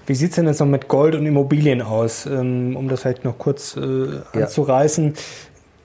Wie 0.06 0.14
sieht 0.14 0.30
es 0.30 0.36
denn 0.36 0.46
jetzt 0.46 0.60
noch 0.60 0.66
mit 0.66 0.88
Gold 0.88 1.16
und 1.16 1.26
Immobilien 1.26 1.82
aus, 1.82 2.24
ähm, 2.24 2.76
um 2.76 2.88
das 2.88 3.02
vielleicht 3.02 3.26
noch 3.26 3.36
kurz 3.36 3.76
äh, 3.76 4.06
anzureißen? 4.32 5.08
Ja. 5.08 5.12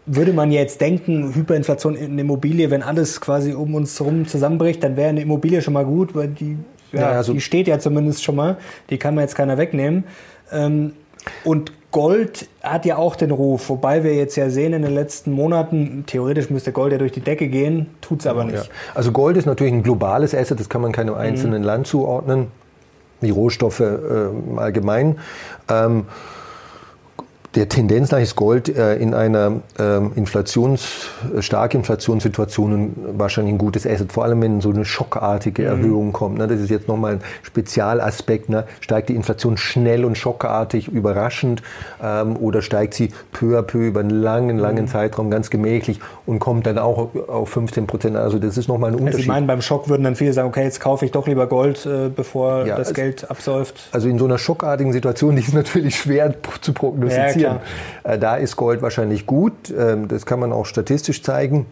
Würde 0.06 0.32
man 0.32 0.52
jetzt 0.52 0.80
denken, 0.80 1.36
Hyperinflation 1.36 1.96
in 1.96 2.18
Immobilie, 2.18 2.72
wenn 2.72 2.84
alles 2.84 3.20
quasi 3.20 3.54
um 3.54 3.76
uns 3.76 4.00
herum 4.00 4.26
zusammenbricht, 4.26 4.82
dann 4.82 4.96
wäre 4.96 5.10
eine 5.10 5.22
Immobilie 5.22 5.62
schon 5.62 5.74
mal 5.74 5.86
gut, 5.86 6.16
weil 6.16 6.30
die, 6.30 6.58
ja, 6.94 7.02
ja 7.02 7.10
also 7.12 7.34
die 7.34 7.42
steht 7.42 7.68
ja 7.68 7.80
zumindest 7.80 8.24
schon 8.24 8.36
mal, 8.36 8.58
die 8.90 8.98
kann 8.98 9.14
man 9.14 9.26
jetzt 9.26 9.36
keiner 9.36 9.58
wegnehmen. 9.58 10.06
Ähm, 10.54 10.94
und 11.44 11.74
Gold 11.94 12.50
hat 12.64 12.86
ja 12.86 12.98
auch 12.98 13.16
den 13.16 13.30
Ruf, 13.30 13.70
wobei 13.70 14.04
wir 14.04 14.16
jetzt 14.16 14.36
ja 14.36 14.50
sehen 14.50 14.74
in 14.74 14.82
den 14.82 14.96
letzten 14.96 15.32
Monaten, 15.32 16.04
theoretisch 16.08 16.50
müsste 16.50 16.72
Gold 16.72 16.92
ja 16.92 16.98
durch 16.98 17.12
die 17.12 17.22
Decke 17.22 17.48
gehen, 17.48 17.86
tut 18.02 18.22
es 18.22 18.28
aber 18.28 18.44
nicht. 18.44 18.66
Ja. 18.66 18.72
Also 18.96 19.12
Gold 19.12 19.38
ist 19.38 19.46
natürlich 19.46 19.72
ein 19.72 19.84
globales 19.84 20.34
Asset, 20.34 20.60
das 20.60 20.70
kann 20.70 20.82
man 20.82 20.92
keinem 20.92 21.14
einzelnen 21.14 21.62
mhm. 21.62 21.68
Land 21.68 21.88
zuordnen, 21.88 22.48
wie 23.22 23.30
Rohstoffe 23.30 23.80
äh, 23.80 23.94
allgemein. 24.58 25.20
Ähm, 25.70 26.06
der 27.56 27.70
Tendenz 27.70 28.12
nach 28.12 28.20
ist 28.20 28.36
Gold 28.36 28.70
äh, 28.70 28.96
in 28.96 29.14
einer 29.14 29.62
ähm, 29.78 30.12
Inflations, 30.16 31.08
starken 31.40 31.78
Inflationssituation 31.78 32.96
wahrscheinlich 33.18 33.54
ein 33.54 33.58
gutes 33.58 33.86
Asset, 33.86 34.12
vor 34.12 34.24
allem 34.24 34.42
wenn 34.42 34.62
so 34.62 34.72
eine 34.72 34.86
schockartige 34.86 35.64
mhm. 35.64 35.68
Erhöhung 35.68 36.14
kommt. 36.14 36.40
Ne? 36.40 36.48
Das 36.48 36.60
ist 36.60 36.72
jetzt 36.72 36.88
nochmal 36.88 37.14
ein 37.14 37.22
Spezialaspekt. 37.44 38.50
Ne? 38.50 38.66
Steigt 38.80 39.10
die 39.10 39.16
Inflation 39.16 39.58
schnell 39.58 40.04
und 40.04 40.18
schockartig, 40.18 40.88
überraschend 40.88 41.62
ähm, 42.02 42.38
oder 42.38 42.62
steigt 42.62 42.96
sie 42.96 43.12
peu 43.32 43.60
à 43.60 43.62
peu 43.62 43.88
über 43.88 44.00
einen 44.00 44.10
langen, 44.10 44.58
langen 44.58 44.86
mhm. 44.86 44.90
Zeitraum 44.90 45.30
ganz 45.30 45.50
gemächlich 45.50 46.00
und 46.26 46.40
kommt 46.40 46.66
dann 46.66 46.80
auch 46.80 47.10
auf 47.28 47.50
15 47.50 47.86
Prozent. 47.86 48.16
Also 48.16 48.40
das 48.40 48.58
ist 48.58 48.68
nochmal 48.68 48.92
ein 48.92 48.96
Unterschied. 48.96 49.14
Also 49.14 49.20
ich 49.20 49.28
meine, 49.28 49.46
beim 49.46 49.62
Schock 49.62 49.90
würden 49.90 50.04
dann 50.04 50.16
viele 50.16 50.34
sagen, 50.34 50.48
okay, 50.48 50.64
jetzt 50.64 50.80
kaufe 50.80 51.06
ich 51.06 51.12
doch 51.12 51.28
lieber 51.28 51.46
Gold, 51.46 51.86
äh, 51.86 52.10
bevor 52.10 52.66
ja, 52.66 52.78
das 52.78 52.90
also, 52.90 52.94
Geld 52.94 53.30
absäuft. 53.30 53.90
Also 53.92 54.08
in 54.08 54.18
so 54.18 54.26
einer 54.26 54.40
schockartigen 54.40 54.92
Situation, 54.92 55.36
die 55.36 55.44
ist 55.44 55.54
natürlich 55.54 55.96
schwer 55.98 56.34
zu 56.62 56.74
prognostizieren. 56.74 57.40
Ja, 57.40 57.43
investieren. 57.52 57.60
Klar. 58.02 58.14
Äh, 58.14 58.20
da 58.20 58.36
ist 58.36 58.56
Gold 58.56 58.82
wahrscheinlich 58.82 59.26
gut. 59.26 59.74
Ähm, 59.78 60.08
das 60.08 60.26
kann 60.26 60.40
man 60.40 60.52
auch 60.52 60.66
statistisch 60.66 61.24
zeigen. 61.24 61.66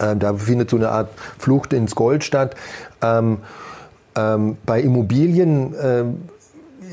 Ähm, 0.00 0.18
da 0.18 0.34
findet 0.34 0.70
so 0.70 0.76
eine 0.76 0.90
Art 0.90 1.10
Flucht 1.38 1.72
ins 1.72 1.94
Gold 1.94 2.24
statt. 2.24 2.54
Ähm, 3.02 3.38
bei 4.64 4.80
Immobilien 4.80 5.74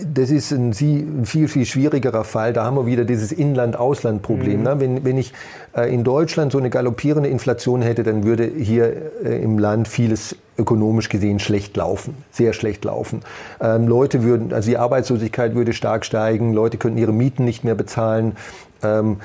das 0.05 0.29
ist 0.31 0.51
ein, 0.51 0.73
viel, 0.73 1.47
viel 1.47 1.65
schwierigerer 1.65 2.23
Fall. 2.23 2.53
Da 2.53 2.63
haben 2.63 2.75
wir 2.75 2.85
wieder 2.85 3.05
dieses 3.05 3.31
Inland-Ausland-Problem. 3.31 4.59
Mhm. 4.59 4.63
Ne? 4.63 4.79
Wenn, 4.79 5.05
wenn 5.05 5.17
ich 5.17 5.33
äh, 5.75 5.93
in 5.93 6.03
Deutschland 6.03 6.51
so 6.51 6.57
eine 6.57 6.69
galoppierende 6.69 7.29
Inflation 7.29 7.81
hätte, 7.81 8.03
dann 8.03 8.23
würde 8.23 8.45
hier 8.45 8.93
äh, 9.23 9.41
im 9.41 9.57
Land 9.59 9.87
vieles 9.87 10.35
ökonomisch 10.57 11.09
gesehen 11.09 11.39
schlecht 11.39 11.75
laufen, 11.77 12.15
sehr 12.31 12.53
schlecht 12.53 12.85
laufen. 12.85 13.21
Ähm, 13.59 13.87
Leute 13.87 14.23
würden, 14.23 14.53
also 14.53 14.69
die 14.69 14.77
Arbeitslosigkeit 14.77 15.55
würde 15.55 15.73
stark 15.73 16.05
steigen, 16.05 16.53
Leute 16.53 16.77
könnten 16.77 16.97
ihre 16.97 17.13
Mieten 17.13 17.45
nicht 17.45 17.63
mehr 17.63 17.75
bezahlen. 17.75 18.35
Ähm, 18.83 19.17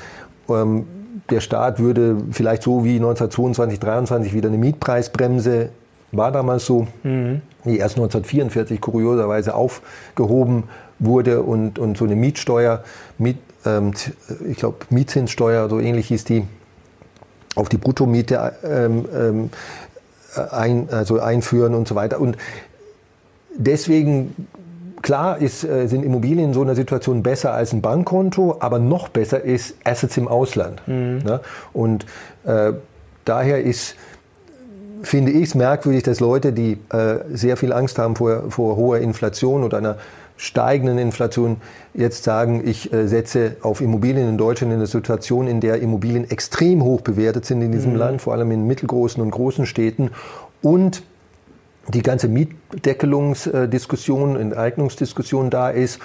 ähm, 0.49 0.87
der 1.31 1.41
Staat 1.41 1.79
würde 1.79 2.17
vielleicht 2.31 2.63
so 2.63 2.85
wie 2.85 2.97
1922, 2.97 3.79
1923 3.81 4.35
wieder 4.35 4.49
eine 4.49 4.59
Mietpreisbremse 4.59 5.71
war 6.13 6.33
damals 6.33 6.65
so, 6.65 6.87
mhm. 7.03 7.43
die 7.65 7.79
erst 7.79 7.97
1944 7.97 8.81
kurioserweise 8.81 9.55
aufgehoben 9.55 10.65
wurde 10.99 11.43
und, 11.43 11.79
und 11.79 11.97
so 11.97 12.05
eine 12.05 12.17
Mietsteuer, 12.17 12.83
Miet, 13.19 13.39
ähm, 13.67 13.93
ich 14.47 14.59
glaube 14.59 14.79
Mietzinssteuer, 14.91 15.69
so 15.69 15.79
ähnlich 15.79 16.09
hieß 16.09 16.25
die, 16.25 16.47
auf 17.55 17.69
die 17.69 17.77
Bruttomiete 17.77 18.53
ähm, 18.65 19.05
ähm, 19.15 19.51
ein, 20.39 20.89
also 20.91 21.21
einführen 21.21 21.75
und 21.75 21.89
so 21.89 21.95
weiter. 21.95 22.21
Und 22.21 22.37
deswegen 23.57 24.35
klar 25.03 25.39
ist, 25.39 25.65
äh, 25.65 25.87
sind 25.87 26.05
Immobilien 26.05 26.49
in 26.49 26.55
so 26.55 26.63
einer 26.63 26.75
Situation 26.75 27.23
besser 27.23 27.53
als 27.53 27.73
ein 27.73 27.81
Bankkonto, 27.81 28.57
aber 28.61 28.79
noch 28.79 29.09
besser 29.09 29.43
ist 29.43 29.77
Assets 29.85 30.17
im 30.17 30.29
Ausland. 30.29 30.83
Mhm. 30.87 31.19
Ne? 31.25 31.41
Und 31.73 32.07
äh, 32.45 32.73
daher 33.25 33.63
ist 33.63 33.95
finde 35.03 35.31
ich 35.31 35.45
es 35.45 35.55
merkwürdig, 35.55 36.03
dass 36.03 36.19
Leute, 36.19 36.53
die 36.53 36.79
äh, 36.93 37.19
sehr 37.33 37.57
viel 37.57 37.73
Angst 37.73 37.99
haben 37.99 38.17
vor, 38.17 38.51
vor 38.51 38.77
hoher 38.77 38.99
Inflation 38.99 39.63
oder 39.63 39.79
einer 39.79 39.97
steigenden 40.39 40.97
Inflation, 40.99 41.59
jetzt 41.93 42.25
sagen, 42.25 42.67
ich 42.67 42.91
äh, 42.93 43.07
setze 43.09 43.57
auf 43.61 43.83
Immobilien 43.83 44.27
in 44.29 44.39
Deutschland 44.39 44.73
in 44.73 44.79
einer 44.79 44.87
Situation, 44.87 45.49
in 45.49 45.61
der 45.61 45.83
Immobilien 45.83 46.31
extrem 46.31 46.83
hoch 46.83 47.03
bewertet 47.03 47.45
sind 47.45 47.61
in 47.61 47.73
diesem 47.73 47.93
mhm. 47.93 47.99
Land, 47.99 48.23
vor 48.23 48.33
allem 48.33 48.51
in 48.53 48.67
mittelgroßen 48.67 49.23
und 49.23 49.31
großen 49.31 49.67
Städten 49.67 50.13
und 50.63 51.03
die 51.89 52.03
ganze 52.03 52.29
Mietdeckelungsdiskussion, 52.29 54.37
Enteignungsdiskussion 54.37 55.51
da 55.51 55.71
ist 55.71 55.99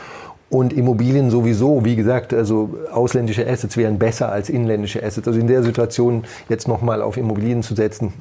und 0.50 0.74
Immobilien 0.74 1.30
sowieso, 1.30 1.86
wie 1.86 1.96
gesagt, 1.96 2.34
also 2.34 2.76
ausländische 2.92 3.48
Assets 3.48 3.78
wären 3.78 4.00
besser 4.00 4.32
als 4.32 4.50
inländische 4.50 5.04
Assets. 5.04 5.28
Also 5.28 5.40
in 5.40 5.46
der 5.48 5.62
Situation 5.64 6.24
jetzt 6.50 6.68
nochmal 6.68 7.02
auf 7.02 7.18
Immobilien 7.18 7.64
zu 7.64 7.76
setzen, 7.76 8.14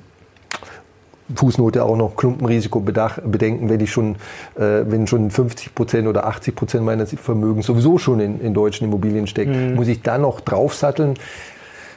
Fußnote 1.35 1.85
auch 1.85 1.97
noch 1.97 2.17
Klumpenrisiko 2.17 2.81
bedenken, 2.81 3.69
wenn 3.69 3.81
ich 3.81 3.91
schon, 3.91 4.17
äh, 4.57 4.85
wenn 4.87 5.07
schon 5.07 5.31
50 5.31 5.75
Prozent 5.75 6.09
oder 6.09 6.27
80 6.27 6.55
Prozent 6.55 6.85
meines 6.85 7.15
Vermögens 7.15 7.67
sowieso 7.67 7.99
schon 7.99 8.21
in, 8.21 8.41
in 8.41 8.55
deutschen 8.55 8.87
Immobilien 8.87 9.27
steckt, 9.27 9.55
mhm. 9.55 9.75
muss 9.75 9.89
ich 9.89 10.03
dann 10.03 10.23
noch 10.23 10.41
draufsatteln? 10.41 11.15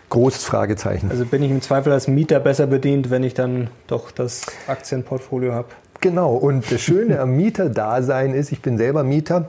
Großes 0.10 0.44
Fragezeichen. 0.44 1.10
Also 1.10 1.26
bin 1.26 1.42
ich 1.42 1.50
im 1.50 1.62
Zweifel 1.62 1.92
als 1.92 2.08
Mieter 2.08 2.40
besser 2.40 2.68
bedient, 2.68 3.10
wenn 3.10 3.24
ich 3.24 3.34
dann 3.34 3.70
doch 3.88 4.12
das 4.12 4.44
Aktienportfolio 4.68 5.54
habe? 5.54 5.70
Genau. 6.00 6.36
Und 6.36 6.72
das 6.72 6.82
Schöne 6.82 7.20
am 7.20 7.36
Mieterdasein 7.36 8.36
ist, 8.36 8.52
ich 8.52 8.62
bin 8.62 8.78
selber 8.78 9.04
Mieter, 9.04 9.48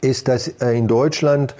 ist, 0.00 0.28
dass 0.28 0.48
in 0.48 0.88
Deutschland 0.88 1.54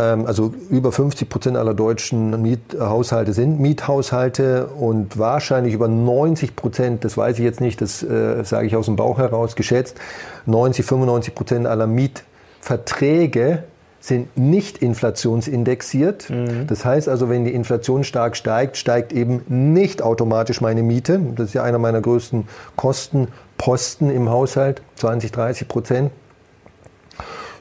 also 0.00 0.54
über 0.70 0.92
50 0.92 1.28
Prozent 1.28 1.56
aller 1.56 1.74
deutschen 1.74 2.40
Miethaushalte 2.40 3.32
sind 3.32 3.60
Miethaushalte 3.60 4.66
und 4.66 5.18
wahrscheinlich 5.18 5.74
über 5.74 5.88
90 5.88 6.56
Prozent, 6.56 7.04
das 7.04 7.16
weiß 7.16 7.38
ich 7.38 7.44
jetzt 7.44 7.60
nicht, 7.60 7.80
das 7.80 8.02
äh, 8.02 8.42
sage 8.44 8.66
ich 8.66 8.76
aus 8.76 8.86
dem 8.86 8.96
Bauch 8.96 9.18
heraus 9.18 9.56
geschätzt, 9.56 9.98
90, 10.46 10.84
95 10.84 11.34
Prozent 11.34 11.66
aller 11.66 11.86
Mietverträge 11.86 13.64
sind 14.00 14.36
nicht 14.38 14.78
inflationsindexiert. 14.78 16.30
Mhm. 16.30 16.66
Das 16.66 16.84
heißt 16.84 17.08
also, 17.08 17.28
wenn 17.28 17.44
die 17.44 17.52
Inflation 17.52 18.02
stark 18.02 18.36
steigt, 18.36 18.78
steigt 18.78 19.12
eben 19.12 19.42
nicht 19.48 20.00
automatisch 20.00 20.62
meine 20.62 20.82
Miete. 20.82 21.20
Das 21.36 21.48
ist 21.48 21.54
ja 21.54 21.62
einer 21.62 21.78
meiner 21.78 22.00
größten 22.00 22.48
Kostenposten 22.76 24.10
im 24.10 24.30
Haushalt, 24.30 24.80
20, 24.96 25.32
30 25.32 25.68
Prozent 25.68 26.10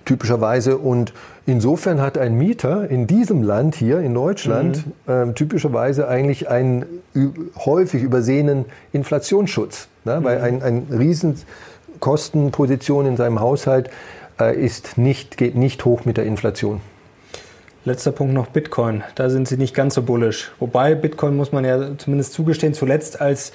typischerweise. 0.05 0.77
Und 0.77 1.13
insofern 1.49 2.01
hat 2.01 2.17
ein 2.17 2.35
Mieter 2.35 2.89
in 2.89 3.05
diesem 3.07 3.43
Land 3.43 3.75
hier 3.75 3.99
in 3.99 4.13
Deutschland 4.13 4.85
mhm. 5.05 5.11
äh, 5.11 5.33
typischerweise 5.33 6.07
eigentlich 6.07 6.47
einen 6.49 6.85
häufig 7.57 8.01
übersehenen 8.03 8.63
Inflationsschutz. 8.93 9.89
Ne? 10.05 10.19
Mhm. 10.19 10.23
Weil 10.23 10.39
ein, 10.41 10.63
ein 10.63 10.87
Riesenkostenposition 10.91 13.05
in 13.05 13.17
seinem 13.17 13.41
Haushalt 13.41 13.89
äh, 14.39 14.55
ist 14.55 14.97
nicht, 14.97 15.35
geht 15.37 15.55
nicht 15.55 15.83
hoch 15.85 16.05
mit 16.05 16.17
der 16.17 16.25
Inflation. 16.25 16.81
Letzter 17.85 18.11
Punkt 18.11 18.33
noch 18.33 18.47
Bitcoin. 18.47 19.03
Da 19.15 19.29
sind 19.29 19.47
Sie 19.47 19.55
nicht 19.57 19.73
ganz 19.73 19.95
so 19.95 20.03
bullisch. 20.03 20.51
Wobei 20.59 20.95
Bitcoin 20.95 21.35
muss 21.35 21.51
man 21.51 21.65
ja 21.65 21.97
zumindest 21.97 22.33
zugestehen, 22.33 22.73
zuletzt 22.73 23.21
als 23.21 23.51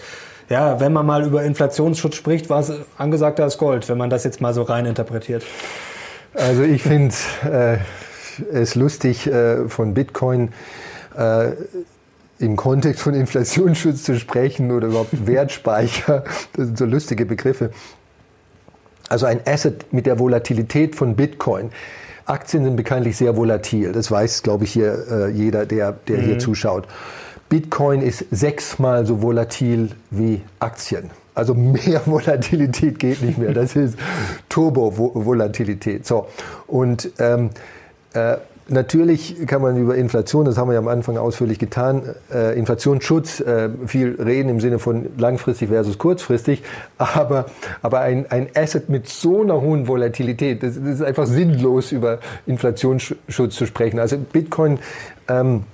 ja, 0.51 0.79
wenn 0.79 0.93
man 0.93 1.07
mal 1.07 1.25
über 1.25 1.43
Inflationsschutz 1.43 2.17
spricht, 2.17 2.51
war 2.51 2.61
es 2.61 2.71
angesagter 2.99 3.45
als 3.45 3.57
Gold, 3.57 3.89
wenn 3.89 3.97
man 3.97 4.11
das 4.11 4.25
jetzt 4.25 4.43
mal 4.43 4.53
so 4.53 4.61
rein 4.63 4.85
interpretiert. 4.85 5.43
Also 6.35 6.63
ich 6.63 6.83
finde 6.83 7.15
äh, 7.45 7.79
es 8.53 8.75
lustig, 8.75 9.27
äh, 9.27 9.69
von 9.69 9.95
Bitcoin 9.95 10.51
äh, 11.17 11.53
im 12.39 12.57
Kontext 12.57 13.03
von 13.03 13.15
Inflationsschutz 13.15 14.03
zu 14.03 14.19
sprechen 14.19 14.73
oder 14.73 14.89
überhaupt 14.89 15.27
Wertspeicher. 15.27 16.25
Das 16.55 16.67
sind 16.67 16.79
so 16.79 16.85
lustige 16.85 17.25
Begriffe. 17.25 17.71
Also 19.09 19.27
ein 19.27 19.41
Asset 19.47 19.93
mit 19.93 20.07
der 20.07 20.19
Volatilität 20.19 20.97
von 20.97 21.15
Bitcoin. 21.15 21.71
Aktien 22.27 22.65
sind 22.65 22.77
bekanntlich 22.77 23.17
sehr 23.17 23.37
volatil. 23.37 23.93
Das 23.93 24.11
weiß, 24.11 24.43
glaube 24.43 24.65
ich, 24.65 24.73
hier 24.73 25.07
äh, 25.11 25.31
jeder, 25.31 25.67
der, 25.67 25.93
der 25.93 26.19
mhm. 26.19 26.23
hier 26.23 26.39
zuschaut. 26.39 26.89
Bitcoin 27.49 28.01
ist 28.01 28.25
sechsmal 28.31 29.07
so 29.07 29.21
volatil 29.23 29.91
wie 30.11 30.41
Aktien. 30.59 31.11
Also 31.35 31.55
mehr 31.55 32.01
Volatilität 32.07 32.99
geht 32.99 33.23
nicht 33.23 33.39
mehr. 33.39 33.53
Das 33.53 33.77
ist 33.77 33.99
Turbo-Volatilität. 34.49 36.07
So. 36.07 36.27
Und 36.67 37.11
ähm, 37.19 37.51
äh, 38.13 38.37
Natürlich 38.67 39.47
kann 39.47 39.61
man 39.61 39.77
über 39.77 39.95
Inflation, 39.95 40.47
das 40.47 40.57
haben 40.57 40.69
wir 40.69 40.73
ja 40.73 40.79
am 40.79 40.89
Anfang 40.89 41.19
ausführlich 41.19 41.59
getan, 41.59 42.03
äh, 42.33 42.59
Inflationsschutz 42.59 43.41
äh, 43.41 43.69
viel 43.87 44.17
reden 44.19 44.49
im 44.49 44.59
Sinne 44.59 44.79
von 44.79 45.11
langfristig 45.19 45.69
versus 45.69 45.99
kurzfristig, 45.99 46.63
aber, 46.97 47.45
aber 47.83 48.01
ein, 48.01 48.25
ein 48.31 48.49
Asset 48.55 48.89
mit 48.89 49.07
so 49.07 49.43
einer 49.43 49.61
hohen 49.61 49.87
Volatilität, 49.87 50.63
das, 50.63 50.77
das 50.77 50.95
ist 50.95 51.03
einfach 51.03 51.27
sinnlos 51.27 51.93
über 51.93 52.21
Inflationsschutz 52.47 53.55
zu 53.55 53.67
sprechen. 53.67 53.99
Also 53.99 54.17
Bitcoin 54.17 54.79
ähm, 55.29 55.65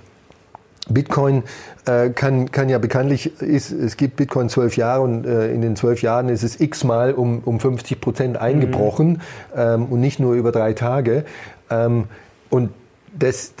Bitcoin 0.93 1.43
äh, 1.85 2.09
kann, 2.09 2.51
kann 2.51 2.69
ja 2.69 2.77
bekanntlich, 2.77 3.41
ist, 3.41 3.71
es 3.71 3.97
gibt 3.97 4.15
Bitcoin 4.15 4.49
zwölf 4.49 4.77
Jahre 4.77 5.01
und 5.01 5.25
äh, 5.25 5.51
in 5.51 5.61
den 5.61 5.75
zwölf 5.75 6.01
Jahren 6.01 6.29
ist 6.29 6.43
es 6.43 6.59
x-mal 6.59 7.13
um, 7.13 7.39
um 7.45 7.59
50 7.59 7.99
Prozent 7.99 8.37
eingebrochen 8.37 9.09
mhm. 9.09 9.19
ähm, 9.55 9.85
und 9.85 10.01
nicht 10.01 10.19
nur 10.19 10.33
über 10.35 10.51
drei 10.51 10.73
Tage. 10.73 11.25
Ähm, 11.69 12.05
und 12.49 12.71
das, 13.17 13.53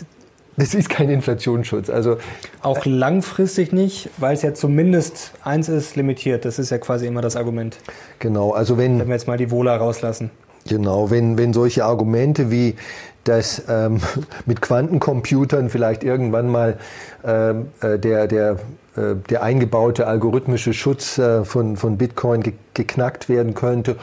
das 0.57 0.73
ist 0.73 0.89
kein 0.89 1.09
Inflationsschutz. 1.09 1.89
Also 1.89 2.17
auch 2.61 2.85
langfristig 2.85 3.71
nicht, 3.71 4.09
weil 4.17 4.33
es 4.33 4.41
ja 4.41 4.53
zumindest 4.53 5.33
eins 5.43 5.69
ist 5.69 5.95
limitiert. 5.95 6.45
Das 6.45 6.59
ist 6.59 6.69
ja 6.69 6.77
quasi 6.77 7.07
immer 7.07 7.21
das 7.21 7.35
Argument. 7.35 7.77
Genau, 8.19 8.51
also 8.51 8.77
wenn 8.77 8.99
wenn 8.99 9.07
wir 9.07 9.15
jetzt 9.15 9.27
mal 9.27 9.37
die 9.37 9.51
Wohler 9.51 9.75
rauslassen. 9.77 10.29
Genau, 10.67 11.09
wenn 11.09 11.37
wenn 11.37 11.53
solche 11.53 11.85
Argumente 11.85 12.51
wie 12.51 12.75
dass 13.23 13.63
ähm, 13.69 13.99
mit 14.45 14.61
Quantencomputern 14.61 15.69
vielleicht 15.69 16.03
irgendwann 16.03 16.49
mal 16.49 16.77
ähm, 17.23 17.67
äh, 17.81 17.97
der, 17.99 18.27
der, 18.27 18.51
äh, 18.95 19.15
der 19.29 19.43
eingebaute 19.43 20.07
algorithmische 20.07 20.73
Schutz 20.73 21.17
äh, 21.17 21.45
von, 21.45 21.77
von 21.77 21.97
Bitcoin 21.97 22.41
ge 22.41 22.53
geknackt 22.73 23.27
werden 23.27 23.53
könnte 23.53 23.97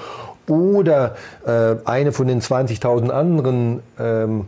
oder 0.46 1.16
äh, 1.46 1.76
eine 1.84 2.12
von 2.12 2.26
den 2.26 2.40
20.000 2.40 3.10
anderen 3.10 3.80
ähm, 3.98 4.46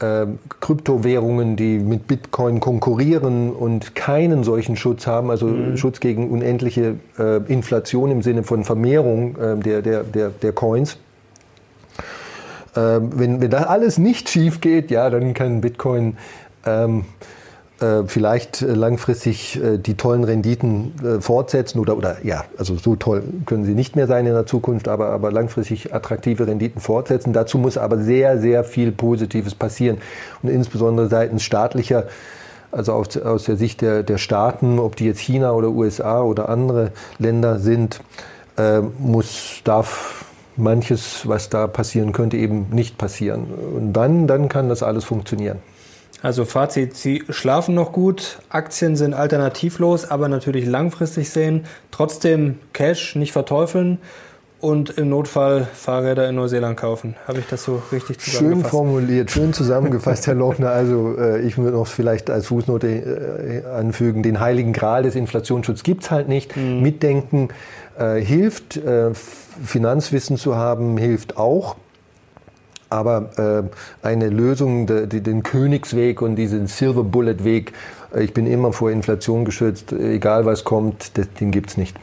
äh, 0.00 0.26
Kryptowährungen, 0.60 1.56
die 1.56 1.78
mit 1.78 2.06
Bitcoin 2.06 2.60
konkurrieren 2.60 3.52
und 3.52 3.94
keinen 3.94 4.44
solchen 4.44 4.76
Schutz 4.76 5.06
haben, 5.06 5.30
also 5.30 5.46
mhm. 5.46 5.76
Schutz 5.76 6.00
gegen 6.00 6.30
unendliche 6.30 6.96
äh, 7.18 7.36
Inflation 7.50 8.10
im 8.10 8.22
Sinne 8.22 8.42
von 8.42 8.64
Vermehrung 8.64 9.36
äh, 9.36 9.56
der, 9.56 9.82
der, 9.82 10.02
der, 10.02 10.30
der 10.30 10.52
Coins. 10.52 10.98
Ähm, 12.74 13.10
wenn, 13.16 13.40
wenn 13.40 13.50
das 13.50 13.66
alles 13.66 13.98
nicht 13.98 14.28
schief 14.28 14.60
geht, 14.60 14.90
ja, 14.90 15.10
dann 15.10 15.34
kann 15.34 15.60
Bitcoin 15.60 16.16
ähm, 16.64 17.04
äh, 17.80 18.04
vielleicht 18.06 18.62
äh, 18.62 18.72
langfristig 18.72 19.62
äh, 19.62 19.76
die 19.76 19.94
tollen 19.94 20.24
Renditen 20.24 20.92
äh, 21.04 21.20
fortsetzen 21.20 21.80
oder, 21.80 21.96
oder 21.96 22.16
ja, 22.22 22.44
also 22.56 22.76
so 22.76 22.96
toll 22.96 23.22
können 23.44 23.64
sie 23.64 23.74
nicht 23.74 23.96
mehr 23.96 24.06
sein 24.06 24.26
in 24.26 24.32
der 24.32 24.46
Zukunft, 24.46 24.88
aber, 24.88 25.08
aber 25.08 25.32
langfristig 25.32 25.92
attraktive 25.94 26.46
Renditen 26.46 26.80
fortsetzen. 26.80 27.32
Dazu 27.32 27.58
muss 27.58 27.76
aber 27.76 27.98
sehr, 27.98 28.38
sehr 28.38 28.64
viel 28.64 28.92
Positives 28.92 29.54
passieren 29.54 29.98
und 30.42 30.48
insbesondere 30.48 31.08
seitens 31.08 31.42
staatlicher 31.42 32.06
also 32.70 32.94
aus, 32.94 33.44
der 33.44 33.56
Sicht 33.56 33.82
der, 33.82 34.02
der 34.02 34.16
Staaten, 34.16 34.78
ob 34.78 34.96
die 34.96 35.04
jetzt 35.04 35.20
China 35.20 35.52
oder 35.52 35.68
USA 35.68 36.22
oder 36.22 36.48
andere 36.48 36.92
Länder 37.18 37.58
sind, 37.58 38.00
äh, 38.56 38.80
muss, 38.80 39.60
darf 39.64 40.24
manches, 40.56 41.28
was 41.28 41.48
da 41.48 41.66
passieren 41.66 42.12
könnte, 42.12 42.36
eben 42.36 42.66
nicht 42.70 42.98
passieren. 42.98 43.44
Und 43.44 43.92
dann, 43.92 44.26
dann 44.26 44.48
kann 44.48 44.68
das 44.68 44.82
alles 44.82 45.04
funktionieren. 45.04 45.58
Also 46.22 46.44
Fazit, 46.44 46.96
Sie 46.96 47.24
schlafen 47.30 47.74
noch 47.74 47.90
gut, 47.90 48.38
Aktien 48.48 48.94
sind 48.94 49.12
alternativlos, 49.12 50.08
aber 50.08 50.28
natürlich 50.28 50.66
langfristig 50.66 51.30
sehen, 51.30 51.64
trotzdem 51.90 52.60
Cash 52.72 53.16
nicht 53.16 53.32
verteufeln 53.32 53.98
und 54.62 54.90
im 54.90 55.08
Notfall 55.08 55.66
Fahrräder 55.74 56.28
in 56.28 56.36
Neuseeland 56.36 56.76
kaufen. 56.76 57.16
Habe 57.26 57.40
ich 57.40 57.46
das 57.48 57.64
so 57.64 57.82
richtig 57.90 58.20
zusammengefasst? 58.20 58.62
Schön 58.62 58.70
formuliert, 58.70 59.30
schön 59.32 59.52
zusammengefasst, 59.52 60.28
Herr 60.28 60.36
Lochner. 60.36 60.70
Also 60.70 61.16
äh, 61.18 61.40
ich 61.40 61.58
würde 61.58 61.76
noch 61.76 61.88
vielleicht 61.88 62.30
als 62.30 62.46
Fußnote 62.46 62.86
äh, 62.86 63.66
anfügen, 63.66 64.22
den 64.22 64.38
heiligen 64.38 64.72
Gral 64.72 65.02
des 65.02 65.16
Inflationsschutzes 65.16 65.82
gibt 65.82 66.04
es 66.04 66.12
halt 66.12 66.28
nicht. 66.28 66.56
Mhm. 66.56 66.80
Mitdenken 66.80 67.48
äh, 68.02 68.20
hilft, 68.20 68.76
äh, 68.76 69.14
Finanzwissen 69.14 70.36
zu 70.36 70.56
haben 70.56 70.96
hilft 70.98 71.36
auch. 71.36 71.76
Aber 72.90 73.70
äh, 74.02 74.06
eine 74.06 74.28
Lösung, 74.28 74.86
de, 74.86 75.06
de, 75.06 75.20
den 75.20 75.42
Königsweg 75.42 76.20
und 76.20 76.36
diesen 76.36 76.66
Silver 76.66 77.04
Bullet 77.04 77.44
Weg, 77.44 77.72
äh, 78.14 78.22
ich 78.22 78.34
bin 78.34 78.46
immer 78.46 78.72
vor 78.72 78.90
Inflation 78.90 79.44
geschützt, 79.44 79.92
egal 79.92 80.44
was 80.44 80.64
kommt, 80.64 81.12
den 81.40 81.50
gibt 81.50 81.70
es 81.70 81.76
nicht. 81.76 81.96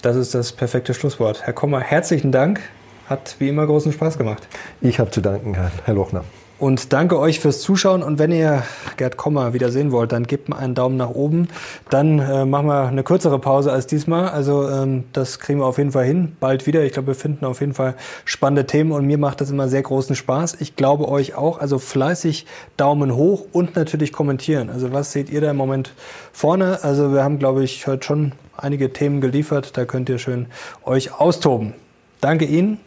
Das 0.00 0.16
ist 0.16 0.34
das 0.34 0.52
perfekte 0.52 0.94
Schlusswort. 0.94 1.42
Herr 1.42 1.52
Kommer, 1.52 1.80
herzlichen 1.80 2.32
Dank. 2.32 2.60
Hat 3.08 3.36
wie 3.38 3.48
immer 3.48 3.66
großen 3.66 3.92
Spaß 3.92 4.16
gemacht. 4.16 4.48
Ich 4.80 4.98
habe 4.98 5.10
zu 5.10 5.20
danken, 5.20 5.54
Herr 5.54 5.94
Lochner. 5.94 6.24
Und 6.62 6.92
danke 6.92 7.18
euch 7.18 7.40
fürs 7.40 7.60
Zuschauen. 7.60 8.04
Und 8.04 8.20
wenn 8.20 8.30
ihr 8.30 8.62
Gerd 8.96 9.16
Kommer 9.16 9.52
wieder 9.52 9.72
sehen 9.72 9.90
wollt, 9.90 10.12
dann 10.12 10.28
gebt 10.28 10.48
mir 10.48 10.56
einen 10.56 10.76
Daumen 10.76 10.96
nach 10.96 11.10
oben. 11.10 11.48
Dann 11.90 12.20
äh, 12.20 12.44
machen 12.44 12.68
wir 12.68 12.86
eine 12.86 13.02
kürzere 13.02 13.40
Pause 13.40 13.72
als 13.72 13.88
diesmal. 13.88 14.28
Also 14.28 14.68
ähm, 14.68 15.02
das 15.12 15.40
kriegen 15.40 15.58
wir 15.58 15.66
auf 15.66 15.78
jeden 15.78 15.90
Fall 15.90 16.04
hin. 16.04 16.36
Bald 16.38 16.68
wieder. 16.68 16.84
Ich 16.84 16.92
glaube, 16.92 17.08
wir 17.08 17.14
finden 17.16 17.46
auf 17.46 17.58
jeden 17.58 17.74
Fall 17.74 17.96
spannende 18.24 18.64
Themen 18.64 18.92
und 18.92 19.06
mir 19.06 19.18
macht 19.18 19.40
das 19.40 19.50
immer 19.50 19.66
sehr 19.66 19.82
großen 19.82 20.14
Spaß. 20.14 20.58
Ich 20.60 20.76
glaube 20.76 21.08
euch 21.08 21.34
auch. 21.34 21.58
Also 21.58 21.80
fleißig 21.80 22.46
Daumen 22.76 23.16
hoch 23.16 23.44
und 23.50 23.74
natürlich 23.74 24.12
kommentieren. 24.12 24.70
Also 24.70 24.92
was 24.92 25.10
seht 25.10 25.30
ihr 25.30 25.40
da 25.40 25.50
im 25.50 25.56
Moment 25.56 25.92
vorne? 26.32 26.78
Also 26.84 27.12
wir 27.12 27.24
haben, 27.24 27.40
glaube 27.40 27.64
ich, 27.64 27.88
heute 27.88 28.06
schon 28.06 28.32
einige 28.56 28.92
Themen 28.92 29.20
geliefert. 29.20 29.76
Da 29.76 29.84
könnt 29.84 30.08
ihr 30.08 30.20
schön 30.20 30.46
euch 30.84 31.12
austoben. 31.12 31.74
Danke 32.20 32.44
Ihnen. 32.44 32.78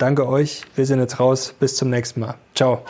Danke 0.00 0.26
euch. 0.26 0.62
Wir 0.76 0.86
sind 0.86 0.98
jetzt 0.98 1.20
raus. 1.20 1.54
Bis 1.60 1.76
zum 1.76 1.90
nächsten 1.90 2.20
Mal. 2.20 2.34
Ciao. 2.54 2.82